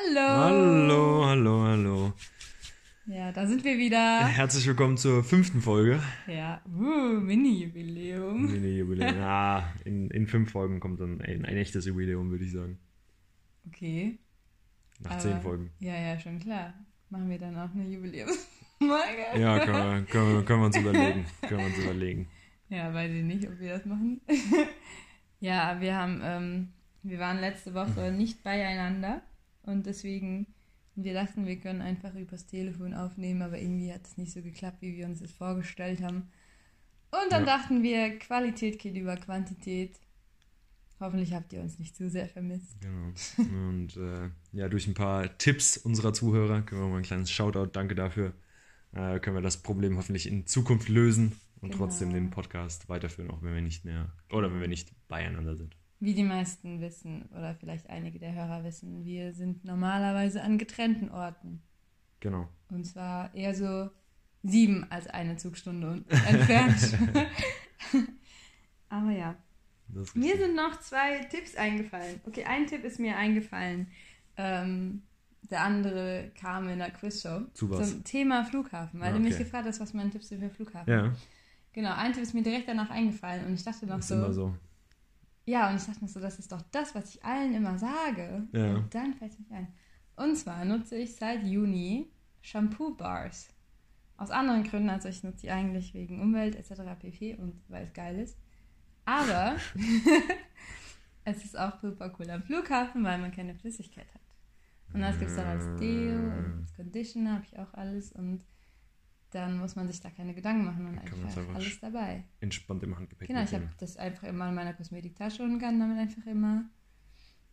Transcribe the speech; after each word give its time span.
Hallo. 0.00 0.20
Hallo, 0.20 1.26
hallo, 1.26 1.62
hallo. 1.64 2.12
Ja, 3.06 3.32
da 3.32 3.46
sind 3.46 3.64
wir 3.64 3.76
wieder. 3.76 4.26
Herzlich 4.26 4.66
willkommen 4.66 4.96
zur 4.96 5.22
fünften 5.22 5.60
Folge. 5.60 6.00
Ja, 6.26 6.62
uh, 6.74 7.20
Mini-Jubiläum. 7.20 8.46
Mini-Jubiläum. 8.50 9.16
Ah, 9.20 9.64
in, 9.84 10.10
in 10.10 10.26
fünf 10.26 10.52
Folgen 10.52 10.80
kommt 10.80 11.00
dann 11.00 11.20
ein, 11.20 11.44
ein 11.44 11.56
echtes 11.56 11.84
Jubiläum, 11.84 12.30
würde 12.30 12.44
ich 12.44 12.52
sagen. 12.52 12.78
Okay. 13.66 14.18
Nach 15.00 15.12
aber- 15.12 15.20
zehn 15.20 15.40
Folgen. 15.42 15.70
Ja, 15.80 15.94
ja, 15.94 16.18
schon 16.18 16.38
klar. 16.38 16.72
Machen 17.10 17.28
wir 17.28 17.38
dann 17.38 17.56
auch 17.56 17.74
eine 17.74 17.86
Jubiläum. 17.86 18.30
Ja, 18.80 19.58
können 19.58 19.74
wir, 19.74 20.02
können, 20.10 20.34
wir, 20.34 20.44
können 20.44 20.60
wir 20.60 20.66
uns 20.66 20.76
überlegen. 20.76 21.26
Können 21.42 21.60
wir 21.60 21.66
uns 21.66 21.78
überlegen. 21.78 22.28
Ja, 22.70 22.94
weiß 22.94 23.12
ich 23.12 23.24
nicht, 23.24 23.46
ob 23.46 23.58
wir 23.58 23.74
das 23.74 23.84
machen. 23.84 24.20
ja, 25.40 25.78
wir 25.80 25.94
haben, 25.94 26.20
ähm, 26.24 26.68
wir 27.02 27.18
waren 27.18 27.40
letzte 27.40 27.74
Woche 27.74 28.12
nicht 28.12 28.42
beieinander 28.42 29.22
und 29.70 29.86
deswegen, 29.86 30.46
wir 30.96 31.14
dachten, 31.14 31.46
wir 31.46 31.56
können 31.58 31.80
einfach 31.80 32.14
übers 32.14 32.46
Telefon 32.46 32.94
aufnehmen, 32.94 33.42
aber 33.42 33.58
irgendwie 33.58 33.92
hat 33.92 34.06
es 34.06 34.16
nicht 34.18 34.32
so 34.32 34.42
geklappt, 34.42 34.82
wie 34.82 34.96
wir 34.96 35.06
uns 35.06 35.20
das 35.20 35.32
vorgestellt 35.32 36.02
haben. 36.02 36.28
Und 37.12 37.30
dann 37.32 37.44
Ja. 37.46 37.58
dachten 37.58 37.82
wir, 37.82 38.18
Qualität 38.18 38.78
geht 38.78 38.96
über 38.96 39.16
Quantität. 39.16 39.98
Hoffentlich 41.00 41.32
habt 41.32 41.52
ihr 41.52 41.60
uns 41.62 41.78
nicht 41.78 41.96
zu 41.96 42.10
sehr 42.10 42.28
vermisst. 42.28 42.76
Genau. 42.80 43.12
Und 43.38 43.96
äh, 43.96 44.30
ja, 44.52 44.68
durch 44.68 44.86
ein 44.86 44.94
paar 44.94 45.36
Tipps 45.38 45.78
unserer 45.78 46.12
Zuhörer 46.12 46.62
können 46.62 46.82
wir 46.82 46.88
mal 46.88 46.98
ein 46.98 47.02
kleines 47.02 47.30
Shoutout, 47.30 47.70
danke 47.72 47.94
dafür, 47.94 48.34
äh, 48.92 49.18
können 49.18 49.36
wir 49.36 49.40
das 49.42 49.62
Problem 49.62 49.96
hoffentlich 49.96 50.28
in 50.28 50.46
Zukunft 50.46 50.88
lösen 50.88 51.32
und 51.62 51.72
Genau. 51.72 51.84
trotzdem 51.84 52.12
den 52.12 52.30
Podcast 52.30 52.88
weiterführen, 52.88 53.30
auch 53.30 53.42
wenn 53.42 53.54
wir 53.54 53.62
nicht 53.62 53.84
mehr 53.84 54.12
oder 54.30 54.52
wenn 54.52 54.60
wir 54.60 54.68
nicht 54.68 54.92
beieinander 55.08 55.56
sind. 55.56 55.74
Wie 56.02 56.14
die 56.14 56.22
meisten 56.24 56.80
wissen, 56.80 57.26
oder 57.36 57.54
vielleicht 57.54 57.90
einige 57.90 58.18
der 58.18 58.32
Hörer 58.34 58.64
wissen, 58.64 59.04
wir 59.04 59.34
sind 59.34 59.64
normalerweise 59.64 60.42
an 60.42 60.56
getrennten 60.56 61.10
Orten. 61.10 61.62
Genau. 62.20 62.48
Und 62.70 62.84
zwar 62.86 63.34
eher 63.34 63.54
so 63.54 63.90
sieben 64.42 64.90
als 64.90 65.06
eine 65.08 65.36
Zugstunde 65.36 65.86
un- 65.88 66.04
entfernt. 66.26 66.96
Aber 68.88 69.10
ja. 69.10 69.36
Mir 70.14 70.36
sind 70.36 70.54
noch 70.54 70.78
zwei 70.80 71.18
Tipps 71.24 71.56
eingefallen. 71.56 72.20
Okay, 72.26 72.44
ein 72.44 72.66
Tipp 72.66 72.84
ist 72.84 72.98
mir 73.00 73.16
eingefallen. 73.16 73.88
Ähm, 74.36 75.02
der 75.50 75.62
andere 75.62 76.30
kam 76.40 76.68
in 76.68 76.78
der 76.78 76.90
Quizshow 76.90 77.42
Zu 77.54 77.70
was? 77.70 77.90
zum 77.90 78.04
Thema 78.04 78.44
Flughafen, 78.44 79.00
weil 79.00 79.10
Ah, 79.10 79.16
du 79.16 79.20
mich 79.20 79.34
okay. 79.34 79.44
gefragt 79.44 79.66
hast, 79.66 79.80
was 79.80 79.92
meine 79.94 80.10
Tipps 80.10 80.28
sind 80.28 80.40
für 80.40 80.50
Flughafen. 80.50 80.90
Ja, 80.92 81.12
Genau, 81.72 81.92
ein 81.94 82.12
Tipp 82.12 82.22
ist 82.22 82.34
mir 82.34 82.42
direkt 82.42 82.68
danach 82.68 82.90
eingefallen 82.90 83.46
und 83.46 83.54
ich 83.54 83.62
dachte 83.64 83.86
noch 83.86 83.98
ist 83.98 84.08
so, 84.08 84.32
so. 84.32 84.54
Ja, 85.50 85.68
und 85.68 85.76
ich 85.76 85.84
dachte 85.84 86.00
mir 86.00 86.08
so, 86.08 86.20
das 86.20 86.38
ist 86.38 86.52
doch 86.52 86.62
das, 86.70 86.94
was 86.94 87.14
ich 87.14 87.24
allen 87.24 87.54
immer 87.54 87.76
sage. 87.76 88.46
Ja. 88.52 88.76
Und 88.76 88.94
dann 88.94 89.14
fällt 89.14 89.32
es 89.32 89.38
mir 89.40 89.56
ein. 89.56 89.68
Und 90.14 90.36
zwar 90.36 90.64
nutze 90.64 90.96
ich 90.96 91.16
seit 91.16 91.42
Juni 91.42 92.10
Shampoo-Bars. 92.42 93.48
Aus 94.16 94.30
anderen 94.30 94.62
Gründen, 94.62 94.90
also 94.90 95.08
ich 95.08 95.24
nutze 95.24 95.42
die 95.42 95.50
eigentlich 95.50 95.92
wegen 95.94 96.20
Umwelt 96.20 96.54
etc. 96.54 96.82
pp. 97.00 97.34
und 97.36 97.60
weil 97.68 97.84
es 97.84 97.92
geil 97.92 98.18
ist. 98.18 98.38
Aber 99.04 99.56
es 101.24 101.44
ist 101.44 101.58
auch 101.58 101.80
super 101.80 102.14
cool 102.18 102.30
am 102.30 102.42
Flughafen, 102.42 103.02
weil 103.02 103.18
man 103.18 103.32
keine 103.32 103.54
Flüssigkeit 103.54 104.06
hat. 104.14 104.20
Und 104.92 105.00
das 105.00 105.18
gibt 105.18 105.30
es 105.30 105.36
dann 105.36 105.46
als 105.46 105.64
Deo 105.80 106.16
und 106.16 106.60
als 106.60 106.74
Conditioner, 106.74 107.34
habe 107.34 107.44
ich 107.44 107.58
auch 107.58 107.74
alles. 107.74 108.12
Und 108.12 108.44
dann 109.30 109.58
muss 109.58 109.76
man 109.76 109.86
sich 109.88 110.00
da 110.00 110.10
keine 110.10 110.34
Gedanken 110.34 110.64
machen 110.64 110.86
und 110.86 111.04
Kann 111.04 111.24
einfach 111.24 111.54
alles 111.54 111.80
dabei. 111.80 112.24
Entspannt 112.40 112.82
im 112.82 112.96
Handgepäck. 112.96 113.28
Genau, 113.28 113.42
ich 113.42 113.54
habe 113.54 113.68
das 113.78 113.96
einfach 113.96 114.24
immer 114.24 114.48
in 114.48 114.54
meiner 114.54 114.74
Kosmetiktasche 114.74 115.42
und 115.42 115.58
kann 115.58 115.78
damit 115.78 115.98
einfach 115.98 116.26
immer. 116.26 116.64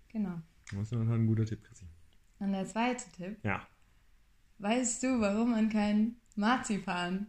Genau. 0.09 0.42
Das 0.72 0.92
ist 0.92 0.94
ein 0.94 1.28
guter 1.28 1.45
Tipp, 1.45 1.64
Chrissy. 1.64 1.86
Und 2.39 2.52
der 2.52 2.66
zweite 2.66 3.09
Tipp. 3.11 3.38
Ja. 3.44 3.67
Weißt 4.59 5.03
du, 5.03 5.20
warum 5.22 5.52
man 5.52 5.70
kein 5.70 6.16
Marzipan 6.36 7.28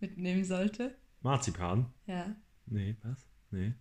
mitnehmen 0.00 0.44
sollte? 0.44 0.96
Marzipan? 1.22 1.92
Ja. 2.06 2.34
Nee, 2.66 2.96
was? 3.02 3.26
Nee. 3.50 3.74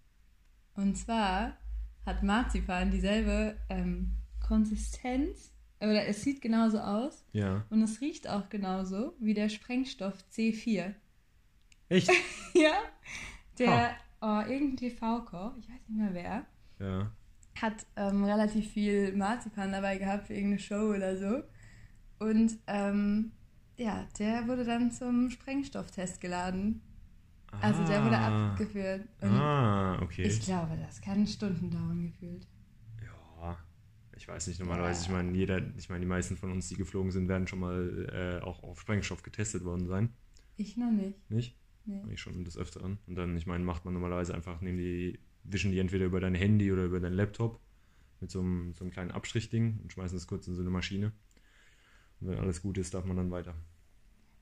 Und 0.73 0.97
zwar 0.97 1.57
hat 2.05 2.23
Marzipan 2.23 2.89
dieselbe 2.91 3.57
ähm, 3.69 4.13
Konsistenz, 4.39 5.53
oder 5.79 6.07
es 6.07 6.21
sieht 6.23 6.41
genauso 6.41 6.79
aus 6.79 7.23
Ja. 7.33 7.65
und 7.69 7.81
es 7.81 8.01
riecht 8.01 8.27
auch 8.29 8.49
genauso 8.49 9.13
wie 9.19 9.33
der 9.33 9.49
Sprengstoff 9.49 10.15
C4. 10.31 10.93
Echt? 11.89 12.09
ja? 12.53 12.73
Der, 13.59 13.95
oh, 14.21 14.41
irgendein 14.47 14.77
TV-Koch, 14.77 15.53
ich 15.59 15.69
weiß 15.69 15.87
nicht 15.87 15.97
mehr 15.99 16.13
wer, 16.13 16.45
ja. 16.87 17.11
hat 17.61 17.85
ähm, 17.95 18.23
relativ 18.23 18.71
viel 18.71 19.15
Marzipan 19.15 19.71
dabei 19.71 19.97
gehabt 19.97 20.27
für 20.27 20.33
irgendeine 20.33 20.59
Show 20.59 20.93
oder 20.95 21.17
so. 21.17 21.43
Und 22.19 22.57
ähm, 22.67 23.31
ja, 23.77 24.07
der 24.19 24.47
wurde 24.47 24.63
dann 24.65 24.91
zum 24.91 25.29
Sprengstofftest 25.29 26.19
geladen. 26.19 26.81
Also 27.61 27.83
der 27.85 28.03
wurde 28.03 28.17
Ah. 28.17 28.49
abgeführt. 28.51 29.07
Und 29.21 29.29
Ah, 29.29 29.99
okay. 30.01 30.23
ich 30.23 30.41
glaube, 30.41 30.77
das 30.85 30.99
kann 31.01 31.25
Stunden 31.25 31.71
dauern 31.71 32.11
gefühlt. 32.11 32.45
Ich 34.17 34.27
weiß 34.27 34.47
nicht, 34.47 34.59
normalerweise, 34.59 35.03
ich 35.03 35.09
meine, 35.09 35.31
jeder, 35.37 35.61
ich 35.77 35.89
meine, 35.89 36.01
die 36.01 36.07
meisten 36.07 36.37
von 36.37 36.51
uns, 36.51 36.67
die 36.69 36.75
geflogen 36.75 37.11
sind, 37.11 37.27
werden 37.27 37.47
schon 37.47 37.59
mal 37.59 38.39
äh, 38.41 38.43
auch 38.43 38.63
auf 38.63 38.81
Sprengstoff 38.81 39.21
getestet 39.23 39.63
worden 39.63 39.87
sein. 39.87 40.09
Ich 40.57 40.75
noch 40.75 40.91
nicht. 40.91 41.29
Nicht? 41.29 41.55
Nee. 41.85 42.01
Ich 42.11 42.19
schon 42.19 42.43
des 42.43 42.57
Öfteren. 42.57 42.97
Und 43.07 43.15
dann, 43.15 43.37
ich 43.37 43.45
meine, 43.45 43.63
macht 43.63 43.85
man 43.85 43.93
normalerweise 43.93 44.33
einfach, 44.33 44.59
nehmen 44.61 44.77
die, 44.79 45.19
wischen 45.43 45.71
die 45.71 45.79
entweder 45.79 46.05
über 46.05 46.19
dein 46.19 46.35
Handy 46.35 46.71
oder 46.71 46.83
über 46.83 46.99
dein 46.99 47.13
Laptop 47.13 47.59
mit 48.19 48.31
so 48.31 48.39
einem, 48.41 48.73
so 48.73 48.83
einem 48.83 48.91
kleinen 48.91 49.11
Abstrichding 49.11 49.79
und 49.83 49.93
schmeißen 49.93 50.17
es 50.17 50.27
kurz 50.27 50.47
in 50.47 50.55
so 50.55 50.61
eine 50.61 50.71
Maschine. 50.71 51.11
Und 52.19 52.29
wenn 52.29 52.39
alles 52.39 52.61
gut 52.61 52.77
ist, 52.79 52.93
darf 52.93 53.05
man 53.05 53.15
dann 53.17 53.29
weiter. 53.31 53.53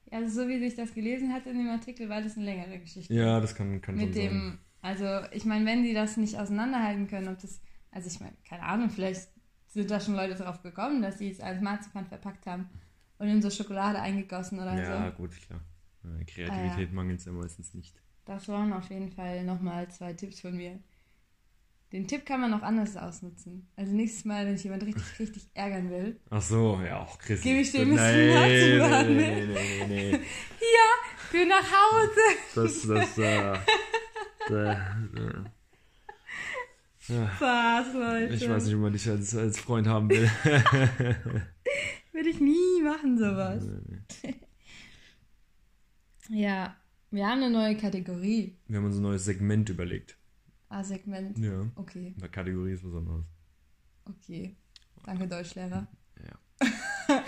Ja, 0.09 0.19
Also 0.19 0.43
so 0.43 0.47
wie 0.47 0.59
sich 0.59 0.75
das 0.75 0.93
gelesen 0.93 1.33
hat 1.33 1.45
in 1.45 1.57
dem 1.57 1.67
Artikel, 1.67 2.07
war 2.09 2.21
das 2.21 2.37
eine 2.37 2.45
längere 2.45 2.79
Geschichte. 2.79 3.13
Ja, 3.13 3.39
das 3.41 3.53
kann, 3.55 3.81
kann 3.81 3.97
schon 3.97 4.05
Mit 4.05 4.15
sein. 4.15 4.23
dem, 4.29 4.59
also 4.81 5.05
ich 5.33 5.45
meine, 5.45 5.65
wenn 5.65 5.83
die 5.83 5.93
das 5.93 6.15
nicht 6.15 6.37
auseinanderhalten 6.37 7.07
können, 7.07 7.27
ob 7.27 7.39
das, 7.39 7.59
also 7.91 8.07
ich 8.07 8.19
meine, 8.21 8.35
keine 8.47 8.63
Ahnung, 8.63 8.89
vielleicht 8.89 9.29
sind 9.75 9.91
da 9.91 9.99
schon 9.99 10.15
Leute 10.15 10.35
drauf 10.35 10.61
gekommen, 10.63 11.01
dass 11.01 11.17
sie 11.19 11.29
es 11.29 11.39
als 11.39 11.61
Marzipan 11.61 12.05
verpackt 12.05 12.47
haben 12.47 12.69
und 13.19 13.27
in 13.27 13.41
so 13.41 13.49
Schokolade 13.49 13.99
eingegossen 13.99 14.59
oder 14.59 14.73
Ja, 14.75 15.11
so. 15.11 15.17
gut, 15.17 15.31
klar. 15.41 15.61
Kreativität 16.27 16.93
mangelt 16.93 17.19
es 17.19 17.25
ja 17.25 17.31
meistens 17.31 17.73
nicht. 17.73 17.95
Das 18.25 18.47
waren 18.47 18.73
auf 18.73 18.89
jeden 18.89 19.11
Fall 19.11 19.43
nochmal 19.43 19.89
zwei 19.89 20.13
Tipps 20.13 20.39
von 20.39 20.55
mir. 20.55 20.79
Den 21.91 22.07
Tipp 22.07 22.25
kann 22.25 22.41
man 22.41 22.53
auch 22.53 22.61
anders 22.63 22.97
ausnutzen. 22.97 23.67
Also 23.75 23.91
nächstes 23.93 24.25
Mal, 24.25 24.45
wenn 24.45 24.55
ich 24.55 24.63
jemand 24.63 24.83
richtig, 24.83 25.03
richtig 25.19 25.47
ärgern 25.53 25.89
will, 25.89 26.19
Ach 26.29 26.41
so, 26.41 26.81
ja, 26.85 26.99
auch 26.99 27.17
Chris. 27.19 27.41
Gebe 27.41 27.59
ich 27.59 27.71
dir 27.71 27.81
ein 27.81 27.89
bisschen 27.91 28.15
nee, 28.15 28.79
nee, 28.79 29.45
nee, 29.45 29.45
nee, 29.45 29.85
nee, 29.87 30.11
nee. 30.11 30.19
für 31.29 31.45
nach 31.45 31.63
Hause. 31.63 32.21
Das, 32.55 32.87
das, 32.87 33.17
äh, 33.17 33.53
äh, 34.53 34.75
Was, 37.07 37.93
Leute. 37.93 38.33
ich 38.33 38.49
weiß 38.49 38.65
nicht, 38.65 38.75
ob 38.75 38.81
man 38.81 38.93
dich 38.93 39.07
als, 39.09 39.35
als 39.35 39.59
Freund 39.59 39.87
haben 39.87 40.09
will. 40.09 40.29
Würde 42.11 42.29
ich 42.29 42.39
nie 42.39 42.81
machen, 42.83 43.17
sowas. 43.17 43.63
Ja, 46.29 46.75
wir 47.11 47.27
haben 47.27 47.43
eine 47.43 47.51
neue 47.51 47.77
Kategorie. 47.77 48.57
Wir 48.67 48.77
haben 48.77 48.85
uns 48.85 48.95
ein 48.97 49.01
neues 49.03 49.25
Segment 49.25 49.69
überlegt. 49.69 50.17
Ah, 50.69 50.83
Segment. 50.83 51.37
Ja. 51.37 51.67
Okay, 51.75 52.15
Eine 52.17 52.29
Kategorie 52.29 52.71
ist 52.73 52.83
was 52.83 52.95
anderes. 52.95 53.25
okay. 54.05 54.55
Danke, 55.05 55.27
Deutschlehrer. 55.27 55.87
Ja. 56.19 56.39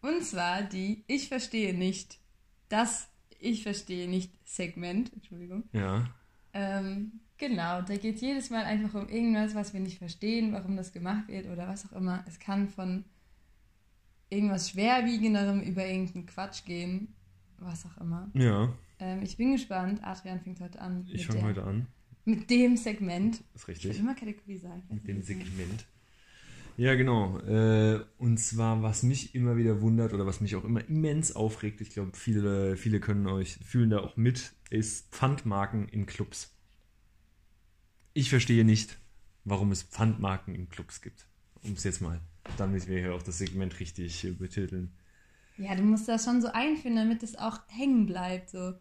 Und 0.00 0.22
zwar 0.24 0.62
die 0.62 1.02
Ich 1.08 1.26
verstehe 1.28 1.74
nicht. 1.76 2.20
Das 2.68 3.08
Ich 3.40 3.64
verstehe 3.64 4.08
nicht 4.08 4.32
Segment. 4.48 5.12
Entschuldigung. 5.12 5.64
Ja. 5.72 6.08
Ähm, 6.52 7.20
genau, 7.38 7.82
da 7.82 7.96
geht 7.96 8.16
es 8.16 8.20
jedes 8.20 8.50
Mal 8.50 8.64
einfach 8.64 8.94
um 8.94 9.08
irgendwas, 9.08 9.54
was 9.54 9.72
wir 9.72 9.80
nicht 9.80 9.98
verstehen, 9.98 10.52
warum 10.52 10.76
das 10.76 10.92
gemacht 10.92 11.28
wird 11.28 11.46
oder 11.46 11.68
was 11.68 11.86
auch 11.86 11.96
immer. 11.96 12.24
Es 12.26 12.38
kann 12.38 12.68
von 12.68 13.04
irgendwas 14.30 14.70
Schwerwiegenderem 14.70 15.60
über 15.62 15.86
irgendeinen 15.86 16.26
Quatsch 16.26 16.64
gehen, 16.64 17.14
was 17.58 17.86
auch 17.86 18.00
immer. 18.00 18.30
Ja, 18.34 18.72
Ähm, 18.98 19.22
ich 19.22 19.36
bin 19.36 19.52
gespannt. 19.52 20.00
Adrian 20.02 20.40
fängt 20.40 20.60
heute 20.60 20.80
an. 20.80 21.06
ich 21.12 21.26
fange 21.26 21.42
heute 21.42 21.62
an. 21.64 21.86
Mit 22.24 22.48
dem 22.50 22.76
Segment. 22.76 23.36
Ist 23.36 23.44
Ich 23.54 23.68
will 23.68 23.74
richtig. 23.74 23.98
immer 24.00 24.14
Kategorie 24.14 24.56
sagen. 24.56 24.82
Mit 24.88 25.06
dem 25.06 25.22
Segment. 25.22 25.86
Ja, 26.78 26.94
genau. 26.94 27.38
Äh, 27.40 28.00
und 28.18 28.38
zwar, 28.38 28.82
was 28.82 29.02
mich 29.02 29.34
immer 29.34 29.56
wieder 29.56 29.80
wundert 29.80 30.12
oder 30.12 30.26
was 30.26 30.40
mich 30.40 30.56
auch 30.56 30.64
immer 30.64 30.86
immens 30.88 31.34
aufregt, 31.36 31.80
ich 31.80 31.90
glaube, 31.90 32.12
viele, 32.14 32.76
viele 32.76 33.00
können 33.00 33.26
euch, 33.26 33.58
fühlen 33.64 33.90
da 33.90 34.00
auch 34.00 34.16
mit, 34.16 34.52
ist 34.70 35.10
Pfandmarken 35.14 35.88
in 35.88 36.06
Clubs. 36.06 36.55
Ich 38.16 38.30
verstehe 38.30 38.64
nicht, 38.64 38.96
warum 39.44 39.72
es 39.72 39.82
Pfandmarken 39.82 40.54
in 40.54 40.70
Clubs 40.70 41.02
gibt. 41.02 41.26
Um 41.62 41.72
es 41.72 41.84
jetzt 41.84 42.00
mal, 42.00 42.18
damit 42.56 42.88
wir 42.88 42.98
hier 42.98 43.14
auch 43.14 43.22
das 43.22 43.36
Segment 43.36 43.78
richtig 43.78 44.24
äh, 44.24 44.30
betiteln. 44.30 44.90
Ja, 45.58 45.74
du 45.74 45.82
musst 45.82 46.08
das 46.08 46.24
schon 46.24 46.40
so 46.40 46.48
einführen, 46.48 46.96
damit 46.96 47.22
es 47.22 47.36
auch 47.36 47.58
hängen 47.68 48.06
bleibt. 48.06 48.48
So. 48.48 48.72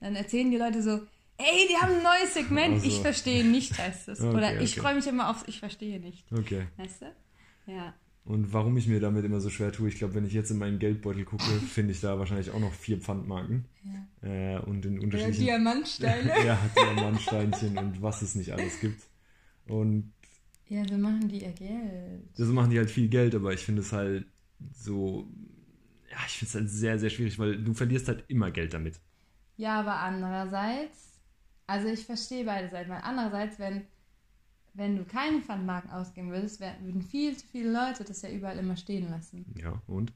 Dann 0.00 0.14
erzählen 0.14 0.50
die 0.50 0.58
Leute 0.58 0.82
so, 0.82 1.06
ey, 1.38 1.68
die 1.70 1.76
haben 1.76 1.94
ein 1.94 2.02
neues 2.02 2.34
Segment, 2.34 2.74
Ach 2.76 2.80
so. 2.82 2.86
ich 2.86 3.00
verstehe 3.00 3.46
nicht, 3.46 3.78
heißt 3.78 4.08
es. 4.08 4.20
Okay, 4.24 4.36
Oder 4.36 4.60
ich 4.60 4.72
okay. 4.72 4.80
freue 4.82 4.94
mich 4.96 5.06
immer 5.06 5.30
auf, 5.30 5.48
ich 5.48 5.58
verstehe 5.58 5.98
nicht. 5.98 6.30
Okay. 6.30 6.66
Weißt 6.76 7.00
du? 7.00 7.72
Ja. 7.72 7.94
Und 8.24 8.52
warum 8.52 8.76
ich 8.76 8.86
mir 8.86 9.00
damit 9.00 9.24
immer 9.24 9.40
so 9.40 9.50
schwer 9.50 9.72
tue, 9.72 9.88
ich 9.88 9.96
glaube, 9.96 10.14
wenn 10.14 10.24
ich 10.24 10.32
jetzt 10.32 10.50
in 10.50 10.58
meinen 10.58 10.78
Geldbeutel 10.78 11.24
gucke, 11.24 11.44
finde 11.68 11.92
ich 11.92 12.00
da 12.00 12.18
wahrscheinlich 12.18 12.50
auch 12.50 12.60
noch 12.60 12.72
vier 12.72 12.98
Pfandmarken. 12.98 13.64
Ja. 13.84 14.56
Äh, 14.56 14.58
und 14.60 14.86
in 14.86 15.00
unterschiedlichen. 15.00 15.44
Diamantsteine. 15.44 16.32
ja, 16.46 16.58
Diamantsteinchen 16.76 17.78
und 17.78 18.00
was 18.00 18.22
es 18.22 18.34
nicht 18.34 18.52
alles 18.52 18.78
gibt. 18.80 19.02
Und 19.66 20.12
ja, 20.68 20.86
so 20.88 20.96
machen 20.96 21.28
die 21.28 21.42
ihr 21.42 21.52
Geld. 21.52 22.22
das 22.36 22.48
machen 22.48 22.70
die 22.70 22.78
halt 22.78 22.90
viel 22.90 23.08
Geld, 23.08 23.34
aber 23.34 23.52
ich 23.52 23.60
finde 23.60 23.82
es 23.82 23.92
halt 23.92 24.24
so. 24.72 25.28
Ja, 26.10 26.18
ich 26.26 26.38
finde 26.38 26.48
es 26.48 26.54
halt 26.54 26.70
sehr, 26.70 26.98
sehr 26.98 27.10
schwierig, 27.10 27.38
weil 27.38 27.62
du 27.62 27.74
verlierst 27.74 28.08
halt 28.08 28.24
immer 28.28 28.50
Geld 28.50 28.72
damit. 28.72 29.00
Ja, 29.56 29.80
aber 29.80 29.96
andererseits, 29.96 31.18
also 31.66 31.88
ich 31.88 32.04
verstehe 32.06 32.44
beide 32.44 32.70
Seiten, 32.70 32.90
weil 32.90 33.00
andererseits, 33.02 33.58
wenn, 33.58 33.82
wenn 34.74 34.96
du 34.96 35.04
keine 35.04 35.40
Pfandmarken 35.40 35.90
ausgeben 35.90 36.30
würdest, 36.30 36.60
würden 36.60 37.02
viel 37.02 37.36
zu 37.36 37.46
viele 37.46 37.72
Leute 37.72 38.04
das 38.04 38.22
ja 38.22 38.30
überall 38.30 38.58
immer 38.58 38.76
stehen 38.76 39.10
lassen. 39.10 39.44
Ja, 39.60 39.80
und? 39.86 40.12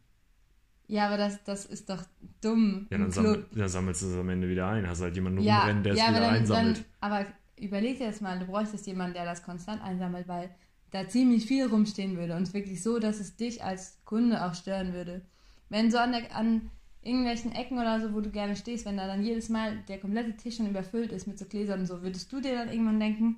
Ja, 0.88 1.06
aber 1.06 1.16
das, 1.16 1.42
das 1.44 1.66
ist 1.66 1.90
doch 1.90 2.04
dumm. 2.40 2.86
Ja, 2.90 2.98
dann, 2.98 3.10
sammel, 3.10 3.46
dann 3.52 3.68
sammelst 3.68 4.02
du 4.02 4.06
es 4.06 4.16
am 4.16 4.28
Ende 4.28 4.48
wieder 4.48 4.68
ein. 4.68 4.88
Hast 4.88 5.02
halt 5.02 5.16
jemanden 5.16 5.40
ja, 5.40 5.58
rumrennen, 5.58 5.82
der 5.82 5.92
es 5.94 5.98
ja, 5.98 6.06
aber 6.06 6.16
wieder 6.16 6.26
dann, 6.26 6.34
einsammelt. 6.36 6.76
Dann, 6.76 6.84
aber 7.00 7.26
überleg 7.58 7.98
dir 7.98 8.06
jetzt 8.06 8.22
mal, 8.22 8.38
du 8.38 8.46
bräuchtest 8.46 8.86
jemanden, 8.86 9.14
der 9.14 9.24
das 9.24 9.42
konstant 9.42 9.82
einsammelt, 9.82 10.28
weil 10.28 10.50
da 10.92 11.08
ziemlich 11.08 11.46
viel 11.46 11.66
rumstehen 11.66 12.16
würde 12.16 12.36
und 12.36 12.42
es 12.42 12.54
wirklich 12.54 12.82
so, 12.82 12.98
dass 12.98 13.18
es 13.18 13.36
dich 13.36 13.64
als 13.64 13.98
Kunde 14.04 14.44
auch 14.44 14.54
stören 14.54 14.92
würde. 14.92 15.22
Wenn 15.68 15.90
so 15.90 15.98
an, 15.98 16.12
der, 16.12 16.34
an 16.36 16.70
irgendwelchen 17.02 17.52
Ecken 17.52 17.78
oder 17.78 18.00
so, 18.00 18.14
wo 18.14 18.20
du 18.20 18.30
gerne 18.30 18.54
stehst, 18.54 18.86
wenn 18.86 18.96
da 18.96 19.08
dann 19.08 19.24
jedes 19.24 19.48
Mal 19.48 19.78
der 19.88 19.98
komplette 19.98 20.36
Tisch 20.36 20.56
schon 20.56 20.68
überfüllt 20.68 21.10
ist 21.10 21.26
mit 21.26 21.38
so 21.38 21.44
Gläsern 21.46 21.80
und 21.80 21.86
so, 21.86 22.02
würdest 22.02 22.32
du 22.32 22.40
dir 22.40 22.54
dann 22.54 22.68
irgendwann 22.68 23.00
denken, 23.00 23.36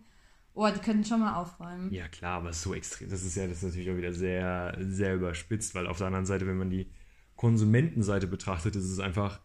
oh, 0.58 0.68
die 0.74 0.80
könnten 0.80 1.04
schon 1.04 1.20
mal 1.20 1.36
aufräumen. 1.36 1.92
Ja, 1.92 2.08
klar, 2.08 2.38
aber 2.38 2.52
so 2.52 2.74
extrem. 2.74 3.08
Das 3.08 3.22
ist 3.22 3.36
ja 3.36 3.46
das 3.46 3.58
ist 3.58 3.62
natürlich 3.62 3.90
auch 3.90 3.96
wieder 3.96 4.12
sehr, 4.12 4.76
sehr 4.80 5.14
überspitzt, 5.14 5.74
weil 5.74 5.86
auf 5.86 5.98
der 5.98 6.08
anderen 6.08 6.26
Seite, 6.26 6.46
wenn 6.46 6.58
man 6.58 6.70
die 6.70 6.90
Konsumentenseite 7.36 8.26
betrachtet, 8.26 8.74
ist 8.74 8.90
es 8.90 8.98
einfach, 8.98 9.40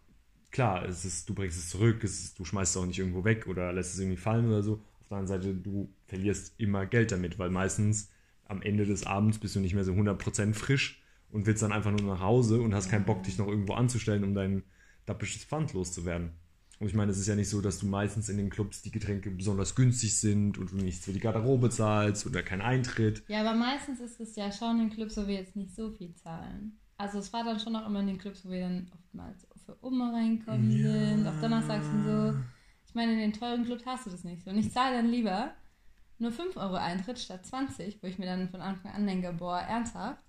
klar, 0.49 0.83
es 0.85 1.05
ist, 1.05 1.29
du 1.29 1.35
bringst 1.35 1.57
es 1.57 1.69
zurück, 1.69 2.03
es 2.03 2.23
ist, 2.23 2.39
du 2.39 2.45
schmeißt 2.45 2.75
es 2.75 2.81
auch 2.81 2.87
nicht 2.87 2.97
irgendwo 2.97 3.23
weg 3.23 3.45
oder 3.45 3.71
lässt 3.71 3.93
es 3.93 3.99
irgendwie 3.99 4.17
fallen 4.17 4.47
oder 4.47 4.63
so. 4.63 4.83
Auf 5.01 5.07
der 5.09 5.17
anderen 5.17 5.41
Seite, 5.41 5.53
du 5.53 5.93
verlierst 6.07 6.55
immer 6.57 6.87
Geld 6.87 7.11
damit, 7.11 7.37
weil 7.37 7.51
meistens 7.51 8.09
am 8.45 8.63
Ende 8.63 8.85
des 8.85 9.05
Abends 9.05 9.37
bist 9.37 9.55
du 9.55 9.59
nicht 9.59 9.75
mehr 9.75 9.83
so 9.83 9.93
100% 9.93 10.55
frisch 10.55 11.03
und 11.29 11.45
willst 11.45 11.61
dann 11.61 11.71
einfach 11.71 11.91
nur 11.91 12.01
nach 12.01 12.21
Hause 12.21 12.59
und 12.59 12.73
hast 12.73 12.89
keinen 12.89 13.05
Bock, 13.05 13.21
dich 13.23 13.37
noch 13.37 13.47
irgendwo 13.47 13.73
anzustellen, 13.73 14.23
um 14.23 14.33
dein 14.33 14.63
dappisches 15.05 15.45
Pfand 15.45 15.73
loszuwerden. 15.73 16.31
Und 16.79 16.87
ich 16.87 16.95
meine, 16.95 17.11
es 17.11 17.19
ist 17.19 17.27
ja 17.27 17.35
nicht 17.35 17.49
so, 17.49 17.61
dass 17.61 17.79
du 17.79 17.85
meistens 17.85 18.29
in 18.29 18.37
den 18.37 18.49
Clubs 18.49 18.81
die 18.81 18.91
Getränke 18.91 19.29
besonders 19.31 19.75
günstig 19.75 20.17
sind 20.17 20.57
und 20.57 20.71
du 20.71 20.75
nichts 20.75 21.05
für 21.05 21.13
die 21.13 21.19
Garderobe 21.19 21.69
zahlst 21.69 22.25
oder 22.25 22.41
keinen 22.43 22.61
Eintritt. 22.61 23.23
Ja, 23.27 23.41
aber 23.41 23.53
meistens 23.53 23.99
ist 23.99 24.19
es 24.19 24.35
ja 24.35 24.51
schon 24.51 24.81
in 24.81 24.89
Clubs, 24.89 25.15
wo 25.15 25.27
wir 25.27 25.35
jetzt 25.35 25.55
nicht 25.55 25.75
so 25.75 25.91
viel 25.91 26.13
zahlen. 26.15 26.79
Also 26.97 27.19
es 27.19 27.31
war 27.31 27.43
dann 27.43 27.59
schon 27.59 27.75
auch 27.75 27.87
immer 27.87 27.99
in 28.01 28.07
den 28.07 28.17
Clubs, 28.17 28.45
wo 28.45 28.49
wir 28.49 28.61
dann 28.61 28.91
oftmals 28.93 29.47
für 29.65 29.77
Oma 29.81 30.11
reinkommen 30.11 30.71
sind, 30.71 31.27
auf 31.27 31.39
Donnerstags 31.39 31.87
und 31.87 32.03
so. 32.05 32.39
Ich 32.85 32.95
meine, 32.95 33.13
in 33.13 33.19
den 33.19 33.33
teuren 33.33 33.65
Clubs 33.65 33.85
hast 33.85 34.05
du 34.05 34.09
das 34.09 34.23
nicht 34.23 34.43
so. 34.43 34.51
Und 34.51 34.57
ich 34.57 34.71
zahle 34.71 34.97
dann 34.97 35.09
lieber 35.09 35.53
nur 36.19 36.31
5 36.31 36.57
Euro 36.57 36.75
Eintritt 36.75 37.19
statt 37.19 37.45
20, 37.45 38.01
wo 38.01 38.07
ich 38.07 38.19
mir 38.19 38.25
dann 38.25 38.49
von 38.49 38.61
Anfang 38.61 38.91
an 38.91 39.07
denke, 39.07 39.33
boah, 39.33 39.59
ernsthaft. 39.59 40.21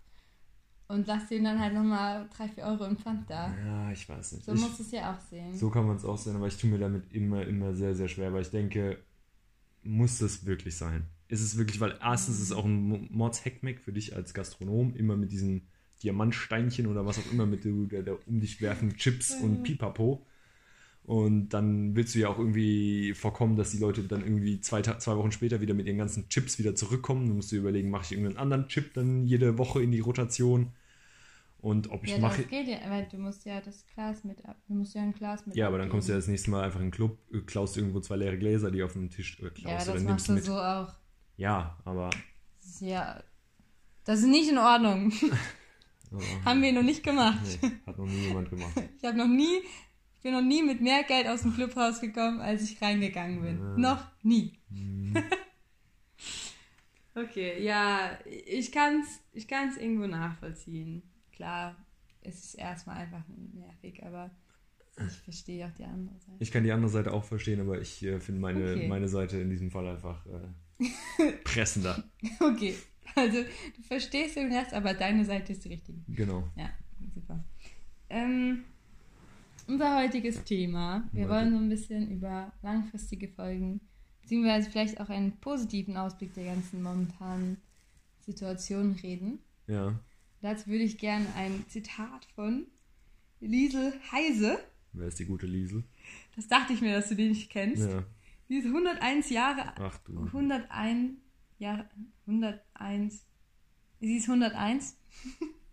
Und 0.86 1.06
lass 1.06 1.28
denen 1.28 1.44
dann 1.44 1.60
halt 1.60 1.72
nochmal 1.72 2.28
3, 2.36 2.48
4 2.48 2.64
Euro 2.64 2.84
im 2.84 2.96
Pfand 2.96 3.28
da. 3.28 3.54
Ja, 3.64 3.90
ich 3.90 4.06
weiß 4.08 4.32
nicht. 4.32 4.44
So 4.44 4.52
ich, 4.52 4.60
musst 4.60 4.78
du 4.78 4.82
es 4.82 4.90
ja 4.90 5.14
auch 5.14 5.20
sehen. 5.30 5.54
So 5.54 5.70
kann 5.70 5.86
man 5.86 5.96
es 5.96 6.04
auch 6.04 6.18
sehen, 6.18 6.36
aber 6.36 6.46
ich 6.46 6.58
tue 6.58 6.70
mir 6.70 6.78
damit 6.78 7.12
immer, 7.12 7.46
immer 7.46 7.74
sehr, 7.74 7.94
sehr 7.94 8.08
schwer, 8.08 8.32
weil 8.32 8.42
ich 8.42 8.50
denke, 8.50 8.98
muss 9.82 10.18
das 10.18 10.44
wirklich 10.44 10.76
sein? 10.76 11.06
Ist 11.28 11.40
es 11.40 11.56
wirklich, 11.56 11.80
weil 11.80 11.98
erstens 12.02 12.36
ist 12.36 12.42
es 12.42 12.52
auch 12.52 12.66
ein 12.66 13.08
Mords-Hackmack 13.10 13.80
für 13.80 13.92
dich 13.92 14.14
als 14.14 14.34
Gastronom, 14.34 14.94
immer 14.94 15.16
mit 15.16 15.32
diesen 15.32 15.68
Diamantsteinchen 16.02 16.86
oder 16.86 17.06
was 17.06 17.18
auch 17.18 17.32
immer 17.32 17.46
mit 17.46 17.64
der, 17.64 17.72
der, 17.72 18.02
der 18.02 18.28
um 18.28 18.40
dich 18.40 18.60
werfen 18.60 18.96
Chips 18.96 19.34
und 19.34 19.62
Pipapo. 19.62 20.26
Und 21.04 21.50
dann 21.50 21.94
willst 21.94 22.14
du 22.14 22.18
ja 22.20 22.28
auch 22.28 22.38
irgendwie 22.38 23.12
vorkommen, 23.12 23.56
dass 23.56 23.72
die 23.72 23.78
Leute 23.78 24.02
dann 24.04 24.22
irgendwie 24.22 24.60
zwei, 24.60 24.80
zwei 24.80 25.16
Wochen 25.16 25.32
später 25.32 25.60
wieder 25.60 25.74
mit 25.74 25.86
ihren 25.86 25.98
ganzen 25.98 26.30
Chips 26.30 26.58
wieder 26.58 26.74
zurückkommen. 26.74 27.28
Du 27.28 27.34
musst 27.34 27.52
dir 27.52 27.58
überlegen, 27.58 27.90
mache 27.90 28.04
ich 28.04 28.12
irgendeinen 28.12 28.38
anderen 28.38 28.68
Chip 28.68 28.94
dann 28.94 29.26
jede 29.26 29.58
Woche 29.58 29.82
in 29.82 29.92
die 29.92 30.00
Rotation? 30.00 30.72
Und 31.58 31.90
ob 31.90 32.04
ich 32.04 32.10
ja, 32.10 32.18
mache. 32.18 32.42
das 32.42 32.50
geht 32.50 32.68
ja, 32.68 32.78
weil 32.88 33.06
du 33.10 33.18
musst 33.18 33.44
ja 33.44 33.60
das 33.60 33.86
Glas 33.94 34.24
mit 34.24 34.44
ab. 34.46 34.56
Du 34.68 34.74
musst 34.74 34.94
ja 34.94 35.02
ein 35.02 35.12
Glas 35.12 35.46
mit 35.46 35.56
Ja, 35.56 35.66
aber 35.68 35.78
dann 35.78 35.88
kommst 35.90 36.08
du 36.08 36.12
ja 36.12 36.16
abgeben. 36.18 36.26
das 36.26 36.30
nächste 36.30 36.50
Mal 36.50 36.62
einfach 36.64 36.80
in 36.80 36.86
den 36.86 36.92
Club, 36.92 37.18
äh, 37.32 37.38
klaust 37.40 37.76
irgendwo 37.76 38.00
zwei 38.00 38.16
leere 38.16 38.38
Gläser, 38.38 38.70
die 38.70 38.82
auf 38.82 38.92
dem 38.94 39.10
Tisch 39.10 39.38
Ja, 39.40 39.48
klaust 39.50 39.88
das 39.88 39.94
oder 39.94 40.04
machst 40.04 40.28
du 40.28 40.32
mit. 40.32 40.44
so 40.44 40.54
auch. 40.58 40.92
Ja, 41.36 41.78
aber. 41.84 42.10
Das 42.60 42.70
ist 42.70 42.80
ja. 42.82 43.22
Das 44.04 44.20
ist 44.20 44.26
nicht 44.26 44.50
in 44.50 44.58
Ordnung. 44.58 45.12
aber 46.10 46.22
Haben 46.44 46.62
wir 46.62 46.72
noch 46.72 46.82
nicht 46.82 47.02
gemacht. 47.02 47.38
nee, 47.62 47.70
hat 47.86 47.98
noch 47.98 48.06
nie 48.06 48.26
jemand 48.26 48.48
gemacht. 48.50 48.72
Ich 48.98 49.04
habe 49.08 49.16
noch 49.18 49.28
nie, 49.28 49.60
bin 50.24 50.32
noch 50.32 50.42
nie 50.42 50.62
mit 50.62 50.80
mehr 50.80 51.04
Geld 51.04 51.28
aus 51.28 51.42
dem 51.42 51.54
Club 51.54 51.76
rausgekommen, 51.76 52.40
als 52.40 52.62
ich 52.62 52.80
reingegangen 52.80 53.42
bin. 53.42 53.58
Ja. 53.58 53.76
Noch 53.76 54.06
nie. 54.22 54.58
Hm. 54.70 55.14
okay, 57.14 57.62
ja, 57.62 58.18
ich 58.24 58.72
kann's, 58.72 59.20
ich 59.34 59.46
kann's 59.46 59.76
irgendwo 59.76 60.06
nachvollziehen. 60.06 61.02
Klar, 61.30 61.76
es 62.22 62.42
ist 62.42 62.54
erstmal 62.54 62.96
einfach 62.96 63.22
nervig, 63.52 64.02
aber 64.02 64.30
ich 64.96 65.12
verstehe 65.18 65.66
auch 65.66 65.72
die 65.72 65.84
andere 65.84 66.18
Seite. 66.18 66.36
Ich 66.38 66.50
kann 66.50 66.64
die 66.64 66.72
andere 66.72 66.90
Seite 66.90 67.12
auch 67.12 67.24
verstehen, 67.24 67.60
aber 67.60 67.80
ich 67.80 68.02
äh, 68.02 68.18
finde 68.18 68.40
meine, 68.40 68.72
Okay. 68.72 68.88
meine 68.88 69.08
Seite 69.08 69.38
in 69.38 69.50
diesem 69.50 69.70
Fall 69.70 69.86
einfach 69.88 70.24
äh, 70.26 71.32
pressender. 71.44 72.02
Okay, 72.40 72.76
also 73.14 73.42
du 73.42 73.82
verstehst 73.82 74.36
den 74.36 74.50
Rest, 74.50 74.72
aber 74.72 74.94
deine 74.94 75.26
Seite 75.26 75.52
ist 75.52 75.66
die 75.66 75.68
richtige. 75.68 75.98
Genau. 76.08 76.48
Ja, 76.56 76.70
super. 77.14 77.44
Ähm, 78.08 78.64
unser 79.66 79.96
heutiges 79.96 80.44
Thema. 80.44 81.08
Wir 81.12 81.28
wollen 81.28 81.50
so 81.50 81.56
ein 81.56 81.68
bisschen 81.68 82.10
über 82.10 82.52
langfristige 82.62 83.28
Folgen, 83.28 83.80
beziehungsweise 84.22 84.70
vielleicht 84.70 85.00
auch 85.00 85.08
einen 85.08 85.32
positiven 85.38 85.96
Ausblick 85.96 86.34
der 86.34 86.44
ganzen 86.44 86.82
momentanen 86.82 87.58
Situation 88.20 88.92
reden. 89.02 89.38
Ja. 89.66 89.98
Dazu 90.42 90.66
würde 90.66 90.84
ich 90.84 90.98
gerne 90.98 91.26
ein 91.36 91.64
Zitat 91.68 92.26
von 92.34 92.66
Liesel 93.40 93.94
Heise. 94.12 94.58
Wer 94.92 95.08
ist 95.08 95.18
die 95.18 95.26
gute 95.26 95.46
Liesel? 95.46 95.84
Das 96.36 96.48
dachte 96.48 96.72
ich 96.72 96.80
mir, 96.80 96.96
dass 96.96 97.08
du 97.08 97.16
den 97.16 97.30
nicht 97.30 97.50
kennst. 97.50 97.88
Ja. 97.88 98.04
Die 98.48 98.56
ist 98.56 98.66
101 98.66 99.30
Jahre 99.30 99.72
Ach 99.78 99.98
du. 99.98 100.24
101 100.26 101.14
Jahre, 101.58 101.88
101, 102.26 103.26
sie 104.00 104.16
ist 104.16 104.28
101 104.28 104.96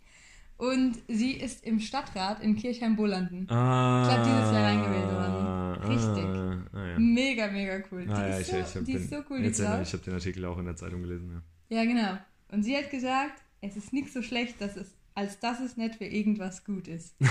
und 0.62 0.98
sie 1.08 1.32
ist 1.32 1.66
im 1.66 1.80
Stadtrat 1.80 2.42
in 2.44 2.56
Kirchheim-Bolanden. 2.56 3.50
Ah, 3.50 4.04
Ich 4.04 4.14
glaub, 4.14 4.26
dieses 4.28 4.52
Jahr 4.54 4.64
reingewählt 4.66 5.12
worden. 5.12 5.92
Richtig. 5.92 6.26
Ah, 6.26 6.78
ah, 6.78 6.86
ja. 6.86 7.00
Mega, 7.00 7.48
mega 7.48 7.84
cool. 7.92 8.06
Die, 8.06 8.12
Ah, 8.12 8.28
ja, 8.28 8.38
ist, 8.38 8.54
ich, 8.54 8.66
so, 8.68 8.80
ich 8.80 8.86
die 8.86 8.94
den, 8.94 9.02
ist 9.02 9.10
so 9.10 9.16
cool, 9.30 9.40
die 9.40 9.46
jetzt 9.46 9.60
erinnere 9.60 9.78
Frau. 9.78 9.82
ich, 9.88 9.94
habe 9.94 10.04
den 10.04 10.14
Artikel 10.14 10.46
auch 10.46 10.58
in 10.60 10.66
der 10.66 10.76
Zeitung 10.76 11.02
gelesen. 11.02 11.44
Ja. 11.70 11.78
Ja, 11.78 11.86
genau. 11.86 12.18
Und 12.50 12.62
sie 12.64 12.78
hat 12.78 12.92
gesagt, 12.92 13.42
es 13.62 13.76
ist 13.76 13.92
nicht 13.92 14.14
so 14.14 14.22
schlecht, 14.22 14.62
dass 14.62 14.78
es, 14.78 14.94
als 15.16 15.40
dass 15.40 15.60
es 15.60 15.78
nicht 15.78 15.96
für 15.96 16.06
irgendwas 16.06 16.64
gut 16.64 16.88
ist. 16.88 17.16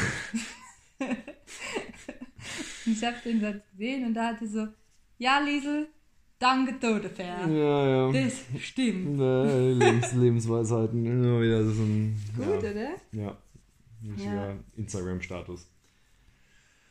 und 0.99 2.93
ich 2.93 3.05
habe 3.05 3.17
den 3.25 3.41
Satz 3.41 3.63
gesehen 3.73 4.07
und 4.07 4.15
da 4.15 4.29
hat 4.29 4.41
sie 4.41 4.49
so, 4.49 4.67
ja, 5.19 5.39
Liesel, 5.39 5.89
danke, 6.41 6.81
Todefair. 6.81 7.47
Ja, 7.49 7.89
ja. 7.89 8.13
Das 8.13 8.45
stimmt. 8.59 9.21
Äh, 9.21 9.73
Lebens 9.75 10.13
Lebensweisheiten. 10.25 11.07
Immer 11.07 11.41
wieder 11.41 11.65
so 11.65 11.83
ein. 11.83 12.17
Gut, 12.37 12.63
ja, 12.65 12.71
oder? 12.71 12.91
ja. 13.13 13.39
Richtiger 14.03 14.57
Instagram-Status. 14.77 15.69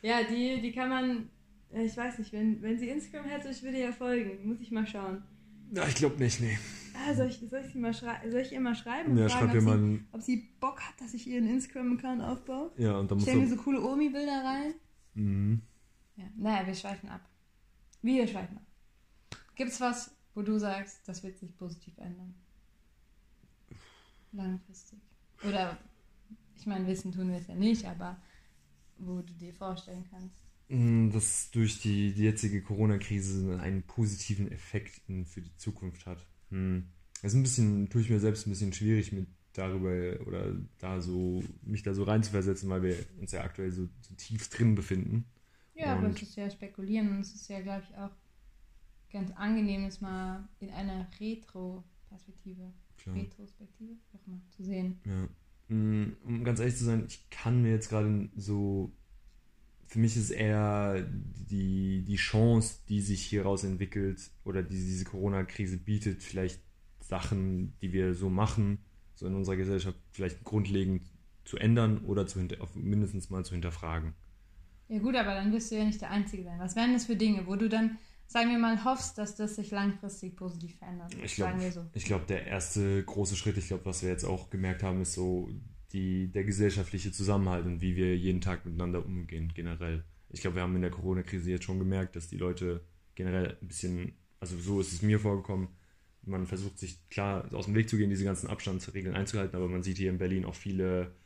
Ja, 0.02 0.22
die, 0.22 0.62
die 0.62 0.72
kann 0.72 0.88
man, 0.88 1.28
äh, 1.72 1.82
ich 1.84 1.96
weiß 1.96 2.18
nicht, 2.20 2.32
wenn, 2.32 2.62
wenn 2.62 2.78
sie 2.78 2.88
Instagram 2.88 3.26
hätte, 3.26 3.48
ich 3.50 3.62
würde 3.62 3.78
ihr 3.78 3.92
folgen. 3.92 4.48
Muss 4.48 4.60
ich 4.60 4.70
mal 4.70 4.86
schauen. 4.86 5.22
Ja, 5.72 5.86
ich 5.86 5.96
glaube 5.96 6.16
nicht, 6.22 6.40
nee. 6.40 6.58
Ah, 6.94 7.14
soll, 7.14 7.28
ich, 7.28 7.38
soll, 7.38 7.60
ich 7.64 7.72
sie 7.72 7.78
mal 7.78 7.92
soll 7.94 8.40
ich 8.40 8.52
ihr 8.52 8.60
mal 8.60 8.74
schreiben? 8.74 9.12
und 9.12 9.18
Ja, 9.18 9.28
fragen, 9.28 9.50
schreib 9.50 9.58
ob, 9.58 9.64
mal 9.64 9.78
sie, 9.78 10.00
ob 10.12 10.22
sie 10.22 10.48
Bock 10.60 10.80
hat, 10.80 11.00
dass 11.00 11.14
ich 11.14 11.26
ihren 11.26 11.48
Instagram-Account 11.48 12.22
aufbaue? 12.22 12.72
Ja, 12.76 12.98
und 12.98 13.10
dann 13.10 13.18
musst 13.18 13.28
Stellen 13.28 13.42
wir 13.42 13.48
du. 13.50 13.56
so 13.56 13.62
coole 13.62 13.80
Omi-Bilder 13.80 14.42
rein? 14.44 14.74
Mhm. 15.14 15.60
Ja. 16.16 16.24
Naja, 16.36 16.66
wir 16.66 16.74
schweifen 16.74 17.08
ab. 17.08 17.20
Wir 18.02 18.26
schweifen 18.26 18.56
ab. 18.56 18.62
Gibt's 19.54 19.80
was, 19.80 20.10
wo 20.34 20.42
du 20.42 20.58
sagst, 20.58 21.00
das 21.06 21.22
wird 21.22 21.38
sich 21.38 21.56
positiv 21.56 21.96
ändern? 21.98 22.34
Langfristig. 24.32 24.98
Oder, 25.46 25.78
ich 26.58 26.66
meine, 26.66 26.86
wissen 26.86 27.12
tun 27.12 27.30
wir 27.30 27.38
es 27.38 27.46
ja 27.48 27.54
nicht, 27.54 27.84
aber 27.86 28.20
wo 28.98 29.20
du 29.20 29.32
dir 29.34 29.52
vorstellen 29.52 30.04
kannst. 30.10 30.36
Mm, 30.68 31.10
dass 31.10 31.50
durch 31.50 31.80
die, 31.80 32.12
die 32.12 32.22
jetzige 32.24 32.62
Corona-Krise 32.62 33.58
einen 33.60 33.82
positiven 33.82 34.50
Effekt 34.52 35.00
für 35.24 35.40
die 35.40 35.56
Zukunft 35.56 36.06
hat. 36.06 36.24
Hm. 36.50 36.86
Das 37.22 37.32
ist 37.32 37.38
ein 37.38 37.42
bisschen, 37.42 37.88
tue 37.90 38.02
ich 38.02 38.10
mir 38.10 38.20
selbst 38.20 38.46
ein 38.46 38.50
bisschen 38.50 38.72
schwierig 38.72 39.12
mit 39.12 39.26
darüber 39.52 39.90
oder 40.26 40.54
da 40.78 41.00
so, 41.00 41.42
mich 41.62 41.82
da 41.82 41.92
so 41.92 42.04
reinzuversetzen, 42.04 42.70
weil 42.70 42.82
wir 42.82 42.96
uns 43.20 43.32
ja 43.32 43.42
aktuell 43.42 43.72
so, 43.72 43.88
so 44.00 44.14
tief 44.14 44.48
drin 44.48 44.74
befinden. 44.74 45.24
Ja, 45.74 45.96
aber 45.96 46.06
Und- 46.06 46.16
es 46.16 46.22
ist 46.22 46.36
ja 46.36 46.48
spekulieren 46.48 47.08
und 47.10 47.20
es 47.20 47.34
ist 47.34 47.48
ja, 47.48 47.60
glaube 47.60 47.82
ich, 47.88 47.96
auch 47.96 48.10
ganz 49.12 49.30
angenehm, 49.32 49.84
das 49.84 50.00
mal 50.00 50.48
in 50.60 50.70
einer 50.70 51.06
Retro-Perspektive. 51.20 52.72
Retrospektive, 53.06 53.92
wie 53.92 54.18
auch 54.18 54.26
immer, 54.26 54.40
zu 54.50 54.62
sehen. 54.64 55.00
Ja. 55.06 55.74
Mm, 55.74 56.16
Um 56.24 56.44
ganz 56.44 56.60
ehrlich 56.60 56.76
zu 56.76 56.84
sein, 56.84 57.04
ich 57.08 57.28
kann 57.30 57.62
mir 57.62 57.70
jetzt 57.70 57.88
gerade 57.88 58.28
so. 58.36 58.92
Für 59.86 59.98
mich 59.98 60.16
ist 60.16 60.30
eher 60.30 61.04
die, 61.50 62.04
die 62.06 62.16
Chance, 62.16 62.78
die 62.88 63.00
sich 63.00 63.24
hieraus 63.24 63.64
entwickelt 63.64 64.30
oder 64.44 64.62
die 64.62 64.76
diese 64.76 65.04
Corona-Krise 65.04 65.78
bietet, 65.78 66.22
vielleicht 66.22 66.60
Sachen, 67.00 67.72
die 67.82 67.92
wir 67.92 68.14
so 68.14 68.28
machen, 68.30 68.78
so 69.16 69.26
in 69.26 69.34
unserer 69.34 69.56
Gesellschaft, 69.56 69.98
vielleicht 70.12 70.44
grundlegend 70.44 71.02
zu 71.44 71.56
ändern 71.56 72.04
oder 72.04 72.26
zu 72.28 72.38
hinter, 72.38 72.58
mindestens 72.74 73.30
mal 73.30 73.44
zu 73.44 73.52
hinterfragen. 73.52 74.14
Ja 74.88 74.98
gut, 74.98 75.16
aber 75.16 75.34
dann 75.34 75.52
wirst 75.52 75.70
du 75.70 75.76
ja 75.76 75.84
nicht 75.84 76.00
der 76.00 76.10
Einzige 76.10 76.44
sein. 76.44 76.58
Was 76.60 76.76
wären 76.76 76.92
das 76.92 77.06
für 77.06 77.16
Dinge, 77.16 77.46
wo 77.46 77.56
du 77.56 77.68
dann, 77.68 77.98
sagen 78.30 78.50
wir 78.50 78.58
mal, 78.58 78.84
hoffst, 78.84 79.18
dass 79.18 79.34
das 79.34 79.56
sich 79.56 79.72
langfristig 79.72 80.36
positiv 80.36 80.78
verändert? 80.78 81.12
Ich 81.24 81.34
glaube, 81.34 81.70
so. 81.72 81.84
ich 81.92 82.04
glaube, 82.04 82.26
der 82.28 82.46
erste 82.46 83.02
große 83.02 83.34
Schritt, 83.34 83.56
ich 83.56 83.66
glaube, 83.66 83.84
was 83.86 84.02
wir 84.02 84.08
jetzt 84.08 84.24
auch 84.24 84.50
gemerkt 84.50 84.84
haben, 84.84 85.02
ist 85.02 85.14
so 85.14 85.50
die, 85.92 86.28
der 86.28 86.44
gesellschaftliche 86.44 87.10
Zusammenhalt 87.10 87.66
und 87.66 87.80
wie 87.80 87.96
wir 87.96 88.16
jeden 88.16 88.40
Tag 88.40 88.64
miteinander 88.64 89.04
umgehen, 89.04 89.50
generell. 89.52 90.04
Ich 90.28 90.42
glaube, 90.42 90.56
wir 90.56 90.62
haben 90.62 90.76
in 90.76 90.82
der 90.82 90.92
Corona-Krise 90.92 91.50
jetzt 91.50 91.64
schon 91.64 91.80
gemerkt, 91.80 92.14
dass 92.14 92.28
die 92.28 92.36
Leute 92.36 92.84
generell 93.16 93.58
ein 93.60 93.66
bisschen, 93.66 94.12
also 94.38 94.56
so 94.56 94.80
ist 94.80 94.92
es 94.92 95.02
mir 95.02 95.18
vorgekommen, 95.18 95.66
man 96.22 96.46
versucht 96.46 96.78
sich 96.78 97.00
klar 97.08 97.52
aus 97.52 97.64
dem 97.64 97.74
Weg 97.74 97.88
zu 97.88 97.96
gehen, 97.96 98.10
diese 98.10 98.24
ganzen 98.24 98.46
Abstandsregeln 98.46 99.16
einzuhalten, 99.16 99.56
aber 99.56 99.66
man 99.66 99.82
sieht 99.82 99.98
hier 99.98 100.10
in 100.10 100.18
Berlin 100.18 100.44
auch 100.44 100.54
viele, 100.54 101.16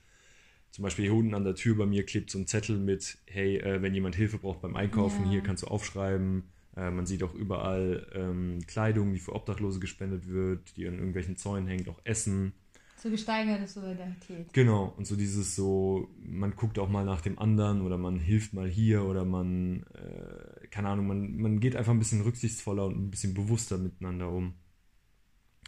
zum 0.70 0.84
Beispiel 0.84 1.04
hier 1.04 1.14
unten 1.14 1.34
an 1.34 1.44
der 1.44 1.54
Tür 1.54 1.76
bei 1.76 1.84
mir 1.84 2.06
klebt 2.06 2.30
so 2.30 2.38
ein 2.38 2.46
Zettel 2.46 2.78
mit, 2.78 3.18
hey, 3.26 3.58
äh, 3.58 3.82
wenn 3.82 3.92
jemand 3.92 4.14
Hilfe 4.14 4.38
braucht 4.38 4.62
beim 4.62 4.74
Einkaufen, 4.74 5.24
Ja. 5.24 5.32
hier 5.32 5.42
kannst 5.42 5.64
du 5.64 5.66
aufschreiben. 5.66 6.44
Äh, 6.76 6.90
man 6.90 7.06
sieht 7.06 7.22
auch 7.22 7.34
überall 7.34 8.06
ähm, 8.14 8.60
Kleidung, 8.66 9.12
die 9.12 9.20
für 9.20 9.34
Obdachlose 9.34 9.80
gespendet 9.80 10.28
wird, 10.28 10.76
die 10.76 10.86
an 10.86 10.94
irgendwelchen 10.94 11.36
Zäunen 11.36 11.66
hängt, 11.68 11.88
auch 11.88 12.00
Essen. 12.04 12.52
Zur 12.96 13.10
gesteigerte 13.10 13.66
Solidarität. 13.66 14.52
Genau, 14.52 14.94
und 14.96 15.06
so 15.06 15.14
dieses 15.14 15.54
so, 15.54 16.08
man 16.18 16.56
guckt 16.56 16.78
auch 16.78 16.88
mal 16.88 17.04
nach 17.04 17.20
dem 17.20 17.38
anderen 17.38 17.82
oder 17.82 17.98
man 17.98 18.18
hilft 18.18 18.54
mal 18.54 18.68
hier 18.68 19.04
oder 19.04 19.24
man, 19.24 19.84
äh, 19.94 20.66
keine 20.68 20.88
Ahnung, 20.88 21.06
man, 21.06 21.36
man 21.36 21.60
geht 21.60 21.76
einfach 21.76 21.92
ein 21.92 21.98
bisschen 21.98 22.22
rücksichtsvoller 22.22 22.86
und 22.86 22.96
ein 22.96 23.10
bisschen 23.10 23.34
bewusster 23.34 23.78
miteinander 23.78 24.30
um. 24.30 24.54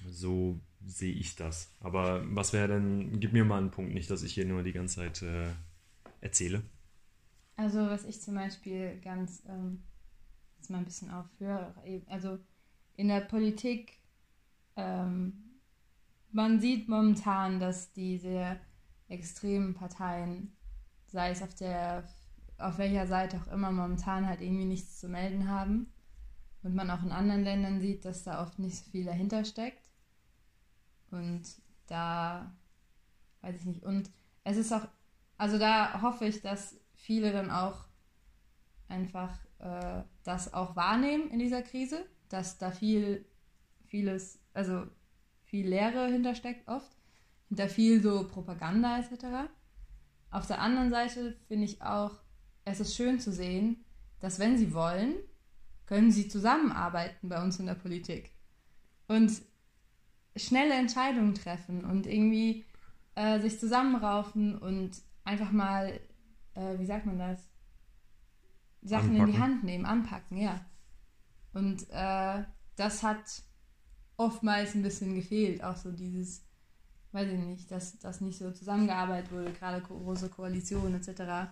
So 0.09 0.61
sehe 0.85 1.13
ich 1.13 1.37
das. 1.37 1.71
Aber 1.81 2.25
was 2.29 2.53
wäre 2.53 2.69
denn, 2.69 3.21
gib 3.21 3.33
mir 3.33 3.45
mal 3.45 3.59
einen 3.59 3.71
Punkt, 3.71 3.93
nicht, 3.93 4.11
dass 4.11 4.23
ich 4.23 4.35
hier 4.35 4.47
nur 4.47 4.63
die 4.63 4.73
ganze 4.73 4.97
Zeit 4.97 5.23
äh, 5.23 5.51
erzähle. 6.21 6.63
Also 7.57 7.79
was 7.79 8.05
ich 8.05 8.21
zum 8.21 8.35
Beispiel 8.35 9.01
ganz, 9.03 9.43
ähm, 9.49 9.83
jetzt 10.67 10.71
mal 10.71 10.79
ein 10.79 10.85
bisschen 10.85 11.11
aufhöre, 11.13 11.73
eben- 11.85 12.09
also 12.09 12.39
in 12.97 13.09
der 13.09 13.21
Politik, 13.21 14.01
ähm, 14.75 15.61
man 16.33 16.61
sieht 16.61 16.89
momentan, 16.89 17.61
dass 17.61 17.93
diese 17.93 18.59
extremen 19.09 19.75
Parteien, 19.75 20.57
sei 21.07 21.31
es 21.31 21.43
auf 21.43 21.55
der, 21.55 22.09
auf 22.59 22.79
welcher 22.79 23.07
Seite 23.07 23.41
auch 23.41 23.53
immer, 23.53 23.71
momentan 23.71 24.27
halt 24.27 24.41
irgendwie 24.41 24.65
nichts 24.65 24.99
zu 24.99 25.09
melden 25.09 25.49
haben. 25.49 25.93
Und 26.63 26.75
man 26.75 26.91
auch 26.91 27.03
in 27.05 27.13
anderen 27.13 27.45
Ländern 27.45 27.81
sieht, 27.81 28.05
dass 28.05 28.25
da 28.25 28.43
oft 28.43 28.59
nicht 28.59 28.77
so 28.77 28.91
viel 28.91 29.05
dahinter 29.05 29.45
steckt. 29.45 29.89
Und 31.13 31.43
da 31.87 32.53
weiß 33.43 33.55
ich 33.61 33.67
nicht. 33.67 33.85
Und 33.85 34.11
es 34.43 34.57
ist 34.57 34.73
auch, 34.73 34.89
also 35.39 35.59
da 35.59 36.03
hoffe 36.03 36.27
ich, 36.27 36.43
dass 36.43 36.77
viele 36.95 37.33
dann 37.33 37.53
auch 37.53 37.85
einfach 38.89 39.46
äh, 39.59 40.03
das 40.25 40.53
auch 40.53 40.77
wahrnehmen 40.77 41.31
in 41.31 41.39
dieser 41.39 41.63
Krise, 41.63 42.07
dass 42.29 42.59
da 42.59 42.71
viel, 42.71 43.25
vieles, 43.87 44.41
also 44.53 44.87
viel 45.45 45.69
Leere 45.69 46.09
hintersteckt 46.09 46.69
oft, 46.69 46.91
hinter 47.49 47.69
viel 47.69 48.03
so 48.03 48.27
Propaganda 48.29 48.99
etc. 48.99 49.51
Auf 50.31 50.47
der 50.47 50.61
anderen 50.61 50.91
Seite 50.91 51.37
finde 51.49 51.65
ich 51.65 51.83
auch, 51.83 52.13
es 52.65 52.81
ist 52.81 52.97
schön 52.97 53.21
zu 53.21 53.33
sehen, 53.33 53.85
dass 54.21 54.39
wenn 54.39 54.59
sie 54.59 54.75
wollen, 54.75 55.15
können 55.87 56.11
sie 56.11 56.29
zusammenarbeiten 56.29 57.29
bei 57.29 57.43
uns 57.43 57.61
in 57.61 57.67
der 57.67 57.75
Politik 57.75 58.33
und 59.07 59.31
schnelle 60.35 60.75
Entscheidungen 60.75 61.35
treffen 61.35 61.85
und 61.85 62.07
irgendwie 62.07 62.65
äh, 63.15 63.39
sich 63.41 63.59
zusammenraufen 63.59 64.59
und 64.59 65.01
einfach 65.25 65.53
mal, 65.53 66.01
äh, 66.55 66.79
wie 66.79 66.87
sagt 66.87 67.07
man 67.07 67.19
das, 67.19 67.49
Sachen 68.87 69.11
in 69.11 69.15
die 69.15 69.21
Anpacken. 69.21 69.41
Hand 69.43 69.65
nehmen, 69.65 69.85
anpacken, 69.85 70.37
ja. 70.39 70.65
Und 71.53 71.87
äh, 71.91 72.45
das 72.77 73.03
hat 73.03 73.43
oftmals 74.17 74.75
ein 74.75 74.83
bisschen 74.83 75.15
gefehlt, 75.15 75.63
auch 75.63 75.77
so 75.77 75.91
dieses, 75.93 76.45
weiß 77.13 77.31
ich 77.33 77.39
nicht, 77.39 77.71
dass 77.71 77.99
das 77.99 78.21
nicht 78.21 78.39
so 78.39 78.51
zusammengearbeitet 78.51 79.33
wurde, 79.33 79.53
gerade 79.53 79.81
große 79.81 80.29
Koalitionen 80.29 80.95
etc. 80.95 81.51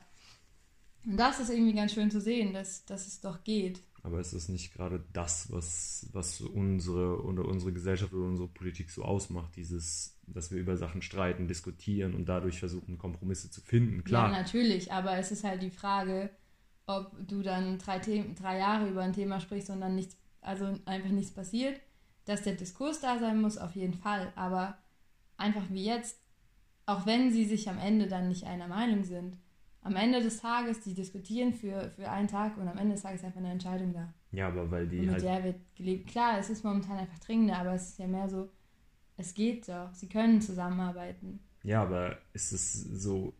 Und 1.06 1.16
das 1.16 1.40
ist 1.40 1.50
irgendwie 1.50 1.74
ganz 1.74 1.92
schön 1.92 2.10
zu 2.10 2.20
sehen, 2.20 2.52
dass, 2.52 2.84
dass 2.84 3.06
es 3.06 3.20
doch 3.20 3.44
geht. 3.44 3.82
Aber 4.02 4.20
ist 4.20 4.34
das 4.34 4.50
nicht 4.50 4.74
gerade 4.74 5.02
das, 5.14 5.50
was, 5.50 6.06
was 6.12 6.42
unsere 6.42 7.22
oder 7.24 7.46
unsere 7.46 7.72
Gesellschaft 7.72 8.12
oder 8.12 8.26
unsere 8.26 8.48
Politik 8.48 8.90
so 8.90 9.02
ausmacht? 9.02 9.56
Dieses, 9.56 10.18
dass 10.26 10.50
wir 10.50 10.58
über 10.58 10.76
Sachen 10.76 11.00
streiten, 11.00 11.48
diskutieren 11.48 12.14
und 12.14 12.26
dadurch 12.26 12.58
versuchen, 12.58 12.98
Kompromisse 12.98 13.50
zu 13.50 13.62
finden. 13.62 14.04
Klar, 14.04 14.30
Ja, 14.30 14.38
natürlich, 14.42 14.92
aber 14.92 15.16
es 15.16 15.32
ist 15.32 15.42
halt 15.44 15.62
die 15.62 15.70
Frage, 15.70 16.30
ob 16.86 17.12
du 17.26 17.42
dann 17.42 17.78
drei, 17.78 17.98
drei 17.98 18.58
Jahre 18.58 18.88
über 18.88 19.02
ein 19.02 19.12
Thema 19.12 19.40
sprichst 19.40 19.70
und 19.70 19.80
dann 19.80 19.94
nichts, 19.94 20.16
also 20.40 20.66
einfach 20.84 21.10
nichts 21.10 21.32
passiert. 21.32 21.80
Dass 22.26 22.42
der 22.42 22.54
Diskurs 22.54 23.00
da 23.00 23.18
sein 23.18 23.40
muss, 23.40 23.58
auf 23.58 23.74
jeden 23.74 23.94
Fall. 23.94 24.32
Aber 24.34 24.78
einfach 25.36 25.64
wie 25.70 25.84
jetzt, 25.84 26.18
auch 26.86 27.06
wenn 27.06 27.32
sie 27.32 27.44
sich 27.44 27.68
am 27.68 27.78
Ende 27.78 28.06
dann 28.06 28.28
nicht 28.28 28.44
einer 28.44 28.68
Meinung 28.68 29.04
sind, 29.04 29.36
am 29.82 29.96
Ende 29.96 30.22
des 30.22 30.40
Tages, 30.40 30.80
die 30.80 30.94
diskutieren 30.94 31.52
für, 31.52 31.90
für 31.90 32.10
einen 32.10 32.28
Tag 32.28 32.56
und 32.56 32.66
am 32.66 32.78
Ende 32.78 32.94
des 32.94 33.02
Tages 33.02 33.20
ist 33.20 33.26
einfach 33.26 33.40
eine 33.40 33.52
Entscheidung 33.52 33.92
da. 33.92 34.12
ja, 34.32 34.48
aber 34.48 34.70
weil 34.70 34.84
Und 34.84 34.90
die 34.90 35.00
mit 35.00 35.10
halt 35.10 35.22
der 35.22 35.44
wird 35.44 35.56
gelebt. 35.76 36.08
Klar, 36.08 36.38
es 36.38 36.48
ist 36.48 36.64
momentan 36.64 36.96
einfach 36.96 37.18
dringender, 37.18 37.58
aber 37.58 37.74
es 37.74 37.90
ist 37.90 37.98
ja 37.98 38.06
mehr 38.06 38.28
so, 38.28 38.48
es 39.18 39.34
geht 39.34 39.68
doch. 39.68 39.92
Sie 39.92 40.08
können 40.08 40.40
zusammenarbeiten. 40.40 41.40
Ja, 41.62 41.82
aber 41.82 42.18
ist 42.32 42.52
es 42.52 42.72
so, 42.72 43.34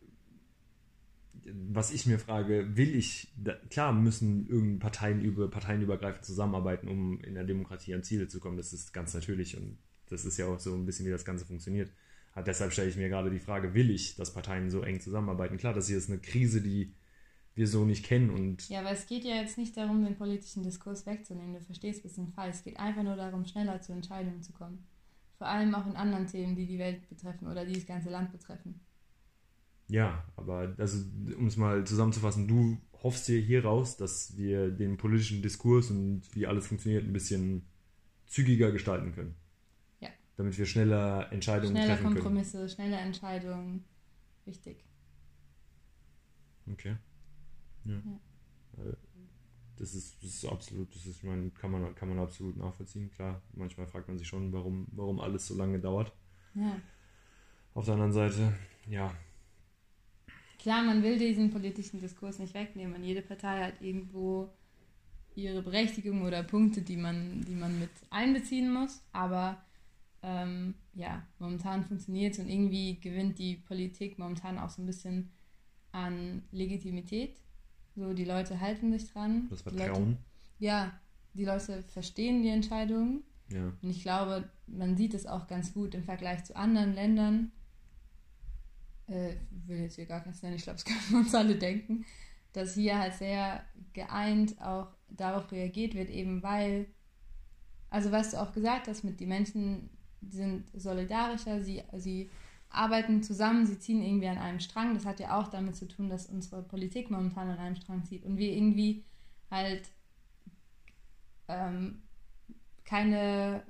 was 1.45 1.91
ich 1.91 2.05
mir 2.05 2.19
frage, 2.19 2.75
will 2.75 2.95
ich, 2.95 3.31
da, 3.37 3.53
klar 3.69 3.93
müssen 3.93 4.47
irgendeine 4.47 4.79
Parteien 4.79 5.21
über 5.21 5.49
parteienübergreifend 5.49 6.25
zusammenarbeiten, 6.25 6.87
um 6.87 7.21
in 7.21 7.35
der 7.35 7.43
Demokratie 7.43 7.93
an 7.93 8.03
Ziele 8.03 8.27
zu 8.27 8.39
kommen. 8.39 8.57
Das 8.57 8.73
ist 8.73 8.93
ganz 8.93 9.13
natürlich 9.13 9.55
und 9.57 9.77
das 10.09 10.25
ist 10.25 10.37
ja 10.37 10.47
auch 10.47 10.59
so 10.59 10.73
ein 10.73 10.85
bisschen, 10.85 11.05
wie 11.05 11.11
das 11.11 11.25
Ganze 11.25 11.45
funktioniert. 11.45 11.91
Aber 12.33 12.43
deshalb 12.43 12.73
stelle 12.73 12.89
ich 12.89 12.97
mir 12.97 13.09
gerade 13.09 13.29
die 13.29 13.39
Frage, 13.39 13.73
will 13.73 13.89
ich, 13.91 14.15
dass 14.15 14.33
Parteien 14.33 14.69
so 14.69 14.81
eng 14.81 14.99
zusammenarbeiten? 14.99 15.57
Klar, 15.57 15.73
das 15.73 15.87
hier 15.87 15.97
ist 15.97 16.09
eine 16.09 16.19
Krise, 16.19 16.61
die 16.61 16.93
wir 17.53 17.67
so 17.67 17.85
nicht 17.85 18.03
kennen 18.03 18.29
und 18.29 18.67
Ja, 18.67 18.81
aber 18.81 18.91
es 18.91 19.07
geht 19.07 19.23
ja 19.23 19.35
jetzt 19.35 19.57
nicht 19.57 19.77
darum, 19.77 20.03
den 20.03 20.17
politischen 20.17 20.63
Diskurs 20.63 21.05
wegzunehmen. 21.05 21.53
Du 21.53 21.61
verstehst 21.61 21.99
ein 21.99 22.03
bisschen 22.03 22.27
falsch. 22.33 22.57
Es 22.57 22.63
geht 22.63 22.77
einfach 22.77 23.03
nur 23.03 23.15
darum, 23.15 23.45
schneller 23.45 23.79
zu 23.81 23.93
Entscheidungen 23.93 24.41
zu 24.41 24.51
kommen. 24.51 24.85
Vor 25.37 25.47
allem 25.47 25.73
auch 25.73 25.85
in 25.85 25.95
anderen 25.95 26.27
Themen, 26.27 26.55
die 26.55 26.65
die 26.65 26.79
Welt 26.79 27.07
betreffen 27.07 27.47
oder 27.47 27.65
die 27.65 27.73
das 27.73 27.85
ganze 27.85 28.09
Land 28.09 28.31
betreffen. 28.31 28.81
Ja, 29.87 30.23
aber 30.35 30.73
also, 30.77 30.97
um 31.37 31.47
es 31.47 31.57
mal 31.57 31.85
zusammenzufassen, 31.85 32.47
du 32.47 32.77
hoffst 33.03 33.27
dir 33.27 33.39
hier 33.39 33.65
raus, 33.65 33.97
dass 33.97 34.35
wir 34.35 34.71
den 34.71 34.97
politischen 34.97 35.41
Diskurs 35.41 35.91
und 35.91 36.23
wie 36.33 36.47
alles 36.47 36.67
funktioniert 36.67 37.03
ein 37.03 37.13
bisschen 37.13 37.67
zügiger 38.25 38.71
gestalten 38.71 39.13
können. 39.13 39.35
Ja. 39.99 40.09
Damit 40.37 40.57
wir 40.57 40.65
schneller 40.65 41.31
Entscheidungen 41.31 41.75
Schneller 41.75 41.87
treffen 41.87 42.03
können. 42.05 42.15
Kompromisse, 42.15 42.67
schnelle 42.67 42.97
Entscheidungen. 42.97 43.83
Wichtig. 44.45 44.83
Okay. 46.71 46.97
Ja. 47.85 47.97
Äh, 48.77 48.95
Das 49.77 49.93
ist, 49.93 50.23
das 50.23 50.31
ist 50.31 50.45
absolut, 50.45 50.95
das 50.95 51.05
ist, 51.05 51.17
ich 51.17 51.23
meine, 51.23 51.51
kann 51.51 51.69
man, 51.69 51.93
kann 51.95 52.09
man 52.09 52.17
absolut 52.19 52.55
nachvollziehen. 52.57 53.11
Klar, 53.11 53.41
manchmal 53.53 53.87
fragt 53.87 54.07
man 54.07 54.17
sich 54.17 54.27
schon, 54.27 54.51
warum, 54.53 54.87
warum 54.91 55.19
alles 55.19 55.47
so 55.47 55.55
lange 55.55 55.79
dauert. 55.79 56.11
Ja. 56.55 56.79
Auf 57.73 57.85
der 57.85 57.95
anderen 57.95 58.13
Seite, 58.13 58.53
ja, 58.87 59.13
Klar, 60.65 60.81
man 60.81 61.03
will 61.03 61.19
diesen 61.19 61.51
politischen 61.51 62.01
Diskurs 62.01 62.39
nicht 62.39 62.55
wegnehmen. 62.55 63.03
Jede 63.03 63.21
Partei 63.21 63.65
hat 63.65 63.79
irgendwo 63.81 64.49
ihre 65.35 65.61
Berechtigung 65.61 66.23
oder 66.23 66.41
Punkte, 66.41 66.81
die 66.81 66.97
man, 66.97 67.41
die 67.47 67.53
man 67.53 67.79
mit 67.79 67.91
einbeziehen 68.09 68.73
muss. 68.73 69.03
Aber 69.11 69.61
ähm, 70.23 70.73
ja, 70.95 71.21
momentan 71.37 71.83
funktioniert 71.83 72.33
es 72.33 72.39
und 72.39 72.49
irgendwie 72.49 72.99
gewinnt 72.99 73.37
die 73.37 73.57
Politik 73.57 74.17
momentan 74.17 74.57
auch 74.57 74.71
so 74.71 74.81
ein 74.81 74.87
bisschen 74.87 75.29
an 75.91 76.41
Legitimität. 76.51 77.37
So, 77.95 78.13
die 78.13 78.25
Leute 78.25 78.59
halten 78.59 78.91
sich 78.91 79.07
dran. 79.13 79.45
das 79.51 79.63
Leute, 79.65 79.77
Vertrauen. 79.77 80.17
ja, 80.57 80.99
die 81.35 81.45
Leute 81.45 81.83
verstehen 81.83 82.41
die 82.41 82.49
Entscheidungen. 82.49 83.21
Ja. 83.51 83.71
Und 83.83 83.89
ich 83.91 84.01
glaube, 84.01 84.49
man 84.65 84.97
sieht 84.97 85.13
es 85.13 85.27
auch 85.27 85.45
ganz 85.45 85.75
gut 85.75 85.93
im 85.93 86.03
Vergleich 86.03 86.43
zu 86.43 86.55
anderen 86.55 86.95
Ländern. 86.95 87.51
Äh, 89.07 89.35
will 89.67 89.81
jetzt 89.81 89.95
hier 89.95 90.05
gar 90.05 90.21
keins 90.21 90.41
nennen, 90.41 90.55
ich 90.55 90.63
glaube, 90.63 90.77
das 90.77 90.85
können 90.85 91.01
wir 91.09 91.17
uns 91.19 91.35
alle 91.35 91.55
denken, 91.55 92.05
dass 92.53 92.73
hier 92.73 92.97
halt 92.97 93.13
sehr 93.13 93.63
geeint 93.93 94.59
auch 94.61 94.87
darauf 95.09 95.51
reagiert 95.51 95.93
wird, 95.93 96.09
eben 96.09 96.41
weil, 96.41 96.87
also 97.89 98.11
was 98.11 98.31
du 98.31 98.41
auch 98.41 98.51
gesagt 98.51 98.87
hast, 98.87 99.03
mit 99.03 99.19
die 99.19 99.27
Menschen, 99.27 99.89
sind 100.27 100.65
solidarischer, 100.73 101.61
sie, 101.61 101.83
sie 101.93 102.31
arbeiten 102.69 103.21
zusammen, 103.21 103.67
sie 103.67 103.77
ziehen 103.77 104.01
irgendwie 104.01 104.27
an 104.27 104.39
einem 104.39 104.59
Strang. 104.59 104.95
Das 104.95 105.05
hat 105.05 105.19
ja 105.19 105.39
auch 105.39 105.49
damit 105.49 105.75
zu 105.75 105.87
tun, 105.87 106.09
dass 106.09 106.25
unsere 106.25 106.63
Politik 106.63 107.11
momentan 107.11 107.49
an 107.49 107.59
einem 107.59 107.75
Strang 107.75 108.03
zieht 108.05 108.25
und 108.25 108.37
wir 108.37 108.51
irgendwie 108.51 109.03
halt 109.51 109.87
ähm, 111.47 112.01
keine, 112.85 113.61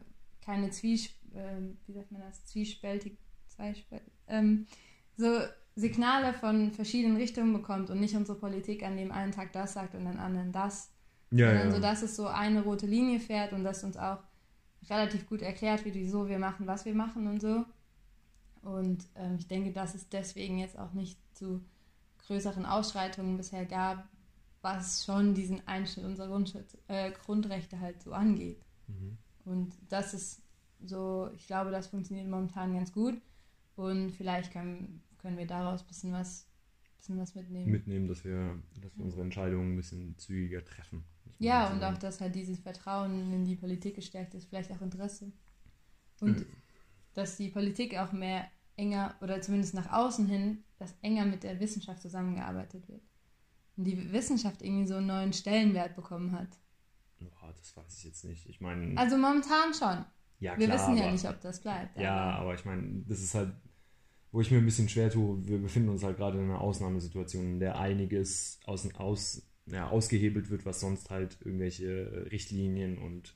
keine 0.42 0.70
Zwiesp 0.70 1.12
äh, 1.36 1.62
wie 1.86 1.94
sagt 1.94 2.12
man 2.12 2.22
das, 2.22 2.46
zwiespältig, 2.46 3.18
zweispältig, 3.48 4.12
ähm, 4.28 4.68
so 5.18 5.40
Signale 5.76 6.34
von 6.34 6.72
verschiedenen 6.72 7.18
Richtungen 7.18 7.54
bekommt 7.54 7.90
und 7.90 8.00
nicht 8.00 8.16
unsere 8.16 8.38
Politik 8.38 8.84
an 8.84 8.98
dem 8.98 9.12
einen 9.12 9.32
Tag 9.32 9.52
das 9.52 9.74
sagt 9.74 9.96
und 9.96 10.08
an 10.08 10.20
anderen 10.20 10.52
das. 10.52 10.92
Ja, 11.32 11.48
sondern 11.48 11.68
ja. 11.68 11.76
so, 11.76 11.82
dass 11.82 12.02
es 12.02 12.16
so 12.16 12.28
eine 12.28 12.64
rote 12.64 12.86
Linie 12.86 13.20
fährt 13.20 13.52
und 13.52 13.64
das 13.64 13.84
uns 13.84 13.98
auch 13.98 14.20
relativ 14.90 15.28
gut 15.28 15.42
erklärt 15.42 15.84
wird, 15.84 15.96
wieso 15.96 16.28
wir 16.28 16.40
machen, 16.40 16.68
was 16.68 16.86
wir 16.86 16.94
machen 16.94 17.28
und 17.28 17.42
so. 17.42 17.66
Und 18.62 19.06
ähm, 19.16 19.36
ich 19.38 19.48
denke, 19.48 19.72
dass 19.72 19.96
es 19.96 20.10
deswegen 20.10 20.60
jetzt 20.60 20.78
auch 20.78 20.94
nicht 20.94 21.20
zu 21.36 21.62
größeren 22.28 22.66
Ausschreitungen 22.66 23.38
bisher 23.38 23.66
gab, 23.66 24.08
was 24.62 25.06
schon 25.06 25.36
diesen 25.36 25.68
Einschnitt 25.68 26.06
unserer 26.06 26.28
Grundschutz, 26.28 26.78
äh, 26.88 27.12
Grundrechte 27.12 27.80
halt 27.80 28.02
so 28.02 28.14
angeht. 28.14 28.60
Mhm. 28.88 29.18
Und 29.46 29.74
das 29.90 30.14
ist 30.14 30.42
so, 30.84 31.30
ich 31.36 31.46
glaube, 31.48 31.72
das 31.72 31.88
funktioniert 31.88 32.28
momentan 32.28 32.74
ganz 32.74 32.92
gut. 32.92 33.22
Und 33.76 34.12
vielleicht 34.12 34.52
können, 34.52 35.04
können 35.18 35.38
wir 35.38 35.48
daraus 35.48 35.82
ein 35.82 35.88
bisschen 35.88 36.14
was, 36.14 36.48
bisschen 36.98 37.18
was 37.18 37.36
mitnehmen. 37.36 37.72
Mitnehmen, 37.72 38.08
dass 38.08 38.24
wir, 38.24 38.58
dass 38.82 38.96
wir 38.98 39.06
unsere 39.06 39.24
Entscheidungen 39.24 39.74
ein 39.74 39.78
bisschen 39.78 40.18
zügiger 40.18 40.64
treffen. 40.64 41.04
Ja, 41.40 41.72
und 41.72 41.84
auch, 41.84 41.98
dass 41.98 42.22
halt 42.22 42.36
dieses 42.36 42.60
Vertrauen 42.60 43.34
in 43.34 43.46
die 43.46 43.56
Politik 43.56 43.96
gestärkt 43.96 44.34
ist, 44.36 44.48
vielleicht 44.48 44.72
auch 44.72 44.82
Interesse. 44.82 45.32
Und 46.22 46.40
mhm. 46.40 46.46
dass 47.14 47.36
die 47.36 47.50
Politik 47.50 47.98
auch 47.98 48.14
mehr 48.14 48.50
enger, 48.78 49.16
oder 49.22 49.42
zumindest 49.42 49.74
nach 49.74 49.92
außen 49.92 50.28
hin, 50.28 50.64
dass 50.78 50.96
enger 51.02 51.26
mit 51.26 51.44
der 51.44 51.60
Wissenschaft 51.60 52.02
zusammengearbeitet 52.02 52.88
wird. 52.88 53.02
Und 53.76 53.84
die 53.84 54.14
Wissenschaft 54.14 54.62
irgendwie 54.62 54.88
so 54.88 54.96
einen 54.96 55.08
neuen 55.08 55.34
Stellenwert 55.34 55.96
bekommen 55.96 56.32
hat. 56.32 56.48
Oh, 57.22 57.52
das 57.58 57.76
weiß 57.76 57.98
ich 57.98 58.04
jetzt 58.06 58.24
nicht. 58.24 58.48
Ich 58.48 58.62
meine. 58.62 58.98
Also 58.98 59.18
momentan 59.18 59.74
schon. 59.74 60.06
Ja, 60.40 60.58
wir 60.58 60.70
wissen 60.70 60.98
ja 60.98 61.12
nicht, 61.12 61.26
ob 61.26 61.40
das 61.42 61.62
bleibt. 61.62 61.98
Ja, 61.98 62.16
aber, 62.16 62.40
aber 62.40 62.54
ich 62.56 62.66
meine, 62.66 63.04
das 63.08 63.22
ist 63.22 63.36
halt, 63.36 63.54
wo 64.32 64.42
ich 64.42 64.52
mir 64.52 64.58
ein 64.58 64.66
bisschen 64.66 64.90
schwer 64.90 65.10
tue. 65.10 65.48
Wir 65.48 65.60
befinden 65.60 65.90
uns 65.90 66.04
halt 66.04 66.18
gerade 66.18 66.38
in 66.38 66.46
einer 66.46 66.62
Ausnahmesituation, 66.62 67.54
in 67.54 67.60
der 67.60 67.80
einiges 67.80 68.60
aus, 68.66 68.88
aus, 68.96 69.48
ja, 69.66 69.88
ausgehebelt 69.88 70.50
wird, 70.50 70.66
was 70.66 70.80
sonst 70.82 71.10
halt 71.10 71.38
irgendwelche 71.44 72.28
Richtlinien 72.32 72.98
und 72.98 73.36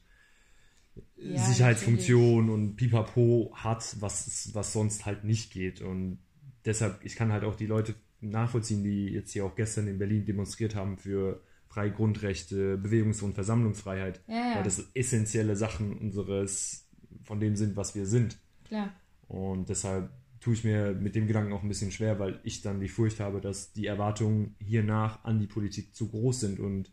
ja, 1.15 1.37
Sicherheitsfunktionen 1.37 2.49
und 2.49 2.75
Pipapo 2.75 3.51
hat, 3.55 3.95
was, 3.99 4.53
was 4.53 4.73
sonst 4.73 5.05
halt 5.05 5.23
nicht 5.23 5.51
geht. 5.51 5.81
Und 5.81 6.19
deshalb, 6.65 7.03
ich 7.03 7.15
kann 7.15 7.31
halt 7.31 7.43
auch 7.43 7.55
die 7.55 7.65
Leute 7.65 7.95
nachvollziehen, 8.21 8.83
die 8.83 9.07
jetzt 9.07 9.31
hier 9.31 9.45
auch 9.45 9.55
gestern 9.55 9.87
in 9.87 9.97
Berlin 9.97 10.25
demonstriert 10.25 10.75
haben 10.75 10.97
für 10.97 11.41
freie 11.69 11.91
Grundrechte, 11.91 12.77
Bewegungs- 12.77 13.21
und 13.21 13.33
Versammlungsfreiheit, 13.33 14.21
ja, 14.27 14.35
ja. 14.35 14.55
weil 14.55 14.63
das 14.63 14.89
essentielle 14.93 15.55
Sachen 15.55 15.97
unseres 15.97 16.88
von 17.23 17.39
dem 17.39 17.55
sind, 17.55 17.75
was 17.75 17.95
wir 17.95 18.05
sind. 18.05 18.37
Klar. 18.65 18.91
Und 19.27 19.69
deshalb 19.69 20.11
tue 20.39 20.53
ich 20.53 20.63
mir 20.63 20.93
mit 20.93 21.15
dem 21.15 21.27
Gedanken 21.27 21.53
auch 21.53 21.63
ein 21.63 21.67
bisschen 21.67 21.91
schwer, 21.91 22.19
weil 22.19 22.39
ich 22.43 22.61
dann 22.61 22.79
die 22.79 22.87
Furcht 22.87 23.19
habe, 23.19 23.41
dass 23.41 23.73
die 23.73 23.85
Erwartungen 23.85 24.55
hiernach 24.59 25.23
an 25.23 25.39
die 25.39 25.47
Politik 25.47 25.95
zu 25.95 26.09
groß 26.09 26.39
sind 26.39 26.59
und 26.59 26.91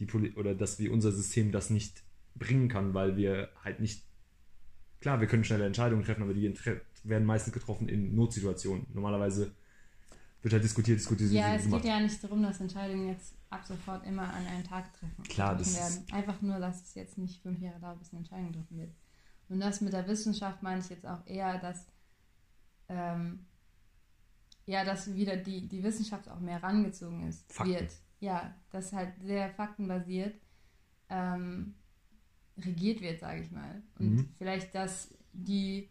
die 0.00 0.06
Poli 0.06 0.32
oder 0.34 0.54
dass 0.54 0.78
wir 0.78 0.92
unser 0.92 1.12
System 1.12 1.52
das 1.52 1.70
nicht 1.70 2.02
bringen 2.34 2.68
kann, 2.68 2.94
weil 2.94 3.16
wir 3.16 3.50
halt 3.64 3.80
nicht 3.80 4.04
klar, 5.00 5.20
wir 5.20 5.26
können 5.26 5.44
schnelle 5.44 5.66
Entscheidungen 5.66 6.04
treffen, 6.04 6.22
aber 6.22 6.34
die 6.34 6.52
werden 7.04 7.24
meistens 7.24 7.52
getroffen 7.52 7.88
in 7.88 8.14
Notsituationen. 8.14 8.86
Normalerweise 8.92 9.52
wird 10.42 10.54
halt 10.54 10.64
diskutiert, 10.64 10.98
diskutiert. 10.98 11.30
Ja, 11.32 11.54
es 11.54 11.68
geht 11.68 11.84
ja 11.84 12.00
nicht 12.00 12.22
darum, 12.22 12.42
dass 12.42 12.60
Entscheidungen 12.60 13.08
jetzt 13.08 13.34
ab 13.50 13.64
sofort 13.64 14.06
immer 14.06 14.22
an 14.22 14.46
einem 14.46 14.64
Tag 14.64 14.92
treffen. 14.94 15.22
Klar, 15.24 15.56
das 15.56 15.76
werden. 15.76 16.12
Einfach 16.12 16.40
nur, 16.42 16.58
dass 16.58 16.82
es 16.82 16.94
jetzt 16.94 17.18
nicht 17.18 17.42
fünf 17.42 17.60
Jahre 17.60 17.80
dauert, 17.80 17.98
bis 17.98 18.10
eine 18.10 18.20
Entscheidung 18.20 18.52
getroffen 18.52 18.78
wird. 18.78 18.90
Und 19.48 19.60
das 19.60 19.80
mit 19.80 19.92
der 19.92 20.06
Wissenschaft 20.06 20.62
meine 20.62 20.80
ich 20.80 20.88
jetzt 20.90 21.06
auch 21.06 21.26
eher, 21.26 21.58
dass 21.58 21.86
ähm, 22.88 23.46
ja, 24.68 24.84
dass 24.84 25.14
wieder 25.14 25.36
die, 25.36 25.66
die 25.66 25.82
Wissenschaft 25.82 26.28
auch 26.28 26.40
mehr 26.40 26.62
rangezogen 26.62 27.26
ist, 27.26 27.50
Fakten. 27.50 27.72
wird. 27.72 27.92
Ja, 28.20 28.54
dass 28.70 28.92
halt 28.92 29.14
sehr 29.22 29.48
faktenbasiert 29.50 30.34
ähm, 31.08 31.74
regiert 32.58 33.00
wird, 33.00 33.20
sage 33.20 33.40
ich 33.40 33.50
mal. 33.50 33.82
Und 33.98 34.16
mhm. 34.16 34.28
vielleicht, 34.36 34.74
dass 34.74 35.14
die, 35.32 35.88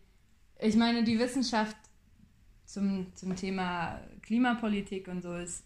ich 0.59 0.75
meine, 0.75 1.03
die 1.03 1.17
Wissenschaft 1.17 1.75
zum, 2.65 3.15
zum 3.15 3.35
Thema 3.35 3.99
Klimapolitik 4.21 5.07
und 5.07 5.23
so 5.23 5.33
ist, 5.33 5.63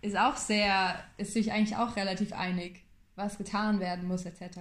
ist 0.00 0.16
auch 0.16 0.36
sehr, 0.36 0.98
ist 1.18 1.34
sich 1.34 1.52
eigentlich 1.52 1.76
auch 1.76 1.94
relativ 1.94 2.32
einig, 2.32 2.82
was 3.14 3.38
getan 3.38 3.78
werden 3.78 4.08
muss, 4.08 4.24
etc. 4.24 4.58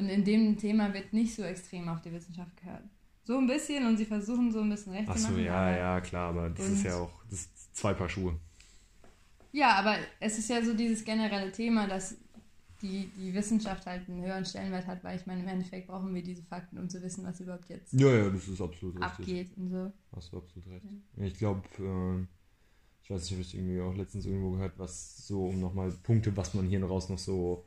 Und 0.00 0.08
in 0.08 0.24
dem 0.24 0.56
Thema 0.56 0.94
wird 0.94 1.12
nicht 1.12 1.34
so 1.34 1.42
extrem 1.42 1.86
auf 1.90 2.00
die 2.00 2.10
Wissenschaft 2.10 2.56
gehört. 2.56 2.84
So 3.22 3.36
ein 3.36 3.46
bisschen 3.46 3.86
und 3.86 3.98
sie 3.98 4.06
versuchen 4.06 4.50
so 4.50 4.60
ein 4.60 4.70
bisschen 4.70 4.94
recht 4.94 5.08
Ach 5.10 5.16
so, 5.16 5.26
zu 5.26 5.32
machen. 5.32 5.44
ja, 5.44 5.76
ja, 5.76 6.00
klar, 6.00 6.30
aber 6.30 6.48
das 6.48 6.68
ist 6.68 6.84
ja 6.84 6.96
auch 6.96 7.12
das 7.28 7.50
zwei 7.74 7.92
Paar 7.92 8.08
Schuhe. 8.08 8.34
Ja, 9.52 9.74
aber 9.74 9.96
es 10.18 10.38
ist 10.38 10.48
ja 10.48 10.64
so 10.64 10.72
dieses 10.72 11.04
generelle 11.04 11.52
Thema, 11.52 11.86
dass 11.86 12.16
die, 12.80 13.10
die 13.14 13.34
Wissenschaft 13.34 13.84
halt 13.84 14.08
einen 14.08 14.22
höheren 14.22 14.46
Stellenwert 14.46 14.86
hat, 14.86 15.04
weil 15.04 15.18
ich 15.18 15.26
meine, 15.26 15.42
im 15.42 15.48
Endeffekt 15.48 15.88
brauchen 15.88 16.14
wir 16.14 16.22
diese 16.22 16.42
Fakten, 16.44 16.78
um 16.78 16.88
zu 16.88 17.02
wissen, 17.02 17.26
was 17.26 17.38
überhaupt 17.40 17.68
jetzt 17.68 17.92
ja, 17.92 18.08
ja, 18.08 18.30
das 18.30 18.48
ist 18.48 18.60
absolut 18.62 19.02
abgeht 19.02 19.28
richtig. 19.28 19.58
und 19.58 19.70
so. 19.70 19.92
Hast 20.16 20.32
du 20.32 20.38
absolut 20.38 20.68
recht. 20.70 20.86
Ja. 21.16 21.24
Ich 21.24 21.34
glaube, 21.34 21.62
äh, 21.78 22.26
ich 23.02 23.10
weiß 23.10 23.20
nicht, 23.20 23.32
habe 23.32 23.42
ich 23.42 23.54
irgendwie 23.54 23.80
auch 23.82 23.94
letztens 23.94 24.24
irgendwo 24.24 24.52
gehört, 24.52 24.78
was 24.78 25.26
so, 25.26 25.44
um 25.44 25.60
nochmal 25.60 25.90
Punkte, 25.90 26.34
was 26.38 26.54
man 26.54 26.66
hier 26.66 26.82
raus 26.82 27.10
noch 27.10 27.18
so 27.18 27.66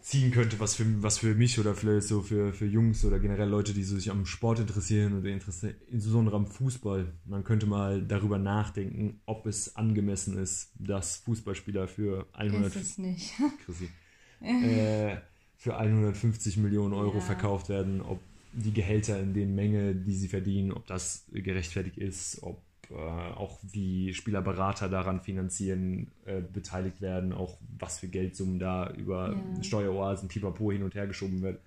ziehen 0.00 0.32
könnte, 0.32 0.58
was 0.58 0.74
für, 0.74 1.02
was 1.02 1.18
für 1.18 1.34
mich 1.34 1.58
oder 1.60 1.74
vielleicht 1.74 2.08
so 2.08 2.22
für, 2.22 2.52
für 2.52 2.66
Jungs 2.66 3.04
oder 3.04 3.20
generell 3.20 3.48
Leute, 3.48 3.72
die 3.72 3.84
so 3.84 3.96
sich 3.96 4.10
am 4.10 4.26
Sport 4.26 4.58
interessieren 4.58 5.18
oder 5.18 5.28
interessieren, 5.28 5.74
insbesondere 5.90 6.36
am 6.36 6.46
Fußball. 6.46 7.12
Man 7.24 7.44
könnte 7.44 7.66
mal 7.66 8.02
darüber 8.02 8.38
nachdenken, 8.38 9.20
ob 9.26 9.46
es 9.46 9.76
angemessen 9.76 10.38
ist, 10.38 10.72
dass 10.78 11.16
Fußballspieler 11.18 11.86
für 11.86 12.26
100 12.32 12.74
ist 12.74 12.82
es 12.82 12.98
nicht. 12.98 13.32
Chrissy, 13.64 13.88
äh, 14.40 15.16
für 15.56 15.76
150 15.76 16.56
Millionen 16.56 16.94
Euro 16.94 17.18
ja. 17.18 17.20
verkauft 17.20 17.68
werden, 17.68 18.00
ob 18.00 18.20
die 18.52 18.72
Gehälter 18.72 19.18
in 19.20 19.32
den 19.32 19.54
Menge, 19.54 19.94
die 19.94 20.14
sie 20.14 20.28
verdienen, 20.28 20.72
ob 20.72 20.86
das 20.86 21.26
gerechtfertigt 21.32 21.96
ist, 21.96 22.42
ob 22.42 22.60
äh, 22.92 23.32
auch 23.34 23.58
wie 23.62 24.14
Spielerberater 24.14 24.88
daran 24.88 25.20
finanzieren, 25.20 26.10
äh, 26.24 26.40
beteiligt 26.40 27.00
werden, 27.00 27.32
auch 27.32 27.58
was 27.78 27.98
für 27.98 28.08
Geldsummen 28.08 28.58
da 28.58 28.90
über 28.92 29.34
ja. 29.34 29.62
Steueroasen, 29.62 30.28
Pipapo 30.28 30.72
hin 30.72 30.82
und 30.82 30.94
her 30.94 31.06
geschoben 31.06 31.42
wird. 31.42 31.60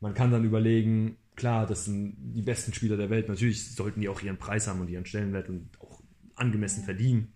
Man 0.00 0.14
kann 0.14 0.30
dann 0.30 0.44
überlegen, 0.44 1.16
klar, 1.34 1.66
das 1.66 1.86
sind 1.86 2.16
die 2.18 2.42
besten 2.42 2.72
Spieler 2.72 2.96
der 2.96 3.10
Welt, 3.10 3.28
natürlich 3.28 3.74
sollten 3.74 4.00
die 4.00 4.08
auch 4.08 4.20
ihren 4.20 4.36
Preis 4.36 4.68
haben 4.68 4.80
und 4.80 4.90
ihren 4.90 5.06
Stellenwert 5.06 5.48
und 5.48 5.68
auch 5.80 6.00
angemessen 6.34 6.80
ja. 6.80 6.86
verdienen. 6.86 7.32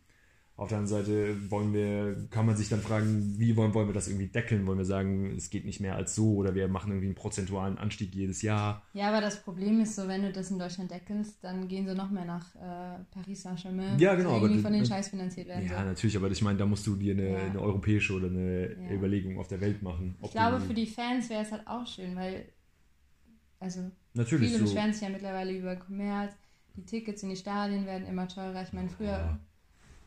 Auf 0.61 0.69
der 0.69 0.77
anderen 0.77 1.05
Seite 1.05 1.51
wollen 1.51 1.73
wir, 1.73 2.29
kann 2.29 2.45
man 2.45 2.55
sich 2.55 2.69
dann 2.69 2.83
fragen, 2.83 3.37
wie 3.39 3.57
wollen, 3.57 3.73
wollen 3.73 3.89
wir 3.89 3.95
das 3.95 4.09
irgendwie 4.09 4.27
deckeln? 4.27 4.67
Wollen 4.67 4.77
wir 4.77 4.85
sagen, 4.85 5.35
es 5.35 5.49
geht 5.49 5.65
nicht 5.65 5.81
mehr 5.81 5.97
als 5.97 6.15
so 6.15 6.35
oder 6.35 6.55
wir 6.55 6.69
machen 6.69 6.91
irgendwie 6.91 7.07
einen 7.07 7.15
prozentualen 7.15 7.79
Anstieg 7.79 8.15
jedes 8.15 8.43
Jahr? 8.43 8.83
Ja, 8.93 9.09
aber 9.09 9.23
das 9.23 9.43
Problem 9.43 9.81
ist 9.81 9.97
so, 9.97 10.07
wenn 10.07 10.21
du 10.21 10.31
das 10.31 10.51
in 10.51 10.59
Deutschland 10.59 10.91
deckelst, 10.91 11.43
dann 11.43 11.67
gehen 11.67 11.87
sie 11.87 11.95
noch 11.95 12.11
mehr 12.11 12.27
nach 12.27 12.55
äh, 12.57 13.03
Paris 13.11 13.41
Saint-Germain, 13.41 13.99
ja, 13.99 14.15
genau, 14.15 14.35
irgendwie 14.35 14.53
aber, 14.53 14.63
von 14.65 14.73
den 14.75 14.85
Scheiß 14.85 15.09
finanziert 15.09 15.49
werden. 15.49 15.67
Ja, 15.67 15.79
so. 15.79 15.87
natürlich, 15.87 16.17
aber 16.19 16.31
ich 16.31 16.43
meine, 16.43 16.59
da 16.59 16.67
musst 16.67 16.87
du 16.87 16.95
dir 16.95 17.15
eine, 17.15 17.31
ja. 17.31 17.39
eine 17.39 17.59
europäische 17.59 18.13
oder 18.13 18.27
eine 18.27 18.69
ja. 18.69 18.91
Überlegung 18.91 19.39
auf 19.39 19.49
der 19.49 19.63
Welt 19.63 19.83
machen. 19.83 20.15
Ich 20.23 20.33
glaube, 20.33 20.61
für 20.61 20.75
die 20.75 20.87
Fans 20.87 21.31
wäre 21.31 21.43
es 21.43 21.53
halt 21.53 21.67
auch 21.67 21.87
schön, 21.87 22.15
weil 22.17 22.45
also 23.61 23.91
natürlich 24.13 24.49
viele 24.49 24.59
so. 24.59 24.65
beschweren 24.67 24.93
sich 24.93 25.01
ja 25.01 25.09
mittlerweile 25.09 25.57
über 25.57 25.77
Kommerz, 25.77 26.35
die 26.77 26.85
Tickets 26.85 27.23
in 27.23 27.31
die 27.31 27.37
Stadien 27.37 27.87
werden 27.87 28.07
immer 28.07 28.29
teurer. 28.29 28.63
Ich 28.63 28.75
meine, 28.75 28.91
früher... 28.91 29.09
Ja 29.09 29.41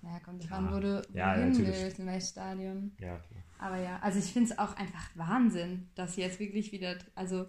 ja, 0.03 0.19
kommt 0.19 0.43
drauf 0.43 0.51
an, 0.51 0.73
wo 0.73 0.79
du 0.79 1.01
ja, 1.13 1.33
hin 1.35 1.57
willst, 1.57 1.99
in 1.99 2.05
welches 2.05 2.29
Stadion. 2.29 2.91
Ja, 2.99 3.17
klar. 3.17 3.43
Aber 3.59 3.77
ja, 3.77 3.99
also 3.99 4.19
ich 4.19 4.33
finde 4.33 4.51
es 4.51 4.59
auch 4.59 4.75
einfach 4.75 5.09
Wahnsinn, 5.15 5.89
dass 5.95 6.17
jetzt 6.17 6.39
wirklich 6.39 6.71
wieder, 6.73 6.97
also 7.15 7.45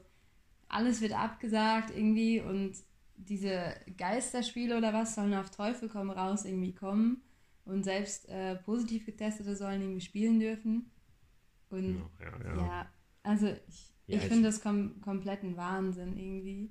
alles 0.68 1.00
wird 1.00 1.12
abgesagt 1.12 1.90
irgendwie 1.90 2.40
und 2.40 2.74
diese 3.16 3.74
Geisterspiele 3.96 4.76
oder 4.76 4.92
was 4.92 5.14
sollen 5.14 5.34
auf 5.34 5.50
Teufel 5.50 5.88
komm 5.88 6.10
raus 6.10 6.44
irgendwie 6.44 6.74
kommen 6.74 7.22
und 7.64 7.82
selbst 7.84 8.28
äh, 8.28 8.56
positiv 8.56 9.06
getestete 9.06 9.56
sollen 9.56 9.82
irgendwie 9.82 10.00
spielen 10.00 10.38
dürfen. 10.38 10.90
Und 11.70 12.02
ja, 12.20 12.26
ja, 12.26 12.46
ja. 12.46 12.56
ja 12.56 12.86
also 13.22 13.48
ich, 13.68 13.94
ich 14.06 14.20
finde 14.22 14.44
das 14.44 14.62
kom 14.62 15.00
komplett 15.00 15.42
ein 15.42 15.56
Wahnsinn 15.56 16.16
irgendwie. 16.16 16.70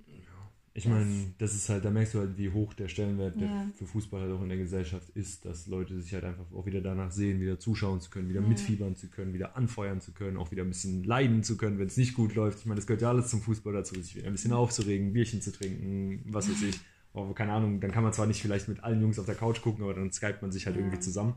Ich 0.76 0.88
meine, 0.88 1.34
das 1.38 1.54
ist 1.54 1.70
halt, 1.70 1.86
da 1.86 1.92
merkst 1.92 2.16
du 2.16 2.20
halt, 2.20 2.36
wie 2.36 2.50
hoch 2.50 2.74
der 2.74 2.88
Stellenwert 2.88 3.40
der 3.40 3.48
Ja. 3.48 3.68
für 3.76 3.86
Fußball 3.86 4.22
halt 4.22 4.32
auch 4.32 4.42
in 4.42 4.50
der 4.50 4.58
Gesellschaft 4.58 5.08
ist, 5.10 5.46
dass 5.46 5.68
Leute 5.68 6.02
sich 6.02 6.14
halt 6.16 6.24
einfach 6.24 6.46
auch 6.52 6.66
wieder 6.66 6.82
danach 6.82 7.12
sehen, 7.12 7.40
wieder 7.40 7.60
zuschauen 7.60 8.02
zu 8.02 8.10
können, 8.10 8.28
wieder 8.28 8.42
Ja. 8.42 8.48
mitfiebern 8.48 8.96
zu 8.96 9.08
können, 9.10 9.34
wieder 9.36 9.56
anfeuern 9.56 10.02
zu 10.02 10.14
können, 10.14 10.36
auch 10.38 10.50
wieder 10.52 10.64
ein 10.64 10.70
bisschen 10.70 11.04
leiden 11.04 11.44
zu 11.44 11.58
können, 11.58 11.78
wenn 11.78 11.88
es 11.88 11.98
nicht 11.98 12.16
gut 12.16 12.34
läuft. 12.34 12.60
Ich 12.60 12.66
meine, 12.66 12.78
das 12.78 12.88
gehört 12.88 13.04
ja 13.04 13.10
alles 13.10 13.28
zum 13.30 13.42
Fußball 13.42 13.72
dazu, 13.74 13.94
sich 14.02 14.16
wieder 14.16 14.26
ein 14.28 14.34
bisschen 14.34 14.52
aufzuregen, 14.54 15.14
Bierchen 15.14 15.42
zu 15.44 15.52
trinken, 15.52 16.24
was 16.26 16.50
weiß 16.50 16.64
ich. 16.64 16.76
Aber 17.14 17.36
keine 17.36 17.52
Ahnung, 17.54 17.80
dann 17.80 17.92
kann 17.92 18.02
man 18.04 18.12
zwar 18.12 18.26
nicht 18.26 18.42
vielleicht 18.42 18.68
mit 18.68 18.84
allen 18.84 19.00
Jungs 19.00 19.20
auf 19.20 19.28
der 19.28 19.36
Couch 19.36 19.62
gucken, 19.62 19.84
aber 19.84 19.94
dann 19.94 20.12
skypt 20.12 20.42
man 20.42 20.52
sich 20.52 20.66
halt 20.66 20.76
Ja. 20.76 20.82
irgendwie 20.82 21.00
zusammen. 21.00 21.36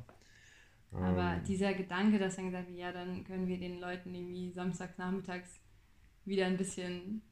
Aber 0.93 1.37
Ähm, 1.37 1.45
dieser 1.47 1.75
Gedanke, 1.75 2.19
dass 2.19 2.37
dann 2.37 2.47
gesagt 2.47 2.69
wird, 2.69 2.79
ja, 2.79 2.93
dann 2.93 3.25
können 3.25 3.47
wir 3.47 3.59
den 3.59 3.81
Leuten 3.81 4.15
irgendwie 4.15 4.51
samstags 4.53 4.97
nachmittags 4.99 5.61
wieder 6.25 6.47
ein 6.47 6.57
bisschen 6.57 7.23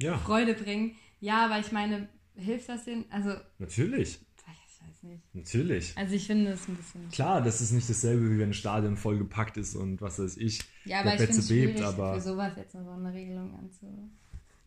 ja, 0.00 0.16
Freude 0.18 0.54
bringen. 0.54 0.96
Ja, 1.20 1.44
aber 1.46 1.58
ich 1.58 1.72
meine, 1.72 2.08
hilft 2.34 2.68
das 2.68 2.84
denn? 2.84 3.04
Also, 3.10 3.34
natürlich, 3.58 4.20
ich 4.20 4.86
weiß 4.86 5.02
nicht. 5.02 5.34
natürlich. 5.34 5.92
Also 5.96 6.14
ich 6.14 6.26
finde 6.26 6.52
es 6.52 6.68
ein 6.68 6.76
bisschen. 6.76 7.08
Klar, 7.10 7.42
das 7.42 7.60
ist 7.60 7.72
nicht 7.72 7.88
dasselbe, 7.90 8.30
wie 8.30 8.38
wenn 8.38 8.50
ein 8.50 8.54
Stadion 8.54 8.96
vollgepackt 8.96 9.56
ist 9.56 9.74
und 9.74 10.00
was 10.00 10.18
weiß 10.18 10.36
ich. 10.38 10.60
Ja, 10.84 11.00
aber 11.00 11.10
der 11.10 11.14
ich 11.20 11.26
finde 11.26 11.40
es 11.40 11.48
schwierig, 11.48 11.74
bebt, 11.76 11.86
aber- 11.86 12.14
für 12.14 12.20
sowas 12.20 12.52
jetzt 12.56 12.74
eine 12.76 13.12
Regelung 13.12 13.54
anzu, 13.54 14.10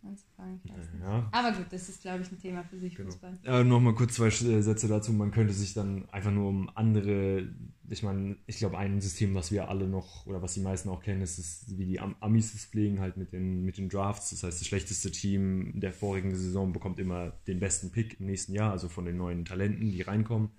anzufangen. 0.04 0.60
Ja, 1.02 1.30
Aber 1.32 1.56
gut, 1.56 1.68
das 1.72 1.90
ist, 1.90 2.02
glaube 2.02 2.22
ich, 2.24 2.32
ein 2.32 2.40
Thema 2.40 2.64
für 2.64 2.78
sich, 2.80 2.96
Genau. 2.96 3.10
Fußball. 3.10 3.38
Äh, 3.44 3.64
Nochmal 3.64 3.94
kurz 3.96 4.16
zwei 4.16 4.28
äh, 4.28 4.62
Sätze 4.62 4.88
dazu. 4.88 5.14
Man 5.14 5.32
könnte 5.32 5.54
sich 5.54 5.74
dann 5.74 6.08
einfach 6.10 6.32
nur 6.32 6.50
um 6.50 6.70
andere, 6.76 7.48
ich 7.90 8.04
meine, 8.04 8.38
ich 8.48 8.58
glaube, 8.58 8.78
ein 8.78 9.00
System, 9.02 9.36
was 9.36 9.52
wir 9.52 9.70
alle 9.70 9.88
noch 9.88 10.26
oder 10.26 10.42
was 10.42 10.54
die 10.54 10.60
meisten 10.62 10.90
auch 10.90 11.02
kennen, 11.02 11.22
ist, 11.22 11.38
ist 11.40 11.78
wie 11.78 11.86
die 11.86 12.00
Am 12.00 12.16
Amis 12.20 12.54
es 12.54 12.66
pflegen, 12.66 13.00
halt 13.00 13.18
mit 13.18 13.32
den, 13.34 13.64
mit 13.64 13.78
den 13.78 13.90
Drafts. 13.90 14.32
Das 14.32 14.44
heißt, 14.44 14.60
das 14.62 14.68
schlechteste 14.68 15.12
Team 15.12 15.80
der 15.80 15.94
vorigen 15.94 16.34
Saison 16.36 16.74
bekommt 16.74 17.00
immer 17.00 17.32
den 17.48 17.60
besten 17.60 17.92
Pick 17.92 18.20
im 18.20 18.26
nächsten 18.26 18.54
Jahr, 18.54 18.72
also 18.72 18.90
von 18.90 19.06
den 19.06 19.18
neuen 19.18 19.46
Talenten, 19.46 19.92
die 19.92 20.02
reinkommen. 20.02 20.50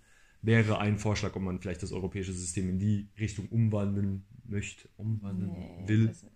Wäre 0.44 0.78
ein 0.78 0.98
Vorschlag, 0.98 1.37
ob 1.37 1.42
man 1.42 1.61
vielleicht 1.61 1.83
das 1.85 1.92
europäische 1.92 2.33
System 2.33 2.68
in 2.68 2.78
die 2.81 3.09
Richtung 3.18 3.46
umwandeln 3.48 4.24
möchte, 4.44 4.88
umwandeln 4.96 5.52
Nee, 5.52 5.83
will 5.87 6.07
das- 6.09 6.26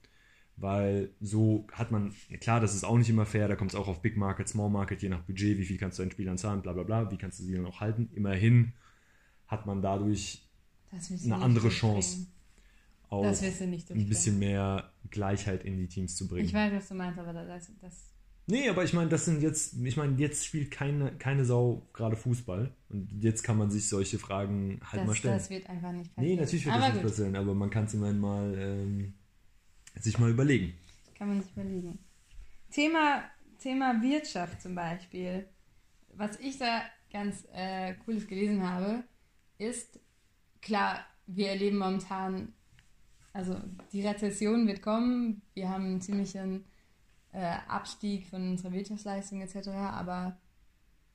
weil 0.57 1.11
so 1.21 1.67
hat 1.73 1.91
man, 1.91 2.15
klar, 2.41 2.61
das 2.61 2.75
ist 2.75 2.85
auch 2.85 2.97
nicht 2.97 3.11
immer 3.11 3.27
fair, 3.27 3.49
da 3.49 3.57
kommt 3.57 3.73
es 3.73 3.77
auch 3.77 3.89
auf 3.89 4.01
Big 4.01 4.17
Market, 4.17 4.49
Small 4.49 4.71
Market, 4.71 5.03
je 5.03 5.09
nach 5.09 5.23
Budget, 5.23 5.59
wie 5.59 5.65
viel 5.65 5.79
kannst 5.79 5.99
du 5.99 6.03
einen 6.03 6.11
Spielern 6.11 6.39
zahlen, 6.39 6.63
bla 6.63 6.73
bla 6.73 6.83
bla, 6.83 7.11
wie 7.11 7.19
kannst 7.19 7.41
du 7.41 7.45
sie 7.45 7.55
dann 7.55 7.67
auch 7.67 7.81
halten. 7.81 8.09
Immerhin 8.15 8.73
hat 9.47 9.67
man 9.67 9.83
dadurch 9.83 10.43
eine 11.25 11.37
andere. 11.37 11.69
Chance, 11.69 12.27
auch 13.09 13.25
ein 13.25 14.09
bisschen 14.09 14.39
mehr 14.39 14.91
Gleichheit 15.11 15.65
in 15.65 15.77
die 15.77 15.87
Teams 15.87 16.17
zu 16.17 16.27
bringen. 16.27 16.47
Ich 16.47 16.55
weiß, 16.55 16.73
was 16.73 16.89
du 16.89 16.95
meinst, 16.95 17.19
aber 17.19 17.33
das, 17.33 17.71
das 17.81 18.17
Nee, 18.49 18.69
aber 18.69 18.85
ich 18.85 18.93
meine, 18.93 19.11
das 19.11 19.25
sind 19.25 19.43
jetzt, 19.43 19.75
ich 19.83 19.97
meine, 19.97 20.17
jetzt 20.19 20.47
spielt 20.47 20.71
keine, 20.71 21.11
keine 21.13 21.45
Sau 21.45 21.83
gerade 21.93 22.17
Fußball 22.17 22.73
und 22.91 23.11
jetzt 23.21 23.43
kann 23.43 23.59
man 23.59 23.71
sich 23.71 23.89
solche 23.89 24.21
Fragen 24.21 24.81
halt 24.85 25.03
mal 25.03 25.09
das, 25.09 25.19
stellen. 25.19 25.37
das 25.37 25.51
wird 25.51 25.69
einfach 25.69 25.91
nicht 25.91 26.17
nee, 26.17 26.37
passieren. 26.37 26.41
natürlich 26.41 26.67
wird 26.67 26.75
aber 26.77 26.85
das 26.85 26.95
nicht 26.95 27.03
gut, 27.03 27.11
passieren, 27.11 27.37
aber 27.37 27.55
man 27.55 27.71
kann 27.71 27.85
es 27.87 27.95
immerhin 27.95 28.21
mal 28.21 28.55
ähm, 28.57 29.15
sich 30.03 30.19
mal 30.19 30.31
überlegen. 30.31 30.75
kann 31.17 31.29
man 31.29 31.43
sich 31.43 31.53
überlegen. 31.53 31.99
Thema, 32.71 33.25
Thema 33.59 34.03
Wirtschaft 34.03 34.61
zum 34.61 34.75
Beispiel. 34.75 35.49
Was 36.15 36.39
ich 36.41 36.59
da 36.59 36.83
ganz 37.13 37.47
äh, 37.53 37.95
Cooles 38.05 38.27
gelesen 38.27 38.69
habe, 38.69 39.05
ist, 39.59 39.99
klar, 40.61 41.05
wir 41.27 41.49
erleben 41.49 41.79
momentan, 41.79 42.53
also 43.33 43.59
die 43.93 44.07
Rezession 44.07 44.67
wird 44.67 44.83
kommen, 44.83 45.43
wir 45.55 45.69
haben 45.69 45.85
einen 45.85 46.01
ziemlichen 46.01 46.65
äh, 47.33 47.57
Abstieg 47.69 48.27
von 48.27 48.51
unserer 48.51 48.73
Wirtschaftsleistung 48.73 49.41
etc., 49.41 49.69
aber 49.69 50.39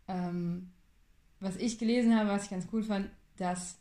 ähm, 0.08 0.72
was 1.40 1.56
ich 1.58 1.80
gelesen 1.80 2.16
habe, 2.16 2.30
was 2.30 2.46
ich 2.46 2.50
ganz 2.50 2.68
cool 2.72 2.84
fand, 2.84 3.10
dass 3.38 3.80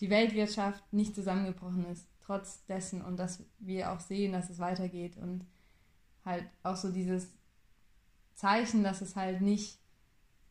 die 0.00 0.10
Weltwirtschaft 0.10 0.84
nicht 0.92 1.14
zusammengebrochen 1.14 1.86
ist, 1.86 2.06
trotz 2.26 2.64
dessen 2.66 3.02
und 3.02 3.18
dass 3.18 3.42
wir 3.58 3.92
auch 3.92 4.00
sehen, 4.00 4.32
dass 4.32 4.50
es 4.50 4.58
weitergeht 4.58 5.16
und 5.16 5.44
halt 6.24 6.44
auch 6.64 6.76
so 6.76 6.90
dieses 6.90 7.28
Zeichen, 8.34 8.82
dass 8.82 9.00
es 9.00 9.14
halt 9.16 9.40
nicht, 9.40 9.78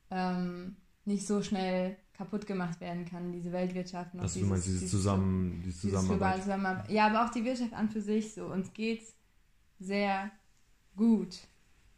ähm, 0.10 0.78
nicht 1.04 1.28
so 1.28 1.42
schnell 1.42 1.98
kaputt 2.14 2.48
gemacht 2.48 2.80
werden 2.80 3.06
kann, 3.06 3.34
diese 3.34 3.52
Weltwirtschaft. 3.52 4.14
und 4.14 4.24
Dass 4.24 4.36
du 4.36 4.46
meinst, 4.46 4.68
dieses 4.68 4.90
Zusammen, 4.90 5.62
diese 5.66 5.82
dieses 5.82 5.82
Zusammenarbeit. 5.82 6.42
Zusammenarbeit. 6.44 6.90
Ja, 6.90 7.08
aber 7.08 7.26
auch 7.26 7.32
die 7.32 7.44
Wirtschaft 7.44 7.74
an 7.74 7.90
für 7.90 8.02
sich 8.02 8.34
so. 8.34 8.46
Uns 8.46 8.72
geht's 8.74 9.14
sehr 9.80 10.32
gut 10.96 11.40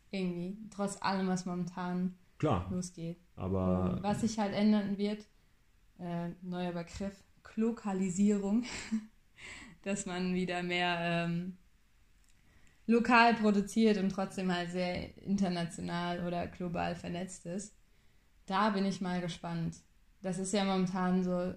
irgendwie, 0.09 0.57
trotz 0.71 0.99
allem, 1.01 1.27
was 1.27 1.45
momentan 1.45 2.15
Klar, 2.39 2.67
losgeht. 2.71 3.19
aber 3.35 3.99
was 4.01 4.21
sich 4.21 4.39
halt 4.39 4.53
ändern 4.53 4.97
wird, 4.97 5.23
äh, 5.99 6.29
neuer 6.41 6.71
Begriff, 6.71 7.23
Lokalisierung, 7.55 8.63
dass 9.87 10.05
man 10.05 10.33
wieder 10.33 10.61
mehr 10.63 10.97
ähm, 11.01 11.57
lokal 12.85 13.33
produziert 13.35 13.97
und 13.97 14.09
trotzdem 14.09 14.53
halt 14.53 14.71
sehr 14.71 15.17
international 15.23 16.25
oder 16.25 16.47
global 16.47 16.95
vernetzt 16.95 17.45
ist. 17.45 17.73
Da 18.45 18.69
bin 18.69 18.85
ich 18.85 19.01
mal 19.01 19.21
gespannt. 19.21 19.77
Das 20.21 20.39
ist 20.39 20.53
ja 20.53 20.63
momentan 20.63 21.23
so 21.23 21.53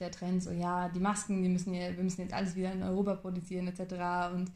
der 0.00 0.10
Trend, 0.10 0.42
so 0.42 0.50
ja, 0.50 0.88
die 0.88 1.00
Masken, 1.00 1.42
die 1.42 1.48
müssen 1.48 1.74
ja, 1.74 1.96
wir 1.96 2.02
müssen 2.02 2.22
jetzt 2.22 2.34
alles 2.34 2.56
wieder 2.56 2.72
in 2.72 2.82
Europa 2.82 3.14
produzieren 3.14 3.68
etc. 3.68 4.34
Und 4.34 4.52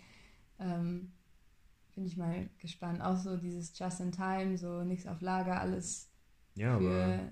ähm, 0.58 1.12
bin 1.94 2.06
ich 2.06 2.16
mal 2.16 2.48
gespannt. 2.58 3.00
Auch 3.00 3.16
so 3.16 3.36
dieses 3.36 3.76
Just 3.78 4.00
in 4.00 4.12
Time, 4.12 4.58
so 4.58 4.82
nichts 4.82 5.06
auf 5.06 5.20
Lager, 5.20 5.60
alles 5.60 6.10
ja, 6.54 6.78
für. 6.78 7.30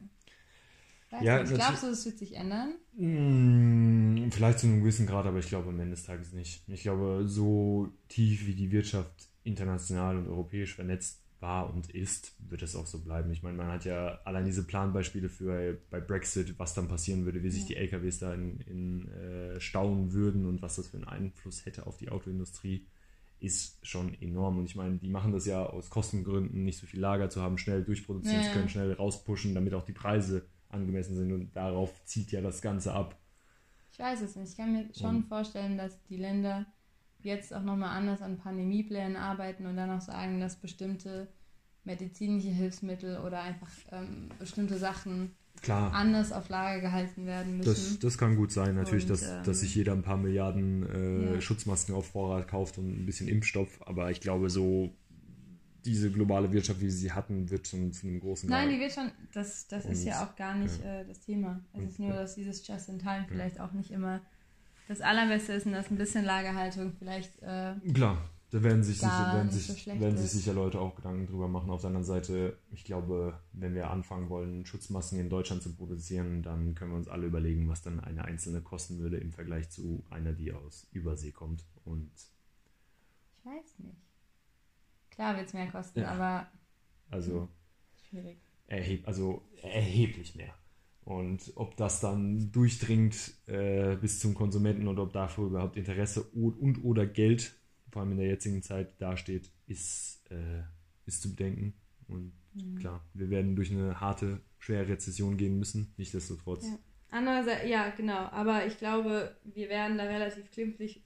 Weiß 1.10 1.22
Ja, 1.22 1.38
das- 1.40 1.54
glaubst 1.54 1.82
du, 1.82 1.86
es 1.88 2.04
wird 2.04 2.18
sich 2.18 2.34
ändern? 2.34 2.74
Mm, 2.96 4.30
Vielleicht 4.30 4.58
zu 4.58 4.66
einem 4.66 4.80
gewissen 4.80 5.06
Grad, 5.06 5.26
aber 5.26 5.38
ich 5.38 5.48
glaube 5.48 5.68
am 5.68 5.78
Ende 5.78 5.94
des 5.94 6.04
Tages 6.04 6.32
nicht. 6.32 6.62
Ich 6.68 6.82
glaube, 6.82 7.24
so 7.26 7.88
tief 8.08 8.46
wie 8.46 8.54
die 8.54 8.70
Wirtschaft 8.72 9.28
international 9.44 10.16
und 10.18 10.26
europäisch 10.28 10.74
vernetzt 10.74 11.22
war 11.38 11.72
und 11.72 11.90
ist, 11.90 12.34
wird 12.38 12.62
es 12.62 12.74
auch 12.74 12.86
so 12.86 12.98
bleiben. 13.00 13.30
Ich 13.30 13.42
meine, 13.42 13.56
man 13.56 13.68
hat 13.68 13.84
ja 13.84 14.18
allein 14.24 14.46
diese 14.46 14.66
Planbeispiele 14.66 15.28
für 15.28 15.78
bei 15.90 16.00
Brexit, 16.00 16.58
was 16.58 16.74
dann 16.74 16.88
passieren 16.88 17.24
würde, 17.24 17.42
wie 17.42 17.50
sich 17.50 17.62
Ja. 17.62 17.68
die 17.68 17.76
LKWs 17.76 18.18
da 18.18 18.34
in, 18.34 18.60
in 18.62 19.08
äh, 19.12 19.60
stauen 19.60 20.12
würden 20.12 20.46
und 20.46 20.62
was 20.62 20.76
das 20.76 20.88
für 20.88 20.96
einen 20.96 21.06
Einfluss 21.06 21.66
hätte 21.66 21.86
auf 21.86 21.98
die 21.98 22.08
Autoindustrie, 22.08 22.86
ist 23.38 23.78
schon 23.86 24.14
enorm. 24.20 24.58
Und 24.58 24.64
ich 24.64 24.76
meine, 24.76 24.96
die 24.96 25.10
machen 25.10 25.30
das 25.32 25.44
ja 25.46 25.62
aus 25.64 25.90
Kostengründen, 25.90 26.64
nicht 26.64 26.78
so 26.78 26.86
viel 26.86 27.00
Lager 27.00 27.28
zu 27.28 27.42
haben, 27.42 27.58
schnell 27.58 27.84
durchproduzieren 27.84 28.40
Ja. 28.40 28.46
zu 28.48 28.52
können, 28.52 28.68
schnell 28.70 28.92
rauspushen, 28.94 29.54
damit 29.54 29.74
auch 29.74 29.84
die 29.84 29.92
Preise 29.92 30.46
angemessen 30.70 31.14
sind. 31.14 31.32
Und 31.32 31.54
darauf 31.56 31.92
zieht 32.04 32.32
ja 32.32 32.40
das 32.40 32.60
Ganze 32.62 32.92
ab. 32.92 33.16
Ich 33.92 33.98
weiß 33.98 34.20
es 34.22 34.36
nicht. 34.36 34.50
Ich 34.50 34.56
kann 34.56 34.72
mir 34.72 34.88
schon 34.94 35.16
Und- 35.16 35.28
vorstellen, 35.28 35.78
dass 35.78 36.02
die 36.04 36.16
Länder 36.18 36.66
jetzt 37.22 37.52
auch 37.54 37.62
nochmal 37.62 37.96
anders 37.96 38.20
an 38.22 38.36
Pandemieplänen 38.38 39.16
arbeiten 39.16 39.66
und 39.66 39.76
dann 39.76 39.90
auch 39.90 40.00
sagen, 40.02 40.38
dass 40.40 40.56
bestimmte 40.56 41.28
medizinische 41.84 42.48
Hilfsmittel 42.48 43.18
oder 43.18 43.40
einfach 43.42 43.70
ähm, 43.92 44.28
bestimmte 44.38 44.76
Sachen 44.78 45.32
Klar, 45.62 45.92
anders 45.94 46.32
auf 46.32 46.48
Lager 46.50 46.80
gehalten 46.82 47.24
werden 47.26 47.56
müssen. 47.56 47.70
das, 47.70 47.98
das 47.98 48.18
kann 48.18 48.36
gut 48.36 48.52
sein. 48.52 48.74
Natürlich, 48.74 49.04
Und, 49.04 49.10
dass, 49.10 49.22
ähm, 49.22 49.42
dass 49.44 49.60
sich 49.60 49.74
jeder 49.74 49.92
ein 49.92 50.02
paar 50.02 50.18
Milliarden 50.18 50.82
äh, 51.30 51.34
Ja. 51.36 51.40
Schutzmasken 51.40 51.94
auf 51.94 52.08
Vorrat 52.10 52.48
kauft 52.48 52.76
und 52.78 52.88
ein 53.02 53.06
bisschen 53.06 53.28
Impfstoff. 53.28 53.80
Aber 53.86 54.10
ich 54.10 54.20
glaube, 54.20 54.50
so 54.50 54.92
diese 55.86 56.10
globale 56.10 56.52
Wirtschaft, 56.52 56.80
wie 56.80 56.90
sie 56.90 56.98
sie 56.98 57.12
hatten, 57.12 57.48
wird 57.50 57.66
schon 57.68 57.92
zu 57.92 58.06
einem 58.06 58.20
großen 58.20 58.48
Nein, 58.48 58.68
die 58.70 58.78
wird 58.80 58.92
schon, 58.92 59.10
das, 59.32 59.66
das 59.68 59.84
ist 59.86 60.00
Und- 60.00 60.06
ja 60.06 60.24
auch 60.26 60.36
gar 60.36 60.54
nicht 60.56 60.80
äh, 60.84 61.04
das 61.06 61.20
Thema. 61.20 61.60
Es 61.72 61.78
Und- 61.80 61.88
ist 61.88 61.98
nur, 62.00 62.12
dass 62.12 62.34
dieses 62.34 62.66
Just 62.66 62.88
in 62.88 62.98
Time 62.98 63.24
vielleicht 63.28 63.60
auch 63.60 63.72
nicht 63.72 63.90
immer 63.90 64.20
das 64.88 65.00
Allerbeste 65.00 65.52
ist 65.54 65.66
und 65.66 65.72
dass 65.72 65.90
ein 65.90 65.96
bisschen 65.96 66.24
Lagerhaltung 66.24 66.92
vielleicht 66.98 67.32
äh, 67.42 67.74
Klar, 67.92 68.18
da 68.50 68.62
werden 68.62 68.84
sich, 68.84 68.98
sicher, 69.00 69.32
werden, 69.34 69.50
sich, 69.50 69.66
so 69.66 69.86
werden 70.00 70.16
sich 70.16 70.26
ist. 70.26 70.32
sicher 70.34 70.52
Leute 70.54 70.78
auch 70.80 70.94
Gedanken 70.94 71.26
drüber 71.26 71.48
machen. 71.48 71.70
Auf 71.70 71.80
der 71.80 71.88
anderen 71.88 72.04
Seite, 72.06 72.56
ich 72.70 72.84
glaube, 72.84 73.38
wenn 73.52 73.74
wir 73.74 73.90
anfangen 73.90 74.28
wollen, 74.28 74.64
Schutzmasken 74.64 75.18
in 75.18 75.28
Deutschland 75.28 75.62
zu 75.62 75.74
produzieren, 75.74 76.42
dann 76.44 76.74
können 76.76 76.92
wir 76.92 76.98
uns 76.98 77.08
alle 77.08 77.26
überlegen, 77.26 77.68
was 77.68 77.82
dann 77.82 77.98
eine 77.98 78.24
einzelne 78.24 78.60
kosten 78.60 78.98
würde 79.00 79.16
im 79.16 79.32
Vergleich 79.32 79.68
zu 79.70 80.04
einer, 80.10 80.32
die 80.32 80.52
aus 80.52 80.86
Übersee 80.92 81.32
kommt. 81.32 81.64
Und 81.84 82.10
Ich 83.38 83.44
weiß 83.44 83.78
nicht. 83.80 83.96
Klar 85.16 85.36
wird 85.36 85.46
es 85.48 85.54
mehr 85.54 85.66
kosten, 85.70 86.00
Ja. 86.00 86.12
aber 86.12 86.46
also 87.10 87.48
schwierig. 88.08 88.38
erheb, 88.68 89.06
also 89.08 89.42
erheblich 89.62 90.34
mehr. 90.36 90.54
Und 91.04 91.52
ob 91.56 91.76
das 91.76 92.00
dann 92.00 92.50
durchdringt 92.52 93.34
äh, 93.46 93.96
bis 93.96 94.20
zum 94.20 94.34
Konsumenten 94.34 94.88
und 94.88 94.98
ob 94.98 95.12
dafür 95.12 95.46
überhaupt 95.46 95.76
Interesse 95.76 96.22
und, 96.22 96.54
und 96.58 96.84
oder 96.84 97.06
Geld, 97.06 97.54
vor 97.90 98.02
allem 98.02 98.12
in 98.12 98.18
der 98.18 98.26
jetzigen 98.28 98.62
Zeit, 98.62 99.00
dasteht, 99.00 99.50
ist, 99.66 100.24
äh, 100.30 100.62
ist 101.06 101.22
zu 101.22 101.30
bedenken. 101.30 101.74
Und 102.08 102.32
Mhm. 102.54 102.76
klar, 102.78 103.04
wir 103.12 103.28
werden 103.30 103.54
durch 103.54 103.70
eine 103.70 104.00
harte, 104.00 104.40
schwere 104.58 104.88
Rezession 104.88 105.36
gehen 105.36 105.58
müssen. 105.58 105.92
Nichtsdestotrotz. 105.98 106.66
Ja. 106.66 106.78
Andererseits, 107.10 107.68
ja, 107.68 107.90
genau. 107.90 108.16
Aber 108.30 108.66
ich 108.66 108.78
glaube, 108.78 109.36
wir 109.44 109.68
werden 109.68 109.96
da 109.98 110.04
relativ 110.04 110.50
glimpflich, 110.50 111.04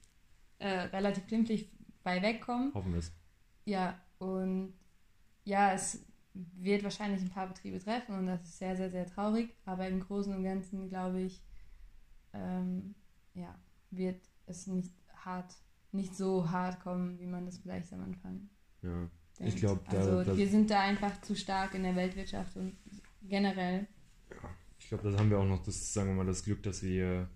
äh, 0.59 0.67
relativ 0.67 1.27
glimpflich 1.27 1.69
bei 2.03 2.21
wegkommen. 2.21 2.73
Hoffen 2.73 2.93
wir 2.93 2.99
es. 2.99 3.13
Ja, 3.65 3.99
und 4.19 4.73
ja, 5.43 5.73
es 5.73 6.05
wird 6.33 6.83
wahrscheinlich 6.83 7.21
ein 7.21 7.29
paar 7.29 7.47
Betriebe 7.47 7.79
treffen 7.79 8.17
und 8.17 8.27
das 8.27 8.43
ist 8.43 8.57
sehr, 8.57 8.75
sehr, 8.75 8.89
sehr 8.89 9.05
traurig. 9.05 9.53
Aber 9.65 9.87
im 9.87 9.99
Großen 9.99 10.33
und 10.33 10.43
Ganzen, 10.43 10.89
glaube 10.89 11.21
ich, 11.21 11.43
ähm, 12.33 12.95
ja, 13.33 13.53
wird 13.89 14.21
es 14.45 14.67
nicht 14.67 14.93
hart, 15.13 15.53
nicht 15.91 16.15
so 16.15 16.49
hart 16.49 16.79
kommen, 16.79 17.19
wie 17.19 17.25
man 17.25 17.45
das 17.45 17.57
vielleicht 17.57 17.91
am 17.93 18.03
Anfang 18.03 18.49
Ja. 18.81 19.09
denkt. 19.39 19.53
Ich 19.53 19.55
glaube, 19.57 19.81
da, 19.89 19.97
also 19.97 20.23
da, 20.23 20.37
wir 20.37 20.47
sind 20.47 20.69
da 20.69 20.79
einfach 20.81 21.19
zu 21.21 21.35
stark 21.35 21.73
in 21.75 21.83
der 21.83 21.95
Weltwirtschaft 21.95 22.55
und 22.55 22.77
generell. 23.21 23.87
ich 24.79 24.87
glaube, 24.87 25.11
da 25.11 25.17
haben 25.17 25.29
wir 25.29 25.39
auch 25.39 25.45
noch 25.45 25.63
das, 25.63 25.93
sagen 25.93 26.09
wir 26.09 26.15
mal, 26.15 26.25
das 26.25 26.43
Glück, 26.43 26.63
dass 26.63 26.81
wir, 26.81 27.29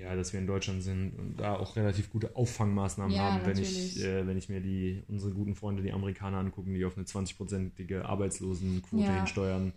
ja, 0.00 0.14
dass 0.16 0.32
wir 0.32 0.40
in 0.40 0.46
Deutschland 0.46 0.82
sind 0.82 1.12
und 1.18 1.36
da 1.36 1.54
auch 1.56 1.76
relativ 1.76 2.10
gute 2.10 2.34
Auffangmaßnahmen 2.36 3.14
Ja, 3.16 3.22
haben, 3.22 3.46
wenn 3.46 3.58
ich, 3.58 4.02
äh, 4.02 4.26
wenn 4.26 4.36
ich 4.38 4.48
mir 4.48 4.60
die 4.60 5.02
unsere 5.08 5.32
guten 5.32 5.54
Freunde, 5.54 5.82
die 5.82 5.92
Amerikaner 5.92 6.38
angucken, 6.38 6.74
die 6.74 6.84
auf 6.84 6.96
eine 6.96 7.06
20-prozentige 7.06 8.02
Arbeitslosenquote 8.04 9.08
Ja. 9.12 9.18
hinsteuern. 9.18 9.72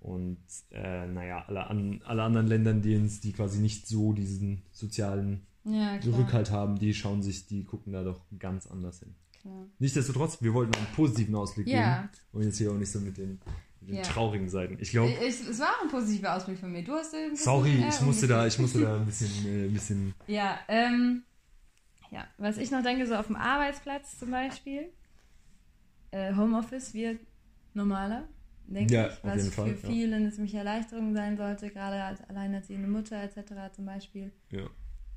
Und 0.00 0.38
äh, 0.70 1.06
naja, 1.06 1.44
alle, 1.48 1.66
an, 1.66 2.00
alle 2.04 2.22
anderen 2.22 2.46
Ländern, 2.46 2.82
die, 2.82 2.96
uns, 2.96 3.20
die 3.20 3.32
quasi 3.32 3.60
nicht 3.60 3.86
so 3.86 4.12
diesen 4.12 4.62
sozialen 4.72 5.46
Ja. 5.64 5.96
Rückhalt 5.96 6.50
haben, 6.50 6.78
die 6.78 6.94
schauen 6.94 7.22
sich, 7.22 7.46
die 7.46 7.64
gucken 7.64 7.92
da 7.92 8.04
doch 8.04 8.20
ganz 8.38 8.66
anders 8.66 9.00
hin. 9.00 9.14
klar. 9.40 9.66
Nichtsdestotrotz, 9.78 10.40
wir 10.42 10.54
wollten 10.54 10.74
einen 10.76 10.86
positiven 10.94 11.34
Ausblick 11.34 11.66
geben 11.66 12.08
und 12.32 12.42
jetzt 12.44 12.58
hier 12.58 12.70
auch 12.70 12.76
nicht 12.78 12.90
so 12.90 13.00
mit 13.00 13.16
den, 13.18 13.40
den 13.86 13.96
Ja. 13.96 14.02
traurigen 14.02 14.48
Seiten. 14.48 14.76
Ich 14.80 14.90
glaube, 14.90 15.12
es 15.24 15.58
war 15.60 15.68
auch 15.68 15.82
ein 15.82 15.88
positiver 15.88 16.34
Ausblick 16.34 16.58
von 16.58 16.72
mir. 16.72 16.82
Du 16.82 16.92
hast 16.92 17.12
bisschen, 17.12 17.36
sorry, 17.36 17.84
ich 17.88 18.00
musste 18.00 18.26
da, 18.26 18.46
ich 18.46 18.58
musste 18.58 18.80
da 18.80 18.96
ein 18.96 19.06
bisschen, 19.06 19.46
äh, 19.46 19.66
ein 19.66 19.72
bisschen 19.72 20.14
Ja, 20.26 20.58
ähm, 20.68 21.22
ja, 22.10 22.26
was 22.38 22.58
ich 22.58 22.70
noch 22.70 22.82
denke, 22.82 23.06
so 23.06 23.14
auf 23.14 23.26
dem 23.26 23.36
Arbeitsplatz 23.36 24.18
zum 24.18 24.30
Beispiel, 24.30 24.90
äh, 26.10 26.34
Homeoffice 26.34 26.94
wird 26.94 27.20
normaler, 27.74 28.28
denke 28.66 28.94
Ja, 28.94 29.06
ich, 29.06 29.12
auf 29.14 29.24
was 29.24 29.36
jeden 29.36 29.50
Fall, 29.52 29.74
für 29.76 29.86
ja. 29.86 29.92
viele 29.92 30.16
eine 30.16 30.30
ziemliche 30.32 30.58
Erleichterung 30.58 31.14
sein 31.14 31.36
sollte, 31.36 31.70
gerade 31.70 32.02
als 32.02 32.20
alleinerziehende 32.28 32.88
Mutter 32.88 33.22
etc. 33.22 33.72
zum 33.74 33.86
Beispiel. 33.86 34.32
ja. 34.50 34.66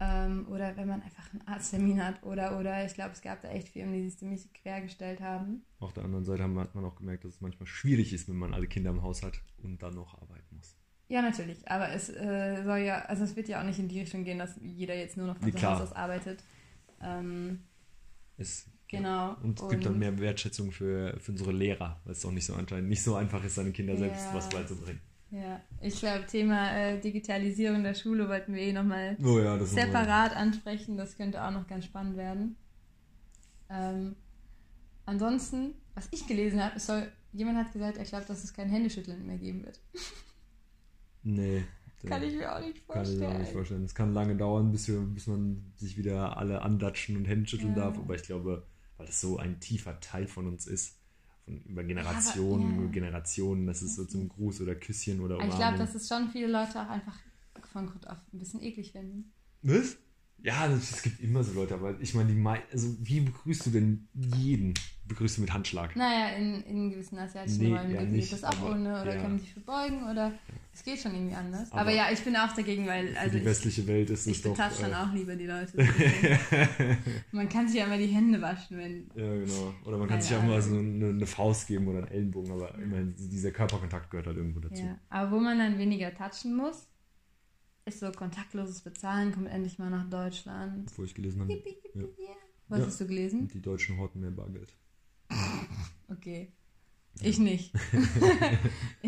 Ähm, 0.01 0.47
oder 0.49 0.77
wenn 0.77 0.87
man 0.87 1.01
einfach 1.01 1.31
einen 1.33 1.41
Arzttermin 1.47 2.03
hat 2.03 2.23
oder, 2.23 2.57
oder 2.57 2.85
ich 2.85 2.93
glaube, 2.93 3.11
es 3.11 3.21
gab 3.21 3.41
da 3.41 3.49
echt 3.49 3.67
Firmen, 3.69 3.93
die 3.93 4.09
sich 4.09 4.17
ziemlich 4.17 4.51
quergestellt 4.53 5.19
haben. 5.19 5.63
Auf 5.79 5.91
der 5.91 6.05
anderen 6.05 6.23
Seite 6.23 6.43
hat 6.43 6.73
man 6.75 6.85
auch 6.85 6.95
gemerkt, 6.95 7.25
dass 7.25 7.33
es 7.35 7.41
manchmal 7.41 7.67
schwierig 7.67 8.13
ist, 8.13 8.29
wenn 8.29 8.37
man 8.37 8.53
alle 8.53 8.67
Kinder 8.67 8.91
im 8.91 9.01
Haus 9.01 9.23
hat 9.23 9.41
und 9.57 9.83
dann 9.83 9.95
noch 9.95 10.13
arbeiten 10.21 10.55
muss. 10.55 10.75
Ja, 11.09 11.21
natürlich, 11.21 11.69
aber 11.69 11.89
es 11.91 12.07
äh, 12.09 12.61
soll 12.63 12.77
ja, 12.79 12.99
also 13.05 13.23
es 13.23 13.35
wird 13.35 13.49
ja 13.49 13.59
auch 13.59 13.65
nicht 13.65 13.79
in 13.79 13.87
die 13.89 13.99
Richtung 13.99 14.23
gehen, 14.23 14.37
dass 14.39 14.57
jeder 14.61 14.95
jetzt 14.95 15.17
nur 15.17 15.27
noch 15.27 15.37
von 15.37 15.47
Nee, 15.49 15.55
zu. 15.55 15.67
Hause 15.67 15.83
aus 15.83 15.93
arbeitet. 15.93 16.43
Ähm, 17.01 17.63
Es, 18.37 18.67
genau. 18.87 19.35
Und 19.43 19.59
es 19.59 19.67
gibt 19.69 19.85
dann 19.85 19.99
mehr 19.99 20.17
Wertschätzung 20.19 20.71
für, 20.71 21.19
für 21.19 21.31
unsere 21.31 21.51
Lehrer, 21.51 21.99
weil 22.05 22.13
es 22.13 22.21
doch 22.21 22.31
nicht 22.31 22.45
so 22.45 22.53
anscheinend 22.53 22.89
nicht 22.89 23.03
so 23.03 23.15
einfach 23.15 23.43
ist, 23.43 23.55
seine 23.55 23.71
Kinder 23.71 23.97
selbst 23.97 24.27
Ja. 24.27 24.35
was 24.35 24.49
beizubringen. 24.49 25.01
Ja, 25.31 25.61
ich 25.79 25.99
glaube, 25.99 26.25
Thema 26.25 26.71
äh, 26.75 26.99
Digitalisierung 26.99 27.83
der 27.83 27.93
Schule 27.93 28.27
wollten 28.27 28.53
wir 28.53 28.61
eh 28.61 28.73
nochmal 28.73 29.15
Oh 29.23 29.39
ja, 29.39 29.63
separat 29.63 30.35
ansprechen. 30.35 30.97
Das 30.97 31.15
könnte 31.17 31.43
auch 31.43 31.51
noch 31.51 31.67
ganz 31.67 31.85
spannend 31.85 32.17
werden. 32.17 32.55
Ähm, 33.69 34.15
ansonsten, 35.05 35.75
was 35.93 36.07
ich 36.11 36.25
gelesen 36.25 36.63
habe, 36.63 36.79
soll, 36.79 37.11
jemand 37.31 37.57
hat 37.59 37.71
gesagt, 37.71 37.97
er 37.97 38.05
glaubt, 38.05 38.27
dass 38.29 38.43
es 38.43 38.53
kein 38.53 38.69
Händeschütteln 38.69 39.25
mehr 39.25 39.37
geben 39.37 39.63
wird. 39.65 39.79
Nee. 41.23 41.65
Kann 42.07 42.23
ich 42.23 42.33
mir 42.33 42.55
auch 42.55 42.61
nicht 42.61 42.87
Kann 42.87 43.03
ich 43.03 43.09
vorstellen. 43.09 43.19
mir 43.19 43.27
auch 43.35 43.39
nicht 43.39 43.51
vorstellen. 43.51 43.83
Es 43.83 43.93
kann 43.93 44.13
lange 44.13 44.37
dauern, 44.37 44.71
bis, 44.71 44.87
wir, 44.87 44.99
bis 45.01 45.27
man 45.27 45.73
sich 45.75 45.97
wieder 45.97 46.37
alle 46.37 46.61
andatschen 46.61 47.17
und 47.17 47.25
Hände 47.25 47.45
schütteln 47.49 47.75
Ja. 47.75 47.83
darf. 47.83 47.97
Aber 47.97 48.15
ich 48.15 48.23
glaube, 48.23 48.65
weil 48.95 49.05
das 49.05 49.19
so 49.19 49.37
ein 49.37 49.59
tiefer 49.59 49.99
Teil 49.99 50.25
von 50.27 50.47
uns 50.47 50.65
ist, 50.65 50.98
von 51.49 51.63
über 51.65 51.83
Generationen, 51.83 52.83
ja. 52.85 52.91
Generationen, 52.91 53.65
das 53.67 53.81
ist 53.81 53.95
so 53.95 54.05
zum 54.05 54.29
Gruß 54.29 54.61
oder 54.61 54.75
Küsschen 54.75 55.19
oder 55.19 55.35
ich 55.37 55.43
Umarmung. 55.43 55.57
glaube, 55.57 55.77
dass 55.77 55.95
es 55.95 56.07
schon 56.07 56.29
viele 56.29 56.47
Leute 56.47 56.81
auch 56.81 56.89
einfach 56.89 57.17
von 57.71 57.87
Grund 57.87 58.07
auf 58.07 58.17
ein 58.33 58.39
bisschen 58.39 58.61
eklig 58.61 58.91
finden. 58.91 59.31
Was? 59.61 59.97
Ja, 60.43 60.67
es 60.67 61.01
gibt 61.01 61.19
immer 61.21 61.43
so 61.43 61.53
Leute, 61.53 61.73
aber 61.73 61.99
ich 61.99 62.13
meine, 62.13 62.29
die 62.29 62.35
mei 62.35 62.61
also 62.71 62.95
wie 63.01 63.19
begrüßt 63.21 63.65
du 63.65 63.69
denn 63.71 64.07
jeden? 64.13 64.73
Begrüßt 65.07 65.37
du 65.37 65.41
mit 65.41 65.53
Handschlag? 65.53 65.95
Naja, 65.95 66.35
in, 66.37 66.61
in 66.63 66.91
gewissen 66.91 67.17
asiatischen 67.17 67.63
Nee, 67.63 67.75
Räumen 67.75 67.95
ja, 67.95 68.03
geht 68.03 68.31
das 68.31 68.43
auch 68.43 68.61
ohne 68.61 69.01
oder 69.01 69.15
ja. 69.15 69.21
kann 69.21 69.31
man 69.31 69.39
sich 69.39 69.51
verbeugen 69.53 70.03
oder 70.03 70.33
es 70.71 70.83
geht 70.83 70.99
schon 70.99 71.13
irgendwie 71.13 71.35
anders. 71.35 71.71
Aber, 71.71 71.81
Aber 71.81 71.91
ja, 71.91 72.09
ich 72.11 72.21
bin 72.21 72.35
auch 72.35 72.55
dagegen, 72.55 72.87
weil 72.87 73.17
also 73.17 73.31
die 73.31 73.39
ich, 73.39 73.45
westliche 73.45 73.87
Welt 73.87 74.09
ist 74.11 74.21
es 74.21 74.27
ich 74.27 74.41
doch. 74.43 74.51
betatsche 74.51 74.83
dann 74.83 74.91
äh, 74.91 74.95
auch 74.95 75.13
lieber 75.13 75.35
die 75.35 75.47
Leute. 75.47 75.73
man 77.31 77.49
kann 77.49 77.67
sich 77.67 77.79
ja 77.79 77.85
immer 77.85 77.97
die 77.97 78.05
Hände 78.05 78.39
waschen, 78.41 78.77
wenn. 78.77 79.09
Ja, 79.15 79.33
genau. 79.33 79.73
Oder 79.85 79.97
man 79.97 80.07
kann 80.07 80.21
sich 80.21 80.35
auch 80.37 80.43
mal 80.43 80.61
so 80.61 80.77
eine, 80.77 81.09
eine 81.09 81.25
Faust 81.25 81.67
geben 81.67 81.87
oder 81.87 81.99
einen 81.99 82.07
Ellenbogen, 82.07 82.51
aber 82.51 82.75
immerhin, 82.75 83.15
dieser 83.17 83.51
Körperkontakt 83.51 84.11
gehört 84.11 84.27
halt 84.27 84.37
irgendwo 84.37 84.59
dazu. 84.59 84.83
Ja. 84.83 84.97
Aber 85.09 85.31
wo 85.31 85.39
man 85.39 85.57
dann 85.57 85.77
weniger 85.79 86.13
touchen 86.13 86.55
muss, 86.55 86.87
ist 87.89 87.99
so 87.99 88.11
kontaktloses 88.11 88.81
Bezahlen, 88.81 89.33
kommt 89.33 89.47
endlich 89.47 89.77
mal 89.79 89.89
nach 89.89 90.09
Deutschland. 90.09 90.85
Bevor 90.85 91.05
ich 91.05 91.13
gelesen 91.13 91.41
habe, 91.41 91.53
Yippie, 91.53 91.69
yippie, 91.83 91.99
Ja. 91.99 92.05
yeah. 92.05 92.35
Was 92.69 92.79
Ja. 92.79 92.85
hast 92.85 93.01
du 93.01 93.07
gelesen? 93.07 93.47
die 93.47 93.61
Deutschen 93.61 93.97
horten 93.97 94.21
mehr 94.21 94.31
Bargeld. 94.31 94.73
Okay. 96.11 96.51
Ich 97.21 97.37
nicht. 97.37 97.71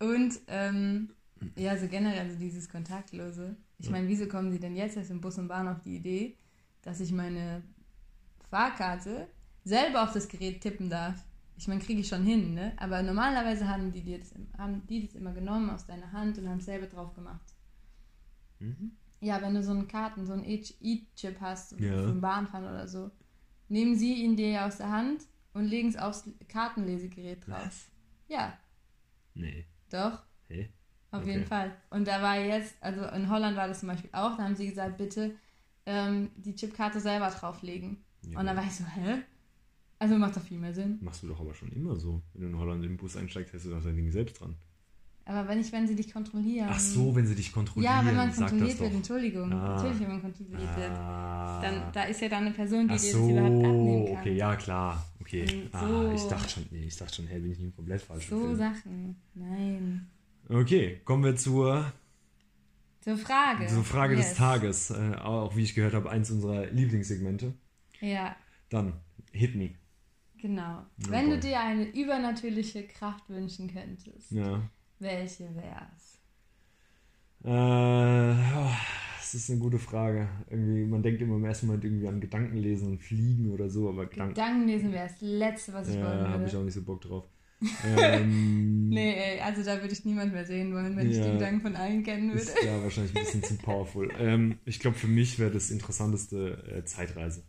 Und 0.00 0.40
ähm, 0.48 1.10
ja, 1.56 1.76
so 1.76 1.86
generell 1.88 2.30
so 2.30 2.38
dieses 2.38 2.68
Kontaktlose. 2.68 3.56
Ich 3.78 3.86
Ja. 3.86 3.92
meine, 3.92 4.08
wieso 4.08 4.26
kommen 4.26 4.52
sie 4.52 4.58
denn 4.58 4.76
jetzt 4.76 4.96
erst 4.96 5.10
im 5.10 5.20
Bus 5.20 5.38
und 5.38 5.48
Bahn 5.48 5.68
auf 5.68 5.80
die 5.82 5.96
Idee, 5.96 6.36
dass 6.82 7.00
ich 7.00 7.12
meine 7.12 7.62
Fahrkarte 8.50 9.28
selber 9.64 10.02
auf 10.02 10.12
das 10.12 10.28
Gerät 10.28 10.60
tippen 10.60 10.90
darf? 10.90 11.24
Ich 11.56 11.68
meine, 11.68 11.80
kriege 11.80 12.00
ich 12.00 12.08
schon 12.08 12.24
hin, 12.24 12.54
ne? 12.54 12.72
Aber 12.78 13.00
normalerweise 13.02 13.68
haben 13.68 13.92
die, 13.92 14.02
dir 14.02 14.18
das, 14.18 14.34
haben 14.58 14.84
die 14.88 15.06
das 15.06 15.14
immer 15.14 15.32
genommen 15.32 15.70
aus 15.70 15.86
deiner 15.86 16.10
Hand 16.10 16.36
und 16.38 16.48
haben 16.48 16.58
es 16.58 16.64
selber 16.64 16.86
drauf 16.86 17.14
gemacht. 17.14 17.53
Mhm. 18.64 18.92
Ja, 19.20 19.40
wenn 19.40 19.54
du 19.54 19.62
so 19.62 19.70
einen 19.72 19.88
Karten, 19.88 20.26
so 20.26 20.32
einen 20.32 20.44
E-Chip 20.44 21.40
hast 21.40 21.72
Ja. 21.80 22.02
für 22.02 22.12
Bahnfahren 22.12 22.66
oder 22.68 22.86
so, 22.86 23.10
nehmen 23.68 23.96
sie 23.96 24.14
ihn 24.22 24.36
dir 24.36 24.50
ja 24.50 24.66
aus 24.66 24.76
der 24.78 24.90
Hand 24.90 25.22
und 25.54 25.64
legen 25.66 25.88
es 25.88 25.96
aufs 25.96 26.28
Kartenlesegerät 26.48 27.46
drauf. 27.46 27.64
Was? 27.64 27.86
Ja, 28.28 28.58
Nee. 29.34 29.66
doch, 29.90 30.22
Hä? 30.48 30.68
auf 31.10 31.22
Okay. 31.22 31.32
jeden 31.32 31.46
Fall. 31.46 31.74
Und 31.90 32.06
da 32.06 32.22
war 32.22 32.38
jetzt, 32.38 32.74
also 32.80 33.04
in 33.06 33.28
Holland 33.30 33.56
war 33.56 33.68
das 33.68 33.80
zum 33.80 33.88
Beispiel 33.88 34.10
auch, 34.12 34.36
da 34.36 34.44
haben 34.44 34.56
sie 34.56 34.68
gesagt, 34.68 34.98
bitte 34.98 35.34
ähm, 35.86 36.30
die 36.36 36.54
Chipkarte 36.54 37.00
selber 37.00 37.30
drauflegen. 37.30 37.98
Ja, 38.22 38.40
und 38.40 38.46
dann 38.46 38.56
war 38.56 38.64
ich 38.64 38.74
so, 38.74 38.84
hä? 38.84 39.22
Also 39.98 40.16
macht 40.18 40.36
doch 40.36 40.42
viel 40.42 40.58
mehr 40.58 40.74
Sinn. 40.74 40.98
Machst 41.00 41.22
du 41.22 41.28
doch 41.28 41.40
aber 41.40 41.54
schon 41.54 41.70
immer 41.72 41.96
so. 41.96 42.20
Wenn 42.34 42.42
du 42.42 42.48
in 42.48 42.58
Holland 42.58 42.84
in 42.84 42.90
den 42.92 42.96
Bus 42.96 43.16
einsteigst, 43.16 43.54
hast 43.54 43.64
du 43.64 43.70
doch 43.70 43.82
dein 43.82 43.96
Ding 43.96 44.10
selbst 44.10 44.40
dran. 44.40 44.56
Aber 45.26 45.48
wenn 45.48 45.58
ich, 45.58 45.72
wenn 45.72 45.86
sie 45.88 45.96
dich 45.96 46.12
kontrollieren. 46.12 46.68
Ach 46.70 46.78
so, 46.78 47.14
wenn 47.16 47.26
sie 47.26 47.34
dich 47.34 47.50
kontrollieren, 47.50 47.94
Ja, 47.94 48.04
wenn 48.06 48.14
man 48.14 48.34
kontrolliert 48.34 48.78
wird. 48.78 48.92
Entschuldigung. 48.92 49.50
Ah. 49.52 49.74
Natürlich, 49.76 50.00
wenn 50.00 50.08
man 50.08 50.20
kontrolliert 50.20 50.76
wird. 50.76 50.90
Ah. 50.90 51.60
Dann, 51.62 51.82
da 51.92 52.02
ist 52.04 52.20
ja 52.20 52.28
dann 52.28 52.44
eine 52.44 52.50
Person, 52.54 52.88
die 52.88 52.94
Ach 52.94 53.00
dir 53.00 53.10
so, 53.12 53.20
das 53.20 53.30
überhaupt 53.30 53.64
abnehmen 53.64 54.06
kann. 54.06 54.16
okay, 54.18 54.36
ja 54.36 54.56
klar. 54.56 55.06
Okay. 55.20 55.42
Und 55.72 55.74
Ah, 55.74 55.88
so- 55.88 56.12
ich 56.12 56.22
dachte 56.28 56.48
schon, 56.50 56.66
nee, 56.70 56.84
ich 56.84 56.96
dachte 56.96 57.14
schon, 57.14 57.26
hey, 57.26 57.40
bin 57.40 57.52
ich 57.52 57.58
nicht 57.58 57.74
komplett 57.74 58.02
falsch. 58.02 58.26
So 58.28 58.38
Film. 58.38 58.56
Sachen. 58.56 59.16
Nein. 59.34 60.10
Okay, 60.50 61.00
kommen 61.06 61.24
wir 61.24 61.36
zur, 61.36 61.90
Zur 63.00 63.16
Frage. 63.16 63.66
zur 63.66 63.82
Frage 63.84 64.16
Yes. 64.16 64.28
des 64.28 64.36
Tages. 64.36 64.90
Äh, 64.90 65.14
auch 65.22 65.56
wie 65.56 65.62
ich 65.62 65.74
gehört 65.74 65.94
habe, 65.94 66.10
eins 66.10 66.30
unserer 66.30 66.66
Lieblingssegmente. 66.66 67.54
Ja, 68.00 68.36
Dann, 68.68 68.92
hit 69.32 69.54
me. 69.54 69.70
genau. 70.38 70.80
Oh 70.82 71.10
Wenn 71.10 71.30
du 71.30 71.36
Gott. 71.36 71.44
dir 71.44 71.60
eine 71.60 71.84
übernatürliche 71.96 72.86
Kraft 72.86 73.28
wünschen 73.30 73.72
könntest, 73.72 74.30
Ja. 74.30 74.60
Welche 74.98 75.54
wär's? 75.54 76.18
Äh, 77.44 77.48
oh, 77.50 78.70
das 79.18 79.34
ist 79.34 79.50
eine 79.50 79.58
gute 79.58 79.78
Frage. 79.78 80.28
Irgendwie, 80.48 80.84
man 80.86 81.02
denkt 81.02 81.20
immer 81.20 81.36
im 81.36 81.44
ersten 81.44 81.66
Moment 81.66 81.84
irgendwie 81.84 82.08
an 82.08 82.20
Gedankenlesen 82.20 82.88
und 82.88 82.98
Fliegen 83.02 83.50
oder 83.52 83.68
so, 83.68 83.88
aber 83.88 84.06
Gedanken. 84.06 84.34
Gedankenlesen 84.34 84.92
wäre 84.92 85.08
das 85.08 85.20
Letzte, 85.20 85.72
was 85.74 85.88
ich 85.88 85.96
wollen 85.96 86.04
Ja, 86.04 86.28
habe 86.30 86.38
würde. 86.38 86.46
ich 86.46 86.56
auch 86.56 86.62
nicht 86.64 86.74
so 86.74 86.82
Bock 86.82 87.00
drauf. 87.02 87.24
ähm, 87.86 88.90
Nee, 88.90 89.14
ey, 89.14 89.40
also 89.40 89.62
da 89.62 89.80
würde 89.80 89.92
ich 89.92 90.04
niemand 90.04 90.32
mehr 90.32 90.44
sehen 90.44 90.72
wollen, 90.74 90.96
wenn 90.96 91.10
ich 91.10 91.16
Ja. 91.18 91.24
die 91.26 91.32
Gedanken 91.32 91.60
von 91.62 91.76
allen 91.76 92.02
kennen 92.02 92.28
würde. 92.30 92.40
Ist 92.42 92.62
ja 92.62 92.82
wahrscheinlich 92.82 93.14
ein 93.14 93.20
bisschen 93.20 93.42
zu 93.42 93.56
powerful. 93.56 94.10
Ähm, 94.18 94.58
ich 94.64 94.80
glaube, 94.80 94.96
für 94.96 95.06
mich 95.08 95.38
wäre 95.38 95.50
das 95.50 95.70
interessanteste 95.70 96.62
äh, 96.76 96.84
Zeitreise. 96.84 97.42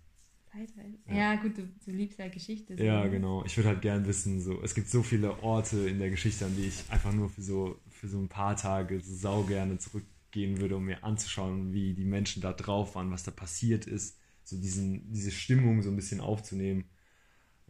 Zeitreise. 0.56 0.98
Ja. 1.10 1.16
Ja, 1.16 1.36
gut, 1.36 1.58
du, 1.58 1.64
du 1.86 1.92
liebst 1.92 2.20
ja 2.20 2.28
Geschichte. 2.30 2.78
so, 2.78 2.84
Ja, 2.84 3.04
ne? 3.04 3.10
genau. 3.10 3.44
Ich 3.46 3.58
würde 3.58 3.70
halt 3.70 3.82
gern 3.82 4.06
wissen, 4.06 4.42
so, 4.42 4.62
es 4.64 4.74
gibt 4.74 4.90
so 4.90 5.04
viele 5.04 5.42
Orte 5.44 5.88
in 5.90 6.00
der 6.00 6.10
Geschichte, 6.10 6.46
an 6.46 6.56
die 6.56 6.68
ich 6.68 6.84
einfach 6.90 7.14
nur 7.14 7.30
für 7.30 7.42
so, 7.42 7.80
für 7.90 8.08
so 8.08 8.18
ein 8.20 8.30
paar 8.30 8.56
Tage 8.56 9.00
so 9.02 9.14
sau 9.16 9.44
gerne 9.44 9.78
zurückgehen 9.78 10.60
würde, 10.60 10.78
um 10.78 10.86
mir 10.86 11.04
anzuschauen, 11.04 11.74
wie 11.74 11.94
die 11.94 12.06
Menschen 12.06 12.42
da 12.42 12.54
drauf 12.54 12.96
waren, 12.96 13.12
was 13.12 13.24
da 13.24 13.32
passiert 13.32 13.86
ist, 13.86 14.18
so 14.44 14.58
diesen, 14.58 15.12
diese 15.12 15.32
Stimmung 15.32 15.82
so 15.82 15.90
ein 15.90 15.96
bisschen 15.96 16.22
aufzunehmen. 16.22 16.86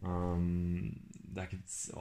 Ähm, 0.02 1.02
da 1.34 1.46
gibt's, 1.46 1.90
oh, 1.94 2.00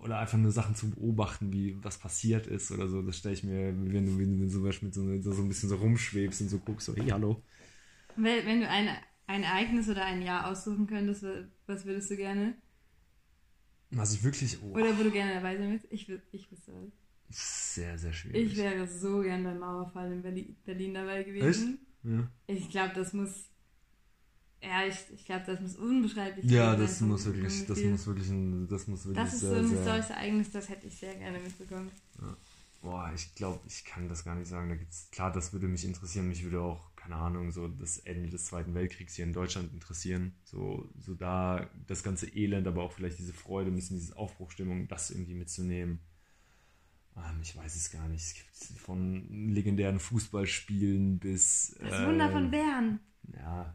oder 0.00 0.18
einfach 0.18 0.38
nur 0.38 0.52
Sachen 0.52 0.74
zu 0.74 0.90
beobachten, 0.90 1.52
wie 1.52 1.76
was 1.82 1.98
passiert 1.98 2.46
ist 2.46 2.70
oder 2.70 2.88
so. 2.88 3.02
Das 3.02 3.18
stelle 3.18 3.34
ich 3.34 3.44
mir, 3.44 3.74
wenn 3.76 4.06
du, 4.06 4.18
wenn 4.18 4.38
du 4.40 4.48
so, 4.48 4.60
mit 4.60 4.94
so, 4.94 5.32
so 5.32 5.42
ein 5.42 5.48
bisschen 5.48 5.68
so 5.68 5.76
rumschwebst 5.76 6.42
und 6.42 6.48
so 6.48 6.58
guckst, 6.58 6.86
so, 6.86 6.96
hey, 6.96 7.08
hallo. 7.10 7.42
Wenn, 8.16 8.46
wenn 8.46 8.60
du 8.60 8.68
ein, 8.68 8.88
ein 9.26 9.42
Ereignis 9.42 9.88
oder 9.88 10.04
ein 10.04 10.22
Jahr 10.22 10.46
aussuchen 10.46 10.86
könntest, 10.86 11.24
was 11.66 11.84
würdest 11.84 12.10
du 12.10 12.16
gerne? 12.16 12.54
Was 13.90 14.14
ich 14.14 14.22
wirklich. 14.22 14.58
Oh, 14.62 14.72
Oder 14.74 14.98
wo 14.98 15.02
du 15.02 15.10
gerne 15.10 15.34
dabei 15.34 15.56
sein 15.56 15.70
willst? 15.70 15.86
Ich, 15.90 16.08
ich 16.32 16.50
wüsste 16.50 16.72
was. 16.72 16.92
sehr, 17.74 17.96
sehr 17.98 18.12
schwierig. 18.12 18.52
Ich 18.52 18.56
wäre 18.56 18.86
so 18.86 19.20
gern 19.20 19.44
beim 19.44 19.58
Mauerfall 19.58 20.12
in 20.12 20.22
Berlin, 20.22 20.56
Berlin 20.64 20.94
dabei 20.94 21.22
gewesen. 21.22 21.78
ja. 22.02 22.28
Ich 22.46 22.68
glaube, 22.70 22.94
das 22.94 23.12
muss. 23.12 23.50
Ja, 24.62 24.84
ich, 24.84 24.96
ich 25.14 25.24
glaube, 25.24 25.44
das 25.46 25.60
muss 25.60 25.76
unbeschreiblich 25.76 26.50
ja, 26.50 26.70
viel 26.74 26.82
das 26.82 26.98
sein 26.98 27.08
muss 27.08 27.24
wirklich, 27.26 27.66
das 27.66 27.78
muss 27.82 28.06
wirklich 28.06 28.28
ein, 28.28 28.66
das 28.66 28.86
muss 28.88 29.04
wirklich 29.04 29.24
Das 29.24 29.34
ist 29.34 29.40
sehr, 29.40 29.50
so 29.50 29.56
ein 29.56 29.70
historisches 29.70 30.10
Ereignis, 30.10 30.50
das 30.50 30.68
hätte 30.68 30.86
ich 30.86 30.96
sehr 30.96 31.14
gerne 31.14 31.38
mitbekommen. 31.38 31.90
Boah, 32.82 33.12
ich 33.14 33.34
glaube, 33.34 33.60
ich 33.66 33.84
kann 33.84 34.08
das 34.08 34.24
gar 34.24 34.34
nicht 34.34 34.48
sagen. 34.48 34.68
Da 34.68 34.76
gibt's, 34.76 35.08
klar, 35.10 35.32
das 35.32 35.52
würde 35.52 35.68
mich 35.68 35.84
interessieren. 35.84 36.28
Mich 36.28 36.42
würde 36.42 36.60
auch, 36.60 36.90
keine 37.06 37.20
Ahnung, 37.20 37.52
so 37.52 37.68
das 37.68 37.98
Ende 37.98 38.28
des 38.28 38.46
Zweiten 38.46 38.74
Weltkriegs 38.74 39.14
hier 39.14 39.24
in 39.24 39.32
Deutschland 39.32 39.72
interessieren. 39.72 40.32
So, 40.44 40.88
so 40.98 41.14
da 41.14 41.68
das 41.86 42.02
ganze 42.02 42.26
Elend, 42.34 42.66
aber 42.66 42.82
auch 42.82 42.92
vielleicht 42.92 43.18
diese 43.18 43.32
Freude, 43.32 43.70
ein 43.70 43.76
bisschen 43.76 43.98
diese 43.98 44.16
Aufbruchstimmung, 44.16 44.88
das 44.88 45.10
irgendwie 45.10 45.34
mitzunehmen. 45.34 46.00
Ähm, 47.16 47.40
ich 47.42 47.56
weiß 47.56 47.76
es 47.76 47.90
gar 47.90 48.08
nicht. 48.08 48.22
Es 48.22 48.34
gibt 48.34 48.80
von 48.80 49.28
legendären 49.54 50.00
Fußballspielen 50.00 51.18
bis. 51.18 51.76
Das 51.80 52.00
äh, 52.00 52.06
Wunder 52.06 52.30
von 52.30 52.50
Bern. 52.50 53.00
Ja, 53.32 53.74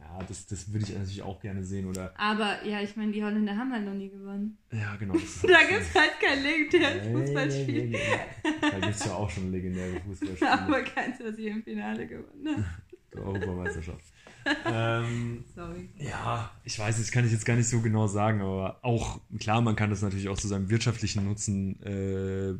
ja 0.00 0.22
das, 0.26 0.46
das 0.46 0.72
würde 0.72 0.86
ich 0.86 0.94
natürlich 0.94 1.22
auch 1.22 1.40
gerne 1.40 1.62
sehen. 1.62 1.86
Oder, 1.86 2.18
Aber 2.18 2.64
ja, 2.64 2.80
ich 2.80 2.96
meine, 2.96 3.12
die 3.12 3.22
Holländer 3.22 3.56
haben 3.56 3.72
halt 3.72 3.84
noch 3.84 3.94
nie 3.94 4.08
gewonnen. 4.08 4.58
ja, 4.72 4.96
genau. 4.96 5.14
Da 5.42 5.60
gibt 5.68 5.82
es 5.82 5.94
halt 5.94 6.12
kein 6.20 6.42
legendäres 6.42 7.02
Nee, 7.02 7.08
nee, 7.08 7.14
nee, 7.14 7.26
Fußballspiel. 7.26 7.88
nee. 7.90 7.98
Da 8.80 8.86
gibt 8.86 8.96
es 8.96 9.04
ja 9.04 9.14
auch 9.14 9.30
schon 9.30 9.50
legendäre 9.52 10.00
Fußballspiele. 10.06 10.50
Aber 10.50 10.82
keins, 10.82 11.16
was 11.22 11.38
ihr 11.38 11.52
im 11.52 11.62
Finale 11.62 12.06
gewonnen 12.06 12.56
habt. 12.56 12.94
Der 13.12 13.22
Europameisterschaft. 13.22 14.04
ähm, 14.66 15.44
Sorry. 15.54 15.88
ja, 15.96 16.50
ich 16.64 16.78
weiß, 16.78 16.98
das 16.98 17.10
kann 17.10 17.24
ich 17.24 17.32
jetzt 17.32 17.46
gar 17.46 17.56
nicht 17.56 17.68
so 17.68 17.80
genau 17.80 18.06
sagen, 18.06 18.42
aber 18.42 18.78
auch, 18.82 19.20
klar, 19.38 19.62
man 19.62 19.76
kann 19.76 19.88
das 19.88 20.02
natürlich 20.02 20.28
auch 20.28 20.36
zu 20.36 20.48
seinem 20.48 20.68
wirtschaftlichen 20.68 21.24
Nutzen 21.24 21.80
äh, 21.82 22.54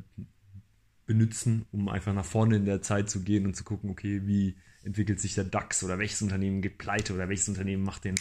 benutzen, 1.07 1.67
um 1.73 1.89
einfach 1.89 2.15
nach 2.15 2.25
vorne 2.25 2.57
in 2.57 2.65
der 2.65 2.81
Zeit 2.81 3.11
zu 3.11 3.23
gehen 3.23 3.45
und 3.45 3.55
zu 3.55 3.65
gucken, 3.65 3.91
okay, 3.91 4.23
wie 4.25 4.57
entwickelt 4.83 5.21
sich 5.21 5.35
der 5.35 5.45
DAX 5.45 5.83
oder 5.85 5.99
welches 5.99 6.23
Unternehmen 6.23 6.63
geht 6.63 6.79
pleite 6.79 7.15
oder 7.15 7.29
welches 7.29 7.49
Unternehmen 7.49 7.83
macht 7.83 8.05
den, 8.05 8.15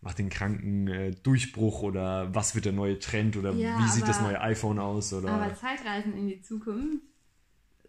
macht 0.00 0.18
den 0.18 0.28
kranken 0.28 0.86
äh, 0.88 1.10
Durchbruch 1.22 1.82
oder 1.82 2.32
was 2.34 2.54
wird 2.54 2.64
der 2.66 2.72
neue 2.72 2.98
Trend 2.98 3.36
oder 3.36 3.52
Ja, 3.52 3.78
wie 3.78 3.88
sieht 3.90 4.06
das 4.06 4.18
aber- 4.18 4.28
neue 4.28 4.40
iPhone 4.40 4.78
aus 4.78 5.12
oder 5.12 5.28
Aber 5.30 5.54
Zeitreisen 5.54 6.16
in 6.16 6.28
die 6.28 6.40
Zukunft 6.40 7.02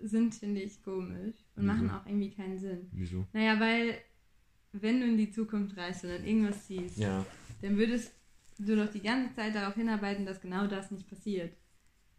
sind, 0.02 0.34
finde 0.34 0.62
ich, 0.62 0.82
komisch 0.84 1.36
und 1.56 1.64
Wieso? 1.64 1.68
machen 1.68 1.90
auch 1.92 2.06
irgendwie 2.06 2.32
keinen 2.32 2.58
Sinn. 2.58 2.88
wieso? 2.92 3.26
Naja, 3.34 3.60
weil, 3.60 3.96
wenn 4.72 5.00
du 5.02 5.06
in 5.08 5.18
die 5.18 5.30
Zukunft 5.32 5.76
reist 5.78 6.04
und 6.04 6.12
dann 6.12 6.24
irgendwas 6.26 6.68
siehst, 6.68 6.98
Ja, 6.98 7.26
dann 7.62 7.78
würdest 7.78 8.12
du 8.58 8.76
doch 8.76 8.90
die 8.92 9.02
ganze 9.02 9.36
Zeit 9.36 9.54
darauf 9.56 9.76
hinarbeiten, 9.76 10.26
dass 10.26 10.40
genau 10.42 10.68
das 10.68 10.90
nicht 10.92 11.08
passiert. 11.10 11.54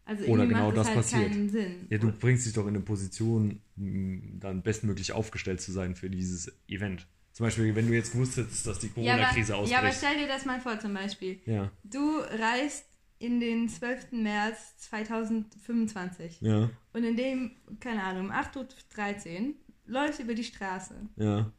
Also 0.05 0.25
Oder 0.25 0.47
genau 0.47 0.67
macht 0.67 0.77
das 0.77 0.87
das 0.87 0.95
halt 0.95 0.97
passiert. 1.05 1.31
keinen 1.31 1.49
Sinn. 1.49 1.85
Ja, 1.89 1.97
du 1.99 2.11
bringst 2.11 2.45
dich 2.45 2.53
doch 2.53 2.63
in 2.63 2.69
eine 2.75 2.79
Position, 2.81 3.61
dann 3.75 4.61
bestmöglich 4.63 5.11
aufgestellt 5.11 5.61
zu 5.61 5.71
sein 5.71 5.95
für 5.95 6.09
dieses 6.09 6.51
Event. 6.67 7.07
Zum 7.41 7.47
Beispiel, 7.47 7.75
wenn 7.75 7.87
du 7.87 7.93
jetzt 7.95 8.15
wusstest, 8.15 8.67
dass 8.67 8.77
die 8.77 8.91
ja, 8.97 9.13
aber, 9.13 9.23
Corona-Krise 9.23 9.51
ja, 9.51 9.57
aber 9.57 9.87
ausbricht. 9.87 9.97
stell 9.97 10.17
dir 10.19 10.27
das 10.27 10.45
mal 10.45 10.61
vor, 10.61 10.79
zum 10.79 10.93
Beispiel. 10.93 11.39
Ja, 11.47 11.71
Du 11.83 12.19
reist 12.19 12.85
in 13.17 13.39
den 13.39 13.67
12. 13.67 14.11
März 14.11 14.77
2025 14.77 16.41
ja, 16.41 16.69
und 16.93 17.03
in 17.03 17.15
dem, 17.15 17.55
keine 17.79 18.03
Ahnung, 18.03 18.25
um 18.27 18.31
8.13 18.31 19.47
Uhr 19.47 19.53
läufst 19.87 20.19
du 20.19 20.23
über 20.23 20.35
die 20.35 20.43
Straße 20.43 20.93
ja. 21.15 21.51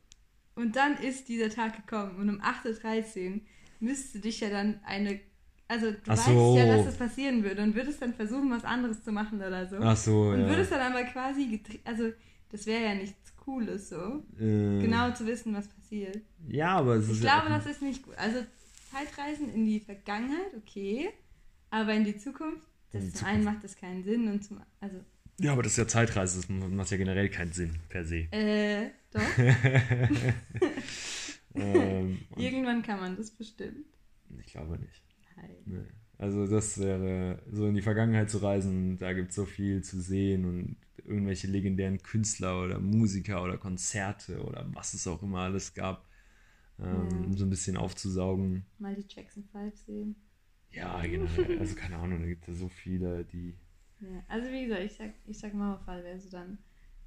und 0.55 0.77
dann 0.77 0.99
ist 0.99 1.29
dieser 1.29 1.51
Tag 1.51 1.75
gekommen 1.75 2.15
und 2.17 2.29
um 2.29 2.41
8.13 2.41 3.35
Uhr 3.35 3.41
müsste 3.81 4.21
dich 4.21 4.39
ja 4.39 4.51
dann 4.51 4.79
eine, 4.85 5.19
also 5.67 5.91
du 5.91 5.99
Ach 6.07 6.17
weißt 6.17 6.27
so. 6.27 6.57
ja, 6.59 6.77
dass 6.77 6.87
das 6.87 6.97
passieren 6.97 7.43
würde 7.43 7.61
und 7.61 7.75
würdest 7.75 8.01
dann 8.01 8.15
versuchen, 8.15 8.53
was 8.53 8.65
anderes 8.65 9.03
zu 9.03 9.11
machen 9.11 9.39
oder 9.39 9.67
so. 9.67 9.79
Ach 9.81 9.97
so, 9.97 10.29
und 10.29 10.43
ja. 10.43 10.49
würdest 10.49 10.71
dann 10.71 10.93
aber 10.93 11.03
quasi, 11.03 11.61
also 11.85 12.13
das 12.53 12.67
wäre 12.67 12.85
ja 12.85 12.95
nichts 13.43 13.45
Cooles 13.45 13.89
so, 13.89 14.25
äh, 14.39 14.81
genau 14.83 15.13
zu 15.13 15.27
wissen, 15.27 15.55
was 15.55 15.69
passiert. 15.69 16.21
Ja, 16.49 16.77
aber 16.77 16.97
es 16.97 17.07
Ich 17.07 17.13
ist 17.13 17.21
glaube, 17.23 17.49
ja, 17.49 17.57
das 17.59 17.67
ist 17.67 17.83
nicht 17.83 18.03
gut. 18.03 18.17
Also 18.17 18.39
Zeitreisen 18.91 19.53
in 19.53 19.67
die 19.67 19.81
Vergangenheit, 19.81 20.55
okay, 20.57 21.09
aber 21.71 21.95
in 21.95 22.05
die 22.05 22.17
Zukunft, 22.19 22.67
das 22.93 23.05
die 23.05 23.13
zum 23.13 23.27
einen 23.27 23.45
macht 23.45 23.65
das 23.65 23.77
keinen 23.77 24.05
Sinn 24.05 24.29
und 24.29 24.45
zum, 24.45 24.61
also, 24.81 24.97
Ja, 25.41 25.53
aber 25.53 25.63
das 25.63 25.73
ist 25.73 25.79
ja 25.79 25.89
Zeitreise, 25.89 26.41
das 26.41 26.49
macht 26.49 26.91
ja 26.91 26.97
generell 26.99 27.29
keinen 27.31 27.53
Sinn, 27.53 27.79
per 27.89 28.05
se. 28.05 28.29
äh, 28.31 28.91
doch, 29.11 29.23
ähm, 31.55 32.19
irgendwann 32.37 32.83
kann 32.83 33.01
man 33.01 33.17
das 33.17 33.31
bestimmt. 33.31 33.87
ich 34.39 34.47
glaube 34.53 34.79
nicht. 34.79 35.03
Nein. 35.37 35.51
Nee. 35.65 35.85
Also 36.19 36.47
das 36.47 36.79
wäre, 36.79 37.43
so 37.51 37.67
in 37.67 37.75
die 37.75 37.83
Vergangenheit 37.83 38.31
zu 38.31 38.39
reisen, 38.39 38.99
da 38.99 39.13
gibt 39.13 39.31
es 39.31 39.37
so 39.37 39.45
viel 39.45 39.83
zu 39.83 40.01
sehen 40.01 40.45
und 40.45 40.77
irgendwelche 41.05 41.47
legendären 41.47 42.03
Künstler 42.03 42.63
oder 42.63 42.79
Musiker 42.79 43.43
oder 43.43 43.59
Konzerte 43.59 44.43
oder 44.43 44.67
was 44.75 44.95
es 44.95 45.07
auch 45.07 45.23
immer 45.23 45.41
alles 45.41 45.75
gab, 45.75 46.07
ähm, 46.79 47.09
Ja. 47.31 47.37
so 47.37 47.45
ein 47.45 47.51
bisschen 47.51 47.77
aufzusaugen. 47.77 48.65
Mal 48.79 48.95
die 48.95 49.05
Jackson 49.09 49.45
5 49.53 49.77
sehen. 49.77 50.17
Ja, 50.71 51.01
generell, 51.03 51.59
also 51.59 51.75
keine 51.75 51.97
Ahnung, 51.97 52.21
da 52.21 52.27
gibt 52.27 52.43
es 52.43 52.49
ja 52.49 52.55
so 52.55 52.69
viele, 52.69 53.25
die... 53.25 53.55
Ja. 54.01 54.23
Also 54.29 54.51
wie 54.51 54.65
gesagt, 54.65 54.83
ich 54.85 54.93
sag, 54.95 55.11
ich 55.27 55.39
sag 55.39 55.55
Mauerfall 55.55 56.03
wäre 56.03 56.19
so 56.19 56.31
dann 56.31 56.59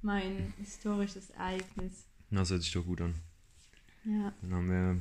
mein 0.02 0.52
historisches 0.58 1.30
Ereignis. 1.30 2.06
Das 2.30 2.50
hört 2.50 2.62
sich 2.62 2.72
doch 2.72 2.84
gut 2.86 3.00
an. 3.00 3.14
Ja. 4.04 4.32
Dann 4.40 4.54
haben 4.54 4.70
wir, 4.70 5.00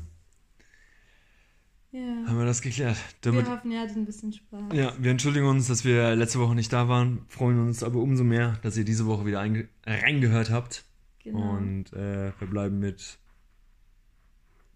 Ja. 1.97 2.27
haben 2.27 2.37
wir 2.37 2.45
das 2.45 2.61
geklärt. 2.61 2.97
Damit, 3.21 3.45
Wir 3.45 3.53
hoffen, 3.53 3.71
ihr 3.71 3.79
hattet 3.79 3.95
ein 3.95 4.05
bisschen 4.05 4.33
Spaß. 4.33 4.73
ja, 4.73 4.93
wir 4.99 5.11
entschuldigen 5.11 5.45
uns, 5.45 5.67
dass 5.67 5.85
wir 5.85 6.13
letzte 6.15 6.39
Woche 6.39 6.53
nicht 6.55 6.73
da 6.73 6.89
waren, 6.89 7.19
freuen 7.29 7.59
uns 7.59 7.83
aber 7.83 7.99
umso 7.99 8.23
mehr, 8.25 8.59
dass 8.63 8.75
ihr 8.75 8.83
diese 8.83 9.05
Woche 9.05 9.25
wieder 9.25 9.39
einge- 9.41 9.67
reingehört 9.85 10.49
habt 10.49 10.83
Genau. 11.23 11.55
und 11.57 11.93
äh, 11.93 12.31
verbleiben 12.33 12.79
mit 12.79 13.17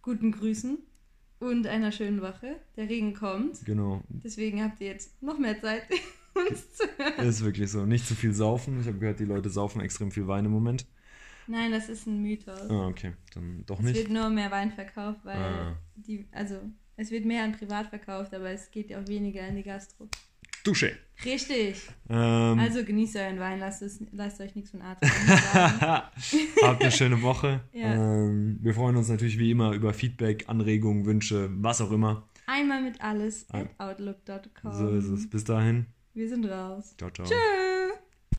Guten 0.01 0.31
Grüßen 0.31 0.77
und 1.39 1.67
einer 1.67 1.91
schönen 1.91 2.21
Woche. 2.21 2.55
Der 2.77 2.89
Regen 2.89 3.13
kommt. 3.13 3.65
Genau, 3.65 4.01
Deswegen 4.09 4.63
habt 4.63 4.79
ihr 4.81 4.87
jetzt 4.87 5.21
noch 5.21 5.37
mehr 5.37 5.59
Zeit, 5.61 5.83
uns 6.33 6.73
zu 6.73 6.83
hören. 6.97 7.27
ist 7.27 7.43
wirklich 7.43 7.69
so. 7.69 7.85
Nicht 7.85 8.07
zu 8.07 8.15
viel 8.15 8.33
saufen. 8.33 8.79
Ich 8.81 8.87
habe 8.87 8.97
gehört, 8.97 9.19
die 9.19 9.25
Leute 9.25 9.49
saufen 9.49 9.81
extrem 9.81 10.11
viel 10.11 10.27
Wein 10.27 10.45
im 10.45 10.51
Moment. 10.51 10.85
Nein, 11.47 11.71
das 11.71 11.89
ist 11.89 12.07
ein 12.07 12.21
Mythos. 12.21 12.69
Ah, 12.69 12.87
okay. 12.87 13.13
Dann 13.33 13.63
doch 13.65 13.79
Es 13.79 13.85
nicht. 13.85 13.95
wird 13.97 14.09
nur 14.09 14.29
mehr 14.29 14.51
Wein 14.51 14.71
verkauft, 14.71 15.19
weil 15.23 15.37
Ah. 15.37 15.75
die, 15.95 16.25
also 16.31 16.55
es 16.99 17.11
wird 17.11 17.25
mehr 17.25 17.43
an 17.43 17.53
privat 17.53 17.87
verkauft, 17.87 18.33
aber 18.33 18.49
es 18.49 18.69
geht 18.71 18.89
ja 18.89 18.99
auch 18.99 19.07
weniger 19.07 19.47
in 19.47 19.55
die 19.55 19.63
Gastro. 19.63 20.09
Dusche. 20.65 20.91
Richtig. 21.23 21.89
Ähm, 22.09 22.59
Also 22.59 22.83
genießt 22.83 23.15
euren 23.15 23.39
Wein, 23.39 23.59
lasst, 23.59 23.81
es, 23.81 24.03
lasst 24.11 24.41
euch 24.41 24.55
nichts 24.55 24.71
von 24.71 24.81
Atem 24.81 25.09
sagen. 25.09 25.79
Habt 26.61 26.81
eine 26.81 26.91
schöne 26.91 27.21
Woche. 27.21 27.61
Ja. 27.71 27.93
Ähm, 27.93 28.59
wir 28.61 28.73
freuen 28.73 28.97
uns 28.97 29.07
natürlich 29.07 29.39
wie 29.39 29.51
immer 29.51 29.73
über 29.73 29.93
Feedback, 29.93 30.45
Anregungen, 30.47 31.05
Wünsche, 31.05 31.49
was 31.53 31.79
auch 31.81 31.91
immer. 31.91 32.27
Einmal 32.45 32.81
mit 32.81 32.99
alles 33.01 33.47
at 33.51 33.69
outlook.com. 33.77 34.73
So 34.73 34.89
ist 34.89 35.05
es. 35.05 35.29
Bis 35.29 35.43
dahin. 35.45 35.85
Wir 36.13 36.27
sind 36.27 36.45
raus. 36.45 36.95
Ciao, 36.97 37.09
ciao. 37.11 37.25
Tschüss. 37.25 37.37